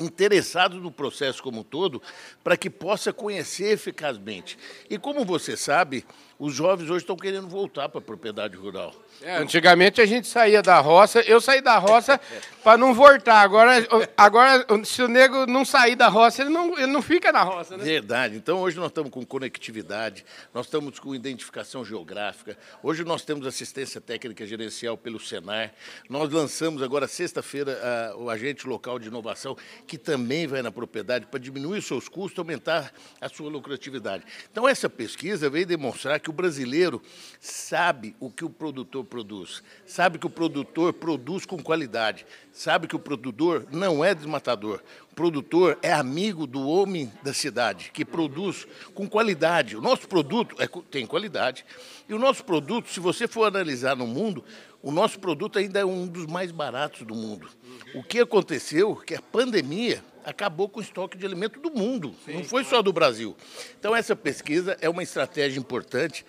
interessados 0.00 0.82
no 0.82 0.90
processo 0.90 1.40
como 1.40 1.60
um 1.60 1.62
todo 1.62 2.02
para 2.42 2.56
que 2.56 2.68
possa 2.68 3.12
conhecer 3.12 3.72
eficazmente. 3.72 4.58
E 4.90 4.98
como 4.98 5.24
você 5.24 5.56
sabe, 5.56 6.04
os 6.40 6.54
jovens 6.54 6.88
hoje 6.88 7.02
estão 7.02 7.16
querendo 7.16 7.46
voltar 7.46 7.90
para 7.90 7.98
a 7.98 8.02
propriedade 8.02 8.56
rural. 8.56 8.94
É, 9.20 9.36
antigamente 9.36 10.00
a 10.00 10.06
gente 10.06 10.26
saía 10.26 10.62
da 10.62 10.80
roça, 10.80 11.20
eu 11.20 11.38
saí 11.38 11.60
da 11.60 11.76
roça 11.76 12.18
para 12.64 12.78
não 12.78 12.94
voltar. 12.94 13.42
Agora, 13.42 13.86
agora, 14.16 14.66
se 14.82 15.02
o 15.02 15.08
nego 15.08 15.44
não 15.44 15.66
sair 15.66 15.94
da 15.94 16.08
roça, 16.08 16.40
ele 16.40 16.48
não, 16.48 16.78
ele 16.78 16.86
não 16.86 17.02
fica 17.02 17.30
na 17.30 17.42
roça. 17.42 17.76
Né? 17.76 17.84
Verdade. 17.84 18.36
Então 18.36 18.62
hoje 18.62 18.78
nós 18.78 18.86
estamos 18.86 19.10
com 19.10 19.22
conectividade, 19.22 20.24
nós 20.54 20.64
estamos 20.64 20.98
com 20.98 21.14
identificação 21.14 21.84
geográfica, 21.84 22.56
hoje 22.82 23.04
nós 23.04 23.22
temos 23.22 23.46
assistência 23.46 24.00
técnica 24.00 24.46
gerencial 24.46 24.96
pelo 24.96 25.20
Senar. 25.20 25.74
Nós 26.08 26.32
lançamos 26.32 26.82
agora, 26.82 27.06
sexta-feira, 27.06 28.14
o 28.16 28.30
agente 28.30 28.66
local 28.66 28.98
de 28.98 29.08
inovação, 29.08 29.54
que 29.86 29.98
também 29.98 30.46
vai 30.46 30.62
na 30.62 30.72
propriedade 30.72 31.26
para 31.26 31.38
diminuir 31.38 31.80
os 31.80 31.86
seus 31.86 32.08
custos, 32.08 32.38
aumentar 32.38 32.90
a 33.20 33.28
sua 33.28 33.50
lucratividade. 33.50 34.24
Então 34.50 34.66
essa 34.66 34.88
pesquisa 34.88 35.50
veio 35.50 35.66
demonstrar 35.66 36.18
que 36.18 36.29
o 36.30 36.32
brasileiro 36.32 37.02
sabe 37.38 38.16
o 38.18 38.30
que 38.30 38.44
o 38.44 38.50
produtor 38.50 39.04
produz, 39.04 39.62
sabe 39.84 40.18
que 40.18 40.26
o 40.26 40.30
produtor 40.30 40.92
produz 40.92 41.44
com 41.44 41.62
qualidade, 41.62 42.24
sabe 42.52 42.86
que 42.86 42.96
o 42.96 42.98
produtor 42.98 43.66
não 43.70 44.04
é 44.04 44.14
desmatador. 44.14 44.80
O 45.12 45.14
produtor 45.14 45.78
é 45.82 45.92
amigo 45.92 46.46
do 46.46 46.66
homem 46.66 47.12
da 47.22 47.34
cidade, 47.34 47.90
que 47.92 48.04
produz 48.04 48.66
com 48.94 49.08
qualidade. 49.08 49.76
O 49.76 49.80
nosso 49.80 50.08
produto 50.08 50.54
é, 50.58 50.68
tem 50.90 51.04
qualidade. 51.04 51.64
E 52.08 52.14
o 52.14 52.18
nosso 52.18 52.44
produto, 52.44 52.88
se 52.88 53.00
você 53.00 53.28
for 53.28 53.44
analisar 53.44 53.96
no 53.96 54.06
mundo, 54.06 54.44
o 54.82 54.90
nosso 54.90 55.18
produto 55.18 55.58
ainda 55.58 55.80
é 55.80 55.84
um 55.84 56.06
dos 56.06 56.26
mais 56.26 56.50
baratos 56.50 57.06
do 57.06 57.14
mundo. 57.14 57.48
O 57.94 58.02
que 58.02 58.20
aconteceu 58.20 58.96
que 58.96 59.14
a 59.14 59.20
pandemia 59.20 60.02
acabou 60.24 60.68
com 60.68 60.80
o 60.80 60.82
estoque 60.82 61.18
de 61.18 61.26
alimento 61.26 61.60
do 61.60 61.70
mundo, 61.70 62.14
Sim, 62.24 62.34
não 62.34 62.44
foi 62.44 62.64
só 62.64 62.82
do 62.82 62.92
Brasil. 62.92 63.36
Então, 63.78 63.94
essa 63.94 64.14
pesquisa 64.14 64.76
é 64.80 64.88
uma 64.88 65.02
estratégia 65.02 65.58
importante. 65.58 66.24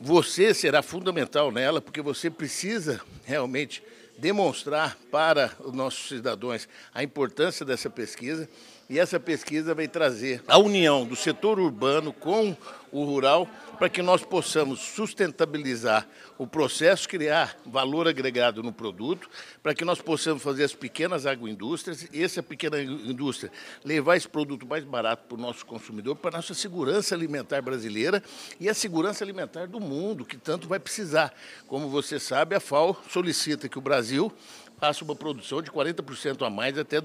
Você 0.00 0.52
será 0.52 0.82
fundamental 0.82 1.50
nela, 1.50 1.80
porque 1.80 2.02
você 2.02 2.30
precisa 2.30 3.00
realmente 3.24 3.82
demonstrar 4.18 4.96
para 5.10 5.52
os 5.60 5.72
nossos 5.72 6.08
cidadãos 6.08 6.68
a 6.94 7.02
importância 7.02 7.64
dessa 7.64 7.90
pesquisa. 7.90 8.48
E 8.88 9.00
essa 9.00 9.18
pesquisa 9.18 9.74
vai 9.74 9.88
trazer 9.88 10.44
a 10.46 10.58
união 10.58 11.04
do 11.04 11.16
setor 11.16 11.58
urbano 11.58 12.12
com 12.12 12.56
o 12.92 13.04
rural 13.04 13.48
para 13.76 13.88
que 13.88 14.00
nós 14.00 14.22
possamos 14.22 14.78
sustentabilizar 14.78 16.06
o 16.38 16.46
processo, 16.46 17.08
criar 17.08 17.56
valor 17.66 18.06
agregado 18.06 18.62
no 18.62 18.72
produto, 18.72 19.28
para 19.60 19.74
que 19.74 19.84
nós 19.84 20.00
possamos 20.00 20.40
fazer 20.40 20.62
as 20.62 20.72
pequenas 20.72 21.26
agroindústrias 21.26 22.06
e 22.12 22.22
essa 22.22 22.44
pequena 22.44 22.80
indústria 22.80 23.50
levar 23.84 24.16
esse 24.16 24.28
produto 24.28 24.64
mais 24.64 24.84
barato 24.84 25.24
para 25.26 25.36
o 25.36 25.40
nosso 25.40 25.66
consumidor, 25.66 26.14
para 26.14 26.30
a 26.30 26.38
nossa 26.38 26.54
segurança 26.54 27.12
alimentar 27.12 27.60
brasileira 27.60 28.22
e 28.60 28.68
a 28.68 28.74
segurança 28.74 29.24
alimentar 29.24 29.66
do 29.66 29.80
mundo, 29.80 30.24
que 30.24 30.36
tanto 30.36 30.68
vai 30.68 30.78
precisar. 30.78 31.34
Como 31.66 31.88
você 31.88 32.20
sabe, 32.20 32.54
a 32.54 32.60
FAO 32.60 32.96
solicita 33.10 33.68
que 33.68 33.78
o 33.78 33.82
Brasil 33.82 34.32
faça 34.78 35.02
uma 35.02 35.16
produção 35.16 35.60
de 35.60 35.72
40% 35.72 36.46
a 36.46 36.50
mais 36.50 36.78
até 36.78 37.00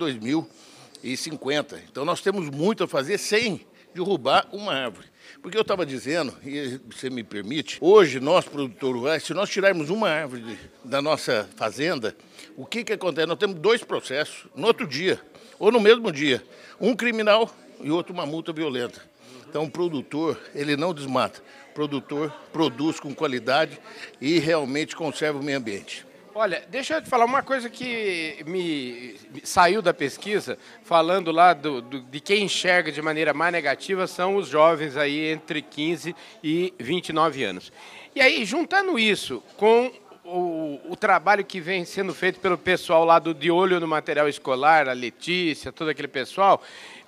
2050. 1.01 1.83
Então 1.91 2.05
nós 2.05 2.21
temos 2.21 2.49
muito 2.49 2.83
a 2.83 2.87
fazer 2.87 3.17
sem 3.17 3.65
derrubar 3.93 4.47
uma 4.51 4.73
árvore. 4.73 5.07
Porque 5.41 5.57
eu 5.57 5.61
estava 5.61 5.85
dizendo, 5.85 6.33
e 6.43 6.79
você 6.89 7.09
me 7.09 7.23
permite, 7.23 7.77
hoje 7.81 8.19
nós, 8.19 8.45
produtores 8.45 9.01
rurais, 9.01 9.23
se 9.23 9.33
nós 9.33 9.49
tirarmos 9.49 9.89
uma 9.89 10.09
árvore 10.09 10.41
de, 10.41 10.57
da 10.83 11.01
nossa 11.01 11.49
fazenda, 11.55 12.15
o 12.55 12.65
que, 12.65 12.83
que 12.83 12.93
acontece? 12.93 13.27
Nós 13.27 13.37
temos 13.37 13.59
dois 13.59 13.83
processos 13.83 14.47
no 14.55 14.67
outro 14.67 14.87
dia, 14.87 15.19
ou 15.59 15.71
no 15.71 15.79
mesmo 15.79 16.11
dia. 16.11 16.43
Um 16.79 16.95
criminal 16.95 17.49
e 17.81 17.91
outro 17.91 18.13
uma 18.13 18.25
multa 18.25 18.53
violenta. 18.53 19.01
Então, 19.49 19.65
o 19.65 19.71
produtor, 19.71 20.39
ele 20.55 20.77
não 20.77 20.93
desmata. 20.93 21.41
O 21.71 21.73
produtor 21.73 22.33
produz 22.53 22.99
com 22.99 23.13
qualidade 23.13 23.79
e 24.19 24.39
realmente 24.39 24.95
conserva 24.95 25.39
o 25.39 25.43
meio 25.43 25.57
ambiente. 25.57 26.05
Olha, 26.33 26.63
deixa 26.69 26.93
eu 26.93 27.01
te 27.01 27.09
falar 27.09 27.25
uma 27.25 27.43
coisa 27.43 27.69
que 27.69 28.41
me 28.47 29.15
saiu 29.43 29.81
da 29.81 29.93
pesquisa, 29.93 30.57
falando 30.81 31.29
lá 31.29 31.53
do, 31.53 31.81
do, 31.81 32.01
de 32.01 32.21
quem 32.21 32.45
enxerga 32.45 32.89
de 32.89 33.01
maneira 33.01 33.33
mais 33.33 33.51
negativa 33.51 34.07
são 34.07 34.37
os 34.37 34.47
jovens 34.47 34.95
aí 34.95 35.29
entre 35.29 35.61
15 35.61 36.15
e 36.41 36.73
29 36.79 37.43
anos. 37.43 37.73
E 38.15 38.21
aí, 38.21 38.45
juntando 38.45 38.97
isso 38.97 39.43
com 39.57 39.91
o, 40.23 40.79
o, 40.89 40.95
trabalho 40.95 41.43
que 41.43 41.59
vem 41.59 41.83
sendo 41.83 42.13
feito 42.13 42.39
pelo 42.39 42.57
pessoal 42.57 43.03
lá 43.03 43.19
do 43.19 43.33
De 43.33 43.51
Olho 43.51 43.81
no 43.81 43.87
Material 43.87 44.29
Escolar, 44.29 44.87
a 44.87 44.93
Letícia, 44.93 45.71
todo 45.71 45.89
aquele 45.89 46.07
pessoal, 46.07 46.61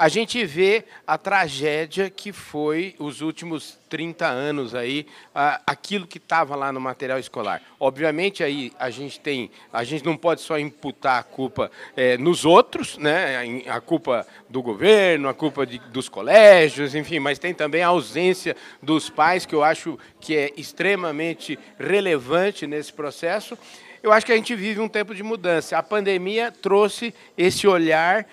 a 0.03 0.09
gente 0.09 0.45
vê 0.45 0.83
a 1.07 1.17
tragédia 1.17 2.09
que 2.09 2.33
foi 2.33 2.93
os 2.99 3.21
últimos 3.21 3.79
30 3.87 4.27
anos 4.27 4.75
aí, 4.75 5.07
aquilo 5.65 6.05
que 6.05 6.17
estava 6.17 6.57
lá 6.57 6.73
no 6.73 6.81
material 6.81 7.17
escolar. 7.17 7.61
Obviamente 7.79 8.43
aí 8.43 8.73
a 8.77 8.89
gente 8.89 9.17
tem, 9.17 9.49
a 9.71 9.85
gente 9.85 10.03
não 10.03 10.17
pode 10.17 10.41
só 10.41 10.59
imputar 10.59 11.21
a 11.21 11.23
culpa 11.23 11.71
é, 11.95 12.17
nos 12.17 12.43
outros, 12.43 12.97
né? 12.97 13.63
A 13.65 13.79
culpa 13.79 14.27
do 14.49 14.61
governo, 14.61 15.29
a 15.29 15.33
culpa 15.33 15.65
de, 15.65 15.79
dos 15.79 16.09
colégios, 16.09 16.95
enfim, 16.95 17.19
mas 17.19 17.39
tem 17.39 17.53
também 17.53 17.81
a 17.81 17.87
ausência 17.87 18.57
dos 18.81 19.09
pais 19.09 19.45
que 19.45 19.55
eu 19.55 19.63
acho 19.63 19.97
que 20.19 20.35
é 20.35 20.51
extremamente 20.57 21.57
relevante 21.79 22.67
nesse 22.67 22.91
processo. 22.91 23.57
Eu 24.03 24.11
acho 24.11 24.25
que 24.25 24.33
a 24.33 24.35
gente 24.35 24.53
vive 24.53 24.81
um 24.81 24.89
tempo 24.89 25.15
de 25.15 25.23
mudança. 25.23 25.77
A 25.77 25.81
pandemia 25.81 26.51
trouxe 26.51 27.15
esse 27.37 27.65
olhar 27.65 28.27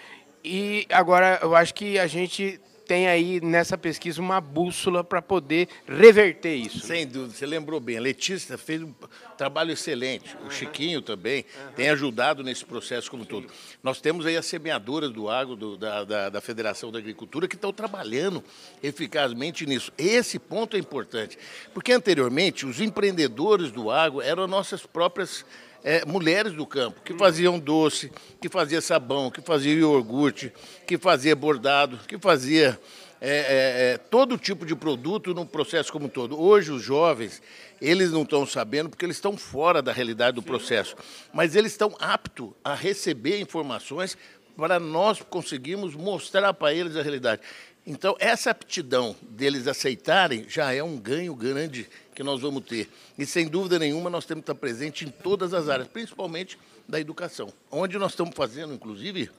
e 0.45 0.86
agora 0.91 1.38
eu 1.43 1.55
acho 1.55 1.74
que 1.74 1.99
a 1.99 2.07
gente 2.07 2.61
tem 2.91 3.07
aí 3.07 3.41
nessa 3.41 3.78
pesquisa 3.78 4.20
uma 4.20 4.41
bússola 4.41 5.05
para 5.05 5.22
poder 5.22 5.68
reverter 5.86 6.57
isso. 6.57 6.80
Sem 6.80 7.07
dúvida, 7.07 7.32
você 7.34 7.47
lembrou 7.47 7.78
bem. 7.78 7.97
A 7.97 8.01
Letícia 8.01 8.59
fez 8.59 8.82
um 8.82 8.93
trabalho 9.38 9.70
excelente. 9.70 10.36
O 10.45 10.51
Chiquinho 10.51 11.01
também 11.01 11.45
uhum. 11.55 11.72
tem 11.76 11.88
ajudado 11.88 12.43
nesse 12.43 12.64
processo 12.64 13.09
como 13.09 13.24
todo. 13.24 13.47
Nós 13.80 14.01
temos 14.01 14.26
aí 14.26 14.36
as 14.36 14.45
semeadoras 14.47 15.12
do 15.12 15.30
agro, 15.30 15.55
do, 15.55 15.76
da, 15.76 16.03
da, 16.03 16.28
da 16.30 16.41
Federação 16.41 16.91
da 16.91 16.99
Agricultura, 16.99 17.47
que 17.47 17.55
estão 17.55 17.72
trabalhando 17.72 18.43
eficazmente 18.82 19.64
nisso. 19.66 19.93
Esse 19.97 20.41
ponto 20.41 20.76
é 20.76 20.80
importante, 20.80 21.38
porque 21.72 21.93
anteriormente 21.93 22.66
os 22.66 22.80
empreendedores 22.80 23.70
do 23.70 23.88
agro 23.88 24.20
eram 24.20 24.49
nossas 24.49 24.84
próprias 24.84 25.45
é, 25.82 26.04
mulheres 26.04 26.52
do 26.52 26.66
campo, 26.66 27.00
que 27.02 27.14
faziam 27.14 27.58
doce, 27.58 28.10
que 28.40 28.48
fazia 28.48 28.80
sabão, 28.80 29.30
que 29.30 29.40
fazia 29.40 29.72
iogurte, 29.72 30.52
que 30.86 30.98
fazia 30.98 31.34
bordado, 31.34 31.98
que 32.06 32.18
fazia 32.18 32.78
é, 33.20 33.28
é, 33.28 33.92
é, 33.92 33.98
todo 33.98 34.38
tipo 34.38 34.64
de 34.64 34.74
produto 34.74 35.34
no 35.34 35.44
processo 35.44 35.92
como 35.92 36.06
um 36.06 36.08
todo. 36.08 36.40
Hoje 36.40 36.72
os 36.72 36.82
jovens, 36.82 37.42
eles 37.80 38.10
não 38.10 38.22
estão 38.22 38.46
sabendo 38.46 38.88
porque 38.88 39.04
eles 39.04 39.16
estão 39.16 39.36
fora 39.36 39.82
da 39.82 39.92
realidade 39.92 40.36
do 40.36 40.42
processo, 40.42 40.96
mas 41.32 41.54
eles 41.54 41.72
estão 41.72 41.94
aptos 42.00 42.50
a 42.64 42.74
receber 42.74 43.40
informações 43.40 44.16
para 44.56 44.80
nós 44.80 45.20
conseguirmos 45.22 45.94
mostrar 45.94 46.52
para 46.54 46.74
eles 46.74 46.96
a 46.96 47.02
realidade. 47.02 47.42
Então, 47.86 48.14
essa 48.18 48.50
aptidão 48.50 49.16
deles 49.22 49.66
aceitarem 49.66 50.46
já 50.48 50.72
é 50.72 50.82
um 50.82 50.98
ganho 50.98 51.34
grande 51.34 51.88
que 52.20 52.24
nós 52.24 52.42
vamos 52.42 52.62
ter. 52.66 52.86
E, 53.16 53.24
sem 53.24 53.48
dúvida 53.48 53.78
nenhuma, 53.78 54.10
nós 54.10 54.26
temos 54.26 54.44
que 54.44 54.52
estar 54.52 54.60
presente 54.60 55.06
em 55.06 55.08
todas 55.08 55.54
as 55.54 55.70
áreas, 55.70 55.88
principalmente 55.88 56.58
da 56.86 57.00
educação. 57.00 57.50
Onde 57.70 57.96
nós 57.96 58.12
estamos 58.12 58.36
fazendo, 58.36 58.74
inclusive, 58.74 59.30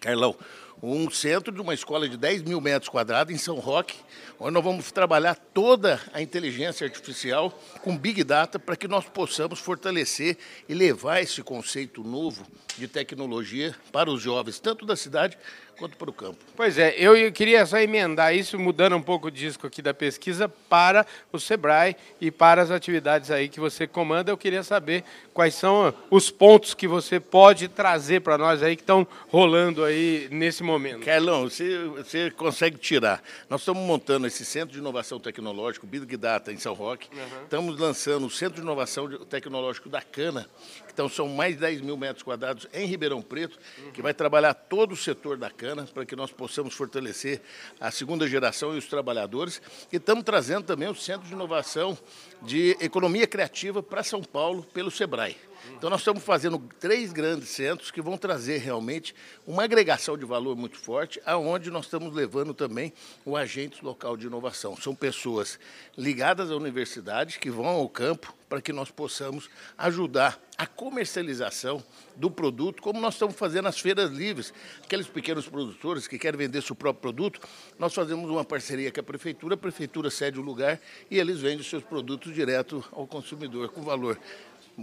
Carlão, 0.00 0.36
um 0.80 1.10
centro 1.10 1.52
de 1.52 1.60
uma 1.60 1.74
escola 1.74 2.08
de 2.08 2.16
10 2.16 2.42
mil 2.42 2.60
metros 2.60 2.88
quadrados 2.88 3.34
em 3.34 3.38
São 3.38 3.56
Roque, 3.56 3.96
onde 4.38 4.52
nós 4.52 4.62
vamos 4.62 4.92
trabalhar 4.92 5.34
toda 5.34 6.00
a 6.12 6.22
inteligência 6.22 6.84
artificial 6.86 7.50
com 7.82 7.98
Big 7.98 8.22
Data 8.22 8.56
para 8.56 8.76
que 8.76 8.86
nós 8.86 9.04
possamos 9.06 9.58
fortalecer 9.58 10.38
e 10.68 10.74
levar 10.74 11.20
esse 11.20 11.42
conceito 11.42 12.04
novo 12.04 12.46
de 12.78 12.86
tecnologia 12.86 13.74
para 13.90 14.08
os 14.08 14.22
jovens, 14.22 14.60
tanto 14.60 14.86
da 14.86 14.94
cidade 14.94 15.36
quanto 15.82 15.96
para 15.96 16.10
o 16.10 16.12
campo. 16.12 16.38
Pois 16.54 16.78
é, 16.78 16.94
eu 16.96 17.32
queria 17.32 17.66
só 17.66 17.76
emendar 17.78 18.32
isso, 18.32 18.56
mudando 18.56 18.94
um 18.94 19.02
pouco 19.02 19.26
o 19.26 19.30
disco 19.32 19.66
aqui 19.66 19.82
da 19.82 19.92
pesquisa, 19.92 20.48
para 20.48 21.04
o 21.32 21.40
SEBRAE 21.40 21.96
e 22.20 22.30
para 22.30 22.62
as 22.62 22.70
atividades 22.70 23.32
aí 23.32 23.48
que 23.48 23.58
você 23.58 23.84
comanda. 23.84 24.30
Eu 24.30 24.36
queria 24.36 24.62
saber 24.62 25.02
quais 25.34 25.54
são 25.54 25.92
os 26.08 26.30
pontos 26.30 26.72
que 26.72 26.86
você 26.86 27.18
pode 27.18 27.66
trazer 27.66 28.20
para 28.20 28.38
nós 28.38 28.62
aí 28.62 28.76
que 28.76 28.82
estão 28.82 29.04
rolando 29.28 29.82
aí 29.82 30.28
nesse 30.30 30.62
momento. 30.62 31.04
Carlão, 31.04 31.50
você, 31.50 31.84
você 31.88 32.30
consegue 32.30 32.78
tirar. 32.78 33.20
Nós 33.50 33.62
estamos 33.62 33.82
montando 33.82 34.28
esse 34.28 34.44
Centro 34.44 34.72
de 34.72 34.78
Inovação 34.78 35.18
Tecnológico, 35.18 35.84
Big 35.84 36.16
Data, 36.16 36.52
em 36.52 36.58
São 36.58 36.74
Roque. 36.74 37.08
Uhum. 37.12 37.42
Estamos 37.42 37.76
lançando 37.76 38.26
o 38.26 38.30
Centro 38.30 38.54
de 38.54 38.60
Inovação 38.60 39.08
Tecnológico 39.24 39.88
da 39.88 40.00
Cana, 40.00 40.48
então 40.92 41.08
são 41.08 41.26
mais 41.26 41.54
de 41.54 41.60
10 41.60 41.80
mil 41.80 41.96
metros 41.96 42.22
quadrados 42.22 42.68
em 42.72 42.86
Ribeirão 42.86 43.20
Preto, 43.20 43.58
uhum. 43.78 43.90
que 43.90 44.00
vai 44.00 44.14
trabalhar 44.14 44.54
todo 44.54 44.92
o 44.92 44.96
setor 44.96 45.36
da 45.36 45.50
cana 45.50 45.71
para 45.90 46.04
que 46.04 46.14
nós 46.14 46.30
possamos 46.30 46.74
fortalecer 46.74 47.40
a 47.80 47.90
segunda 47.90 48.28
geração 48.28 48.74
e 48.74 48.78
os 48.78 48.86
trabalhadores. 48.86 49.62
E 49.92 49.96
estamos 49.96 50.24
trazendo 50.24 50.64
também 50.64 50.88
o 50.88 50.94
Centro 50.94 51.26
de 51.26 51.32
Inovação 51.32 51.96
de 52.42 52.76
Economia 52.80 53.26
Criativa 53.26 53.82
para 53.82 54.02
São 54.02 54.22
Paulo 54.22 54.62
pelo 54.62 54.90
SEBRAE. 54.90 55.36
Então, 55.76 55.88
nós 55.88 56.00
estamos 56.00 56.22
fazendo 56.22 56.58
três 56.80 57.12
grandes 57.12 57.48
centros 57.48 57.90
que 57.90 58.02
vão 58.02 58.18
trazer 58.18 58.58
realmente 58.58 59.14
uma 59.46 59.64
agregação 59.64 60.18
de 60.18 60.24
valor 60.24 60.56
muito 60.56 60.76
forte, 60.78 61.20
aonde 61.24 61.70
nós 61.70 61.84
estamos 61.84 62.12
levando 62.12 62.52
também 62.52 62.92
o 63.24 63.36
agente 63.36 63.84
local 63.84 64.16
de 64.16 64.26
inovação. 64.26 64.76
São 64.76 64.94
pessoas 64.94 65.58
ligadas 65.96 66.50
à 66.50 66.56
universidade 66.56 67.38
que 67.38 67.50
vão 67.50 67.66
ao 67.66 67.88
campo 67.88 68.34
para 68.52 68.60
que 68.60 68.70
nós 68.70 68.90
possamos 68.90 69.48
ajudar 69.78 70.38
a 70.58 70.66
comercialização 70.66 71.82
do 72.14 72.30
produto, 72.30 72.82
como 72.82 73.00
nós 73.00 73.14
estamos 73.14 73.34
fazendo 73.34 73.64
nas 73.64 73.80
feiras 73.80 74.10
livres. 74.10 74.52
Aqueles 74.84 75.06
pequenos 75.06 75.48
produtores 75.48 76.06
que 76.06 76.18
querem 76.18 76.36
vender 76.36 76.60
seu 76.60 76.76
próprio 76.76 77.00
produto, 77.00 77.40
nós 77.78 77.94
fazemos 77.94 78.28
uma 78.28 78.44
parceria 78.44 78.92
com 78.92 79.00
a 79.00 79.02
prefeitura, 79.02 79.54
a 79.54 79.56
prefeitura 79.56 80.10
cede 80.10 80.38
o 80.38 80.42
lugar 80.42 80.78
e 81.10 81.18
eles 81.18 81.40
vendem 81.40 81.64
seus 81.64 81.82
produtos 81.82 82.34
direto 82.34 82.84
ao 82.92 83.06
consumidor 83.06 83.70
com 83.70 83.80
valor 83.80 84.20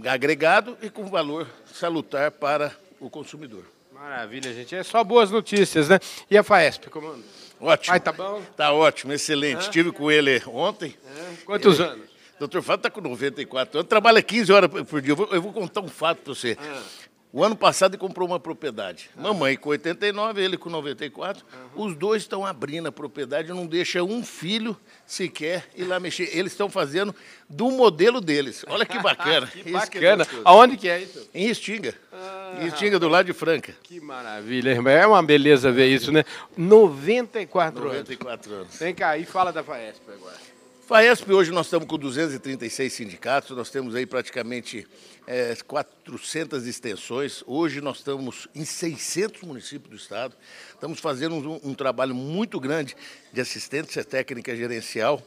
agregado 0.04 0.76
e 0.82 0.90
com 0.90 1.06
valor 1.06 1.46
salutar 1.72 2.32
para 2.32 2.76
o 2.98 3.08
consumidor. 3.08 3.64
Maravilha, 3.92 4.52
gente. 4.52 4.74
É 4.74 4.82
só 4.82 5.04
boas 5.04 5.30
notícias, 5.30 5.88
né? 5.88 6.00
E 6.28 6.36
a 6.36 6.42
FAESP, 6.42 6.90
comando? 6.90 7.22
Ótimo. 7.60 7.92
Pai, 7.92 8.00
tá 8.00 8.10
bom? 8.10 8.42
Tá 8.56 8.72
ótimo, 8.72 9.12
excelente. 9.12 9.60
Estive 9.60 9.92
com 9.92 10.10
ele 10.10 10.42
ontem. 10.48 10.96
É. 11.06 11.44
Quantos 11.44 11.78
ele... 11.78 11.88
anos? 11.88 12.09
Doutor 12.40 12.62
Fábio 12.62 12.78
está 12.78 12.90
com 12.90 13.02
94 13.02 13.80
anos, 13.80 13.88
trabalha 13.88 14.22
15 14.22 14.50
horas 14.50 14.70
por 14.84 15.02
dia. 15.02 15.12
Eu 15.12 15.16
vou, 15.16 15.28
eu 15.30 15.42
vou 15.42 15.52
contar 15.52 15.82
um 15.82 15.88
fato 15.88 16.22
para 16.22 16.34
você. 16.34 16.56
Ah. 16.58 16.82
O 17.30 17.44
ano 17.44 17.54
passado 17.54 17.92
ele 17.92 18.00
comprou 18.00 18.26
uma 18.26 18.40
propriedade. 18.40 19.10
Mamãe 19.14 19.58
com 19.58 19.68
89, 19.68 20.42
ele 20.42 20.56
com 20.56 20.70
94. 20.70 21.44
Uhum. 21.76 21.84
Os 21.84 21.94
dois 21.94 22.22
estão 22.22 22.44
abrindo 22.44 22.88
a 22.88 22.92
propriedade, 22.92 23.50
não 23.50 23.66
deixa 23.66 24.02
um 24.02 24.24
filho 24.24 24.74
sequer 25.06 25.68
ir 25.76 25.84
lá 25.84 26.00
mexer. 26.00 26.34
Eles 26.34 26.52
estão 26.52 26.70
fazendo 26.70 27.14
do 27.46 27.70
modelo 27.70 28.22
deles. 28.22 28.64
Olha 28.68 28.86
que 28.86 28.98
bacana. 28.98 29.46
que 29.52 29.70
bacana. 29.70 30.26
Aonde 30.42 30.78
que 30.78 30.88
é 30.88 31.02
isso? 31.02 31.28
Em 31.34 31.46
Estinga. 31.50 31.94
Ah, 32.10 32.58
em 32.62 32.68
Estinga, 32.68 32.98
do 32.98 33.06
lado 33.06 33.26
de 33.26 33.34
Franca. 33.34 33.74
Que 33.82 34.00
maravilha, 34.00 34.70
irmão. 34.70 34.90
É 34.92 35.06
uma 35.06 35.22
beleza 35.22 35.70
ver 35.70 35.88
isso, 35.88 36.10
né? 36.10 36.24
94, 36.56 37.84
94 37.84 38.50
anos. 38.50 38.62
anos. 38.62 38.78
Vem 38.78 38.94
cá, 38.94 39.18
e 39.18 39.26
fala 39.26 39.52
da 39.52 39.62
FAESP 39.62 40.02
agora. 40.10 40.49
FAESP, 40.90 41.32
hoje 41.32 41.52
nós 41.52 41.66
estamos 41.66 41.86
com 41.86 41.96
236 41.96 42.92
sindicatos, 42.92 43.56
nós 43.56 43.70
temos 43.70 43.94
aí 43.94 44.04
praticamente 44.04 44.84
é, 45.24 45.54
400 45.64 46.66
extensões. 46.66 47.44
Hoje 47.46 47.80
nós 47.80 47.98
estamos 47.98 48.48
em 48.56 48.64
600 48.64 49.42
municípios 49.42 49.88
do 49.88 49.94
estado. 49.94 50.34
Estamos 50.74 50.98
fazendo 50.98 51.36
um, 51.36 51.60
um 51.62 51.74
trabalho 51.74 52.12
muito 52.12 52.58
grande 52.58 52.96
de 53.32 53.40
assistência 53.40 54.02
técnica 54.02 54.56
gerencial. 54.56 55.22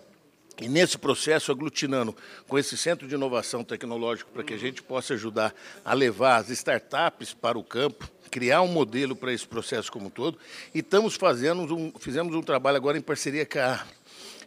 E 0.62 0.68
nesse 0.68 0.98
processo, 0.98 1.50
aglutinando 1.50 2.14
com 2.46 2.60
esse 2.60 2.76
centro 2.76 3.08
de 3.08 3.16
inovação 3.16 3.64
tecnológico 3.64 4.32
para 4.32 4.44
que 4.44 4.54
a 4.54 4.60
gente 4.60 4.84
possa 4.84 5.14
ajudar 5.14 5.56
a 5.86 5.94
levar 5.94 6.42
as 6.42 6.50
startups 6.50 7.34
para 7.34 7.58
o 7.58 7.64
campo, 7.64 8.12
criar 8.30 8.62
um 8.64 8.68
modelo 8.68 9.16
para 9.16 9.32
esse 9.32 9.48
processo 9.48 9.90
como 9.90 10.08
um 10.08 10.10
todo. 10.10 10.38
E 10.76 10.80
estamos 10.80 11.16
fazendo 11.16 11.74
um, 11.74 11.94
fizemos 11.98 12.36
um 12.36 12.42
trabalho 12.42 12.76
agora 12.76 12.98
em 12.98 13.02
parceria 13.02 13.46
com 13.46 13.60
a 13.60 13.82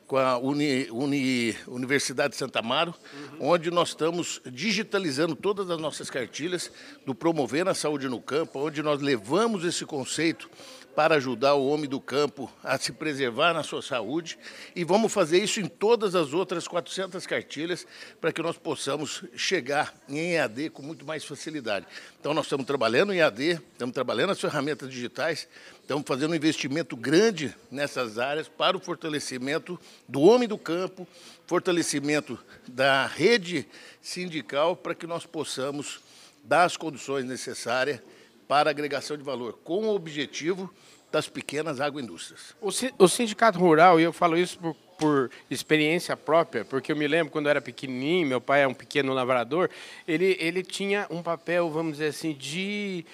com 0.07 0.17
a 0.17 0.39
Uni, 0.39 0.89
Uni, 0.91 1.57
Universidade 1.67 2.31
de 2.31 2.37
Santa 2.37 2.61
Amaro, 2.61 2.95
uhum. 3.13 3.51
onde 3.51 3.71
nós 3.71 3.89
estamos 3.89 4.41
digitalizando 4.47 5.35
todas 5.35 5.69
as 5.69 5.79
nossas 5.81 6.09
cartilhas 6.09 6.71
do 7.05 7.15
Promover 7.15 7.67
a 7.69 7.75
Saúde 7.75 8.09
no 8.09 8.21
Campo, 8.21 8.61
onde 8.61 8.83
nós 8.83 9.01
levamos 9.01 9.65
esse 9.65 9.85
conceito 9.85 10.49
para 10.97 11.17
ajudar 11.17 11.53
o 11.55 11.69
homem 11.69 11.87
do 11.87 12.01
campo 12.01 12.51
a 12.65 12.79
se 12.79 12.91
preservar 12.91 13.53
na 13.53 13.63
sua 13.63 13.83
saúde 13.83 14.39
e 14.75 14.83
vamos 14.83 15.13
fazer 15.13 15.45
isso 15.45 15.61
em 15.61 15.67
todas 15.67 16.15
as 16.15 16.33
outras 16.33 16.67
400 16.67 17.27
cartilhas 17.27 17.87
para 18.19 18.33
que 18.33 18.41
nós 18.41 18.57
possamos 18.57 19.23
chegar 19.37 19.95
em 20.09 20.33
EAD 20.33 20.71
com 20.71 20.81
muito 20.81 21.05
mais 21.05 21.23
facilidade. 21.23 21.85
Então 22.19 22.33
nós 22.33 22.47
estamos 22.47 22.65
trabalhando 22.65 23.13
em 23.13 23.19
EAD, 23.19 23.61
estamos 23.73 23.95
trabalhando 23.95 24.31
as 24.31 24.41
ferramentas 24.41 24.91
digitais, 24.91 25.47
estamos 25.83 26.03
fazendo 26.07 26.31
um 26.31 26.35
investimento 26.35 26.97
grande 26.97 27.55
nessas 27.71 28.19
áreas 28.19 28.49
para 28.49 28.75
o 28.75 28.81
fortalecimento 28.81 29.79
do 30.09 30.23
homem 30.23 30.49
do 30.49 30.57
campo, 30.57 31.07
fortalecimento 31.47 32.39
da 32.67 33.07
rede 33.07 33.69
sindical 34.01 34.75
para 34.75 34.95
que 34.95 35.07
nós 35.07 35.27
possamos 35.27 36.01
dar 36.43 36.65
as 36.65 36.75
condições 36.75 37.27
necessárias 37.27 38.01
para 38.47 38.71
agregação 38.71 39.17
de 39.17 39.23
valor, 39.23 39.59
com 39.65 39.87
o 39.87 39.95
objetivo 39.95 40.73
das 41.11 41.29
pequenas 41.29 41.81
agroindústrias. 41.81 42.55
O, 42.61 42.69
o 42.99 43.09
sindicato 43.09 43.59
rural, 43.59 43.99
e 43.99 44.03
eu 44.03 44.13
falo 44.13 44.37
isso 44.37 44.59
por 44.59 44.77
por 44.99 45.31
experiência 45.51 46.17
própria, 46.17 46.65
porque 46.65 46.91
eu 46.91 46.97
me 46.97 47.07
lembro 47.07 47.31
quando 47.31 47.47
eu 47.47 47.51
era 47.51 47.61
pequenininho, 47.61 48.27
meu 48.27 48.41
pai 48.41 48.63
é 48.63 48.69
um 48.69 48.75
pequeno 48.75 49.13
lavrador, 49.13 49.71
ele, 50.07 50.37
ele 50.41 50.63
tinha 50.63 51.07
um 51.11 51.23
papel, 51.23 51.71
vamos 51.71 51.93
dizer 51.93 52.09
assim, 52.09 52.33
de 52.33 53.05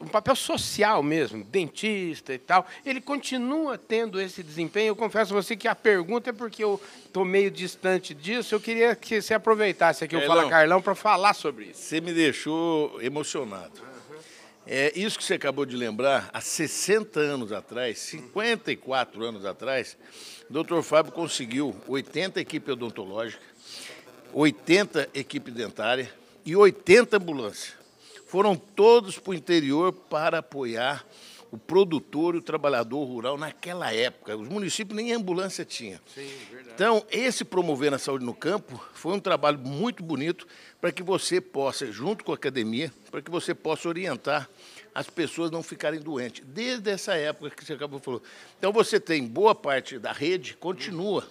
um 0.00 0.06
papel 0.06 0.36
social 0.36 1.02
mesmo, 1.02 1.44
dentista 1.44 2.32
e 2.32 2.38
tal. 2.38 2.66
Ele 2.84 3.00
continua 3.00 3.76
tendo 3.76 4.20
esse 4.20 4.42
desempenho. 4.42 4.88
Eu 4.88 4.96
confesso 4.96 5.36
a 5.36 5.42
você 5.42 5.56
que 5.56 5.66
a 5.66 5.74
pergunta 5.74 6.30
é 6.30 6.32
porque 6.32 6.62
eu 6.62 6.80
estou 7.04 7.24
meio 7.24 7.50
distante 7.50 8.14
disso. 8.14 8.54
Eu 8.54 8.60
queria 8.60 8.94
que 8.94 9.20
você 9.20 9.34
aproveitasse 9.34 10.04
aqui 10.04 10.16
o 10.16 10.26
Fala 10.26 10.48
Carlão 10.48 10.80
para 10.80 10.94
falar 10.94 11.34
sobre 11.34 11.66
isso. 11.66 11.80
Você 11.80 12.00
me 12.00 12.12
deixou 12.12 13.02
emocionado. 13.02 13.91
É 14.66 14.92
isso 14.94 15.18
que 15.18 15.24
você 15.24 15.34
acabou 15.34 15.66
de 15.66 15.76
lembrar, 15.76 16.30
há 16.32 16.40
60 16.40 17.18
anos 17.18 17.50
atrás, 17.50 17.98
54 17.98 19.24
anos 19.24 19.44
atrás, 19.44 19.96
o 20.48 20.52
doutor 20.52 20.84
Fábio 20.84 21.10
conseguiu 21.10 21.74
80 21.88 22.40
equipes 22.40 22.72
odontológicas, 22.72 23.44
80 24.32 25.08
equipes 25.14 25.52
dentárias 25.52 26.08
e 26.44 26.54
80 26.54 27.16
ambulâncias. 27.16 27.74
Foram 28.28 28.54
todos 28.54 29.18
para 29.18 29.32
o 29.32 29.34
interior 29.34 29.92
para 29.92 30.38
apoiar 30.38 31.04
o 31.52 31.58
produtor 31.58 32.34
e 32.34 32.38
o 32.38 32.42
trabalhador 32.42 33.04
rural 33.04 33.36
naquela 33.36 33.92
época. 33.92 34.34
Os 34.34 34.48
municípios 34.48 34.96
nem 34.96 35.12
ambulância 35.12 35.66
tinham. 35.66 36.00
Sim, 36.12 36.26
então, 36.74 37.04
esse 37.10 37.44
promover 37.44 37.92
a 37.92 37.98
saúde 37.98 38.24
no 38.24 38.32
campo 38.32 38.82
foi 38.94 39.12
um 39.12 39.20
trabalho 39.20 39.58
muito 39.58 40.02
bonito 40.02 40.46
para 40.80 40.90
que 40.90 41.02
você 41.02 41.42
possa, 41.42 41.92
junto 41.92 42.24
com 42.24 42.32
a 42.32 42.36
academia, 42.36 42.90
para 43.10 43.20
que 43.20 43.30
você 43.30 43.54
possa 43.54 43.86
orientar 43.86 44.48
as 44.94 45.10
pessoas 45.10 45.50
não 45.50 45.62
ficarem 45.62 46.00
doentes. 46.00 46.42
Desde 46.46 46.90
essa 46.90 47.14
época 47.14 47.50
que 47.50 47.62
você 47.62 47.74
acabou 47.74 48.00
falar. 48.00 48.20
Então, 48.58 48.72
você 48.72 48.98
tem 48.98 49.26
boa 49.26 49.54
parte 49.54 49.98
da 49.98 50.10
rede, 50.10 50.56
continua. 50.56 51.28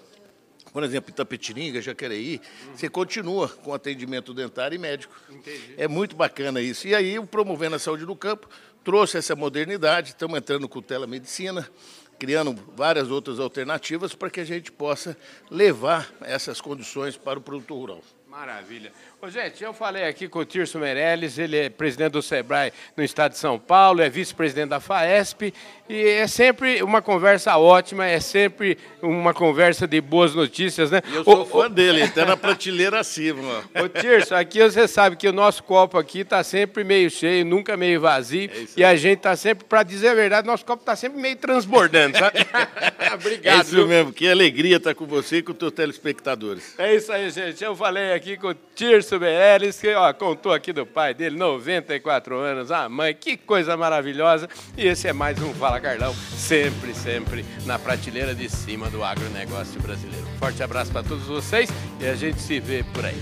Por 0.71 0.83
exemplo, 0.83 1.09
Itapetininga, 1.09 1.81
Jacareí, 1.81 2.39
uhum. 2.39 2.75
você 2.75 2.89
continua 2.89 3.49
com 3.49 3.73
atendimento 3.73 4.33
dentário 4.33 4.75
e 4.75 4.79
médico. 4.79 5.13
Entendi. 5.29 5.73
É 5.77 5.87
muito 5.87 6.15
bacana 6.15 6.61
isso. 6.61 6.87
E 6.87 6.95
aí, 6.95 7.19
o 7.19 7.25
Promovendo 7.25 7.75
a 7.75 7.79
Saúde 7.79 8.05
no 8.05 8.15
Campo 8.15 8.47
trouxe 8.83 9.17
essa 9.17 9.35
modernidade, 9.35 10.09
estamos 10.09 10.37
entrando 10.37 10.67
com 10.67 10.81
telemedicina, 10.81 11.69
criando 12.17 12.55
várias 12.75 13.09
outras 13.09 13.39
alternativas 13.39 14.13
para 14.13 14.29
que 14.29 14.39
a 14.39 14.45
gente 14.45 14.71
possa 14.71 15.17
levar 15.49 16.11
essas 16.21 16.61
condições 16.61 17.17
para 17.17 17.39
o 17.39 17.41
produtor 17.41 17.77
rural. 17.77 18.01
Maravilha. 18.27 18.93
Ô, 19.23 19.29
gente, 19.29 19.63
eu 19.63 19.71
falei 19.71 20.05
aqui 20.05 20.27
com 20.27 20.39
o 20.39 20.45
Tirso 20.45 20.79
Meirelles, 20.79 21.37
ele 21.37 21.55
é 21.55 21.69
presidente 21.69 22.13
do 22.13 22.23
SEBRAE 22.23 22.73
no 22.97 23.03
estado 23.03 23.33
de 23.33 23.37
São 23.37 23.59
Paulo, 23.59 24.01
é 24.01 24.09
vice-presidente 24.09 24.69
da 24.69 24.79
FAESP, 24.79 25.53
e 25.87 26.07
é 26.07 26.25
sempre 26.25 26.81
uma 26.81 27.03
conversa 27.03 27.55
ótima, 27.55 28.07
é 28.07 28.19
sempre 28.19 28.79
uma 28.99 29.31
conversa 29.31 29.87
de 29.87 30.01
boas 30.01 30.33
notícias, 30.33 30.89
né? 30.89 31.03
eu 31.13 31.23
sou 31.23 31.45
fã 31.45 31.65
ô, 31.65 31.69
dele, 31.69 32.01
até 32.01 32.25
na 32.25 32.35
prateleira 32.35 32.99
acima. 32.99 33.63
Ô, 33.75 33.87
Tirso, 33.87 34.33
aqui 34.33 34.57
você 34.57 34.87
sabe 34.87 35.15
que 35.15 35.27
o 35.27 35.33
nosso 35.33 35.61
copo 35.65 35.99
aqui 35.99 36.21
está 36.21 36.43
sempre 36.43 36.83
meio 36.83 37.07
cheio, 37.11 37.45
nunca 37.45 37.77
meio 37.77 38.01
vazio, 38.01 38.49
é 38.49 38.65
e 38.75 38.83
a 38.83 38.95
gente 38.95 39.17
está 39.17 39.35
sempre, 39.35 39.65
para 39.65 39.83
dizer 39.83 40.07
a 40.07 40.15
verdade, 40.15 40.47
nosso 40.47 40.65
copo 40.65 40.81
está 40.81 40.95
sempre 40.95 41.21
meio 41.21 41.35
transbordando, 41.35 42.17
sabe? 42.17 42.39
Obrigado. 43.13 43.59
É 43.59 43.61
isso 43.61 43.75
viu? 43.75 43.87
mesmo, 43.87 44.11
que 44.11 44.27
alegria 44.27 44.77
estar 44.77 44.95
com 44.95 45.05
você 45.05 45.37
e 45.37 45.43
com 45.43 45.51
os 45.51 45.59
teus 45.59 45.73
telespectadores. 45.73 46.73
É 46.79 46.95
isso 46.95 47.11
aí, 47.11 47.29
gente. 47.29 47.63
Eu 47.63 47.75
falei 47.75 48.13
aqui 48.13 48.35
com 48.35 48.47
o 48.47 48.55
Tirso 48.73 49.10
Márcio 49.11 49.19
Beeres, 49.19 49.81
que 49.81 49.93
ó, 49.93 50.13
contou 50.13 50.53
aqui 50.53 50.71
do 50.71 50.85
pai 50.85 51.13
dele, 51.13 51.35
94 51.37 52.37
anos, 52.37 52.71
a 52.71 52.87
mãe, 52.87 53.13
que 53.13 53.35
coisa 53.35 53.75
maravilhosa. 53.75 54.47
E 54.77 54.87
esse 54.87 55.07
é 55.07 55.13
mais 55.13 55.41
um 55.41 55.53
Fala 55.53 55.81
Carlão, 55.81 56.13
sempre, 56.13 56.93
sempre 56.93 57.45
na 57.65 57.77
prateleira 57.77 58.33
de 58.33 58.49
cima 58.49 58.89
do 58.89 59.03
agronegócio 59.03 59.81
brasileiro. 59.81 60.25
Forte 60.39 60.63
abraço 60.63 60.91
para 60.91 61.03
todos 61.03 61.25
vocês 61.25 61.69
e 61.99 62.05
a 62.05 62.15
gente 62.15 62.39
se 62.39 62.59
vê 62.59 62.85
por 62.93 63.03
aí. 63.03 63.21